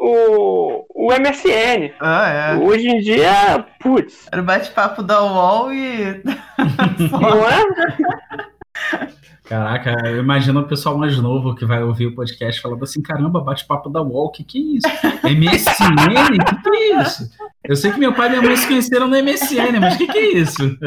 [0.02, 1.92] o, o MSN.
[2.00, 2.56] Ah, é.
[2.56, 4.26] Hoje em dia, putz.
[4.32, 6.20] Era o bate-papo da UOL e.
[7.10, 9.12] Não é?
[9.44, 13.40] Caraca, eu imagino o pessoal mais novo que vai ouvir o podcast falando assim: caramba,
[13.40, 14.88] bate-papo da UOL, o que, que é isso?
[15.24, 16.36] MSN?
[16.40, 17.30] O que, que é isso?
[17.64, 20.08] Eu sei que meu pai e minha mãe se conheceram no MSN, mas o que,
[20.08, 20.78] que é isso?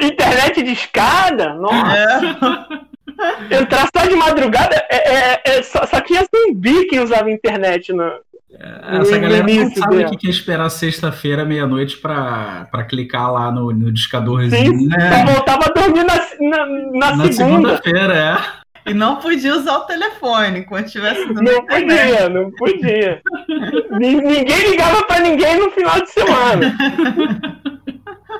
[0.00, 1.52] Internet de escada?
[1.54, 1.96] Nossa!
[1.96, 2.86] É.
[3.50, 8.04] Entrar só de madrugada é, é, é só, só tinha zumbi que usava internet no,
[8.58, 13.50] é, essa galera não sabe o que é esperar sexta-feira, meia-noite, pra, pra clicar lá
[13.50, 14.78] no, no discadorzinho.
[14.78, 15.10] Sim, né?
[15.10, 16.16] só voltava a dormir na,
[16.48, 17.78] na, na, na segunda.
[17.78, 18.90] feira é.
[18.90, 23.20] E não podia usar o telefone quando tivesse Não podia, não podia.
[23.98, 26.76] ninguém ligava pra ninguém no final de semana.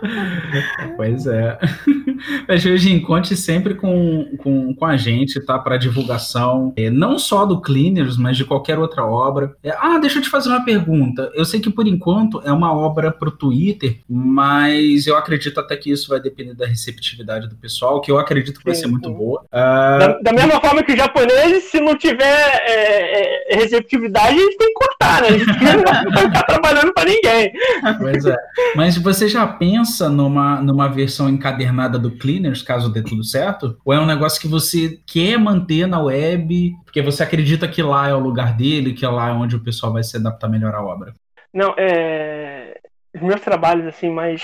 [0.97, 1.59] pois é.
[2.49, 5.59] Mas, Jorginho, conte sempre com, com, com a gente, tá?
[5.59, 9.55] Para divulgação, é, não só do Cleaners, mas de qualquer outra obra.
[9.63, 11.31] É, ah, deixa eu te fazer uma pergunta.
[11.35, 15.77] Eu sei que por enquanto é uma obra para o Twitter, mas eu acredito até
[15.77, 19.11] que isso vai depender da receptividade do pessoal, que eu acredito que vai ser muito
[19.11, 19.45] boa.
[19.51, 24.57] Da, da, mesma forma que o japonês, se não tiver é, é, receptividade, a gente
[24.57, 25.29] tem que cortar, né?
[25.29, 27.53] A gente não vai ficar trabalhando para ninguém.
[27.99, 28.37] Pois é.
[28.75, 33.79] Mas você já pensa numa, numa versão encadernada do Cleaners, caso dê tudo certo?
[33.85, 38.09] Ou é um negócio que você quer manter na web, porque você acredita que lá
[38.09, 40.83] é o lugar dele, que lá é onde o pessoal vai se adaptar melhor à
[40.83, 41.15] obra?
[41.53, 42.79] Não, é...
[43.15, 44.43] Os meus trabalhos, assim, mais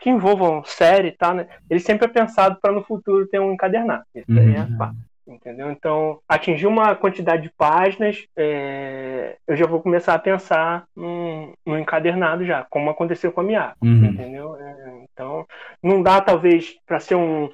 [0.00, 1.46] que envolvam série, tá, né?
[1.68, 4.02] Ele sempre é pensado para no futuro ter um encadernado.
[4.14, 4.38] Isso uhum.
[4.38, 4.94] aí é uhum
[5.34, 5.70] entendeu?
[5.70, 12.44] Então, atingir uma quantidade de páginas, é, eu já vou começar a pensar no, encadernado
[12.44, 14.04] já, como aconteceu com a Miyako, uhum.
[14.06, 14.56] entendeu?
[14.56, 15.46] É, então,
[15.82, 17.50] não dá talvez para ser um,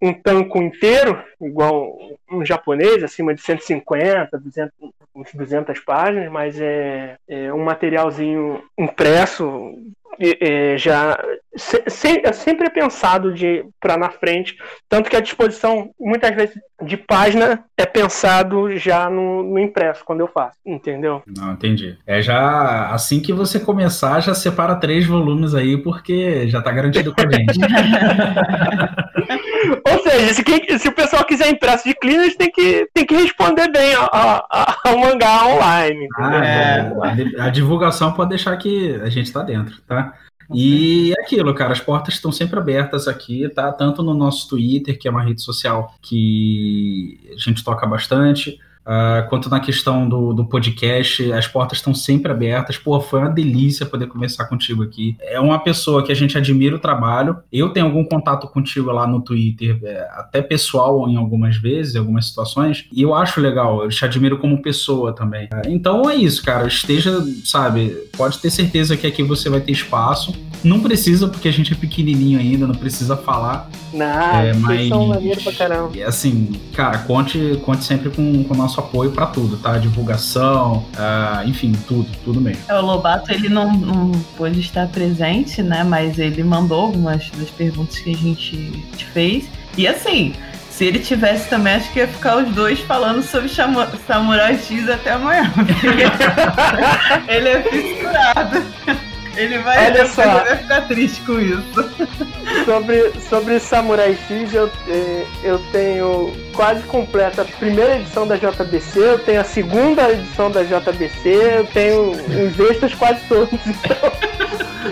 [0.00, 1.96] um tanco inteiro, igual
[2.30, 4.72] um japonês, acima de 150, 200,
[5.14, 9.74] uns 200 páginas, mas é, é um materialzinho impresso
[10.18, 11.18] é, já
[11.56, 14.56] se, se, é sempre é pensado de para na frente,
[14.88, 20.20] tanto que a disposição muitas vezes de página é pensado já no, no, impresso quando
[20.20, 21.22] eu faço, entendeu?
[21.26, 21.98] Não, entendi.
[22.06, 27.12] É já assim que você começar, já separa três volumes aí porque já tá garantido
[27.12, 27.58] com a gente.
[29.90, 33.70] Ou seja, se, se, o pessoal quiser impresso de cleaners, tem que, tem que responder
[33.70, 36.08] bem ao mangá online.
[36.16, 36.92] Ah, é,
[37.38, 40.14] a, a divulgação pode deixar que a gente tá dentro, tá?
[40.52, 43.70] E é aquilo, cara, as portas estão sempre abertas aqui, tá?
[43.72, 48.58] Tanto no nosso Twitter, que é uma rede social que a gente toca bastante,
[48.90, 52.76] Uh, quanto na questão do, do podcast, as portas estão sempre abertas.
[52.76, 55.16] Pô, foi uma delícia poder conversar contigo aqui.
[55.20, 57.36] É uma pessoa que a gente admira o trabalho.
[57.52, 61.98] Eu tenho algum contato contigo lá no Twitter, é, até pessoal em algumas vezes, em
[61.98, 65.44] algumas situações, e eu acho legal, eu te admiro como pessoa também.
[65.46, 66.66] Uh, então é isso, cara.
[66.66, 70.34] Esteja, sabe, pode ter certeza que aqui você vai ter espaço.
[70.62, 73.70] Não precisa, porque a gente é pequenininho ainda, não precisa falar.
[73.92, 76.04] Não, é, mas, são maneiro pra caramba.
[76.04, 79.78] Assim, cara, conte, conte sempre com, com o nosso apoio para tudo, tá?
[79.78, 82.62] Divulgação, uh, enfim, tudo, tudo mesmo.
[82.68, 85.84] É, o Lobato, ele não, não pôde estar presente, né?
[85.84, 88.56] Mas ele mandou algumas das perguntas que a gente
[88.96, 89.48] te fez.
[89.76, 90.34] E assim,
[90.70, 95.12] Se ele tivesse também, acho que ia ficar os dois falando sobre Samurai X até
[95.12, 95.52] amanhã.
[97.28, 99.09] ele é fissurado.
[99.40, 100.22] Ele vai, Olha só.
[100.22, 101.90] ele vai ficar triste com isso.
[102.64, 108.98] Sobre, sobre Samurai X, eu, eh, eu tenho quase completa a primeira edição da JBC,
[108.98, 113.58] eu tenho a segunda edição da JBC, eu tenho os extras quase todos.
[113.66, 114.12] Então,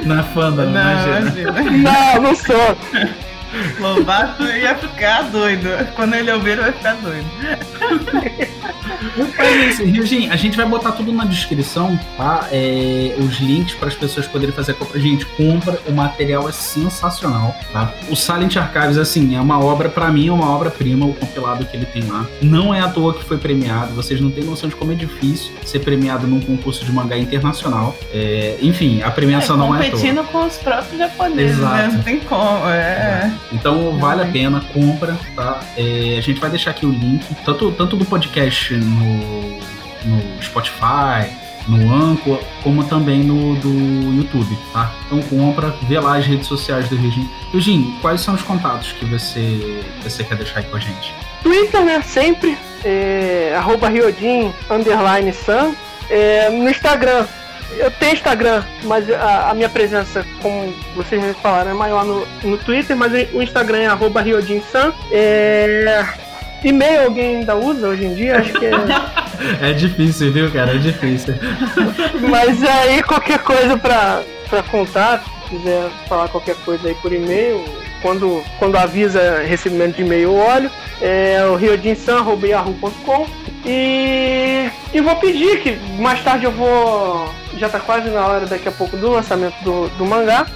[0.04, 1.50] Na fanda, não, Não, imagina.
[1.60, 1.92] imagina.
[1.92, 2.76] não, não sou.
[3.78, 5.68] Lobato ia ficar doido.
[5.94, 7.26] Quando ele ouvir, ele vai ficar doido.
[9.38, 12.48] É isso, Ryujin, a gente vai botar tudo na descrição, tá?
[12.50, 14.98] É, os links para as pessoas poderem fazer a compra.
[15.00, 17.92] Gente, compra, o material é sensacional, tá?
[18.08, 21.76] O Silent Archives, assim, é uma obra, para mim, é uma obra-prima, o compilado que
[21.76, 22.26] ele tem lá.
[22.42, 25.52] Não é à toa que foi premiado, vocês não têm noção de como é difícil
[25.64, 27.96] ser premiado num concurso de mangá internacional.
[28.12, 29.90] É, enfim, a premiação não é à toa.
[29.90, 31.78] competindo com os próprios japoneses, né?
[31.84, 31.94] Exato.
[31.94, 32.68] Não tem como.
[32.68, 33.32] É.
[33.52, 35.60] Então vale a pena, compra, tá?
[35.76, 39.58] É, a gente vai deixar aqui o link, tanto, tanto do podcast no,
[40.04, 41.30] no Spotify,
[41.68, 43.68] no Anchor, como também no do
[44.16, 44.92] YouTube, tá?
[45.06, 47.28] Então compra, vê lá as redes sociais do Ryujin.
[47.52, 51.14] Ryujin, quais são os contatos que você, você quer deixar aí com a gente?
[51.42, 52.02] Twitter, né?
[52.02, 52.56] Sempre.
[52.84, 55.74] É, arroba Riodin, underline Sam.
[56.10, 57.26] É, no Instagram.
[57.76, 62.26] Eu tenho Instagram, mas a, a minha presença, como vocês me falaram, é maior no,
[62.42, 64.92] no Twitter, mas o Instagram é arroba Riodin Sam.
[65.12, 66.06] É,
[66.64, 68.38] e-mail alguém ainda usa hoje em dia?
[68.38, 68.70] Acho que é.
[69.62, 70.74] É difícil, viu, cara?
[70.74, 71.34] É difícil.
[72.28, 77.64] Mas aí qualquer coisa pra, pra contato, se quiser falar qualquer coisa aí por e-mail,
[78.02, 80.70] quando, quando avisa recebimento de e-mail eu olho,
[81.00, 83.26] é o riodinsan.yahoo.com
[83.64, 87.28] e, e vou pedir que mais tarde eu vou.
[87.58, 90.46] Já tá quase na hora daqui a pouco do lançamento do, do mangá.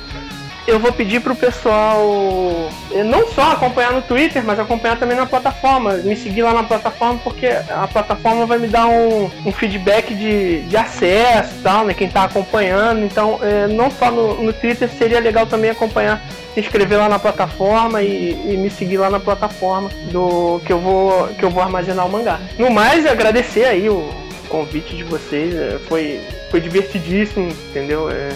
[0.64, 5.26] Eu vou pedir pro pessoal eh, não só acompanhar no Twitter, mas acompanhar também na
[5.26, 5.94] plataforma.
[5.94, 10.62] Me seguir lá na plataforma, porque a plataforma vai me dar um, um feedback de,
[10.62, 11.94] de acesso e tal, né?
[11.94, 13.04] Quem tá acompanhando.
[13.04, 16.22] Então, eh, não só no, no Twitter, seria legal também acompanhar,
[16.54, 20.78] se inscrever lá na plataforma e, e me seguir lá na plataforma do que eu
[20.78, 22.38] vou que eu vou armazenar o mangá.
[22.56, 24.21] No mais, agradecer aí o
[24.52, 25.54] convite de vocês.
[25.54, 26.20] eh, Foi,
[26.50, 28.10] foi divertidíssimo, entendeu?
[28.10, 28.28] É,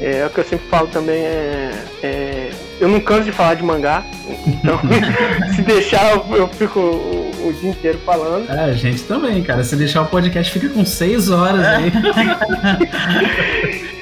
[0.00, 1.70] é, é o que eu sempre falo também, é,
[2.02, 2.50] é,
[2.80, 4.04] eu não canso de falar de mangá,
[4.46, 4.78] então
[5.54, 8.50] se deixar eu, eu fico o, o dia inteiro falando.
[8.50, 9.62] É, a gente também, cara.
[9.62, 11.92] Se deixar o podcast, fica com seis horas aí.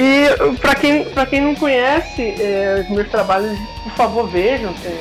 [0.00, 0.28] E
[0.60, 4.94] pra quem, pra quem não conhece é, os meus trabalhos, por favor vejam, é,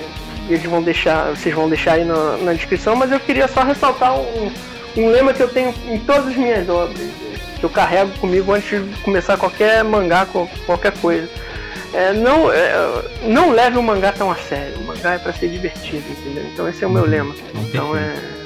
[0.49, 4.19] eles vão deixar, vocês vão deixar aí na, na descrição, mas eu queria só ressaltar
[4.19, 4.51] um,
[4.97, 6.99] um lema que eu tenho em todas as minhas obras,
[7.59, 10.27] que eu carrego comigo antes de começar qualquer mangá,
[10.65, 11.29] qualquer coisa.
[11.93, 12.73] É, não, é,
[13.23, 14.77] não leve o mangá tão a sério.
[14.77, 16.43] O mangá é pra ser divertido, entendeu?
[16.53, 17.33] Então esse é o meu lema.
[17.55, 18.37] Então é.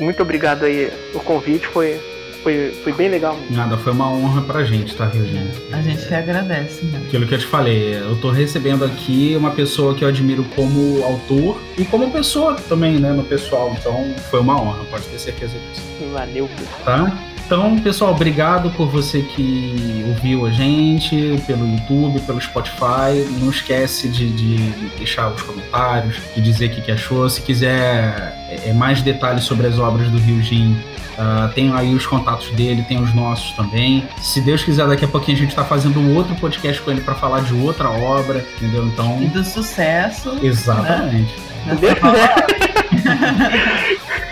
[0.00, 2.00] Muito obrigado aí o convite, foi,
[2.44, 3.36] foi, foi bem legal.
[3.50, 5.48] Nada, foi uma honra pra gente, tá, Ryujin?
[5.72, 7.00] A gente que agradece, né?
[7.06, 11.02] Aquilo que eu te falei, eu tô recebendo aqui uma pessoa que eu admiro como
[11.02, 13.74] autor e como pessoa também, né, no pessoal.
[13.80, 16.48] Então foi uma honra, pode ter certeza disso, Valeu,
[16.84, 17.10] tá?
[17.46, 23.26] Então, pessoal, obrigado por você que ouviu a gente, pelo YouTube, pelo Spotify.
[23.38, 24.56] Não esquece de, de
[24.96, 27.28] deixar os comentários, de dizer o que, achou.
[27.28, 28.34] Se quiser
[28.64, 30.74] é, mais detalhes sobre as obras do Ryujin,
[31.18, 34.06] ah, tem aí os contatos dele, tem os nossos também.
[34.20, 37.00] Se Deus quiser, daqui a pouquinho a gente tá fazendo um outro podcast com ele
[37.00, 38.86] para falar de outra obra, entendeu?
[38.86, 40.38] Então, E do sucesso.
[40.42, 41.34] exatamente.
[41.64, 42.34] Se Deus quiser.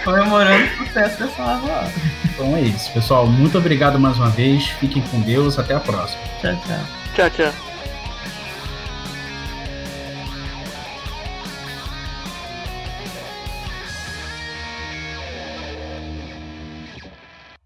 [0.04, 1.92] Comemorando o sucesso dessa nova obra.
[2.24, 3.26] Então é isso, pessoal.
[3.26, 4.66] Muito obrigado mais uma vez.
[4.66, 5.58] Fiquem com Deus.
[5.58, 6.20] Até a próxima.
[6.40, 6.78] Tchau, tchau.
[7.14, 7.71] Tchau, tchau.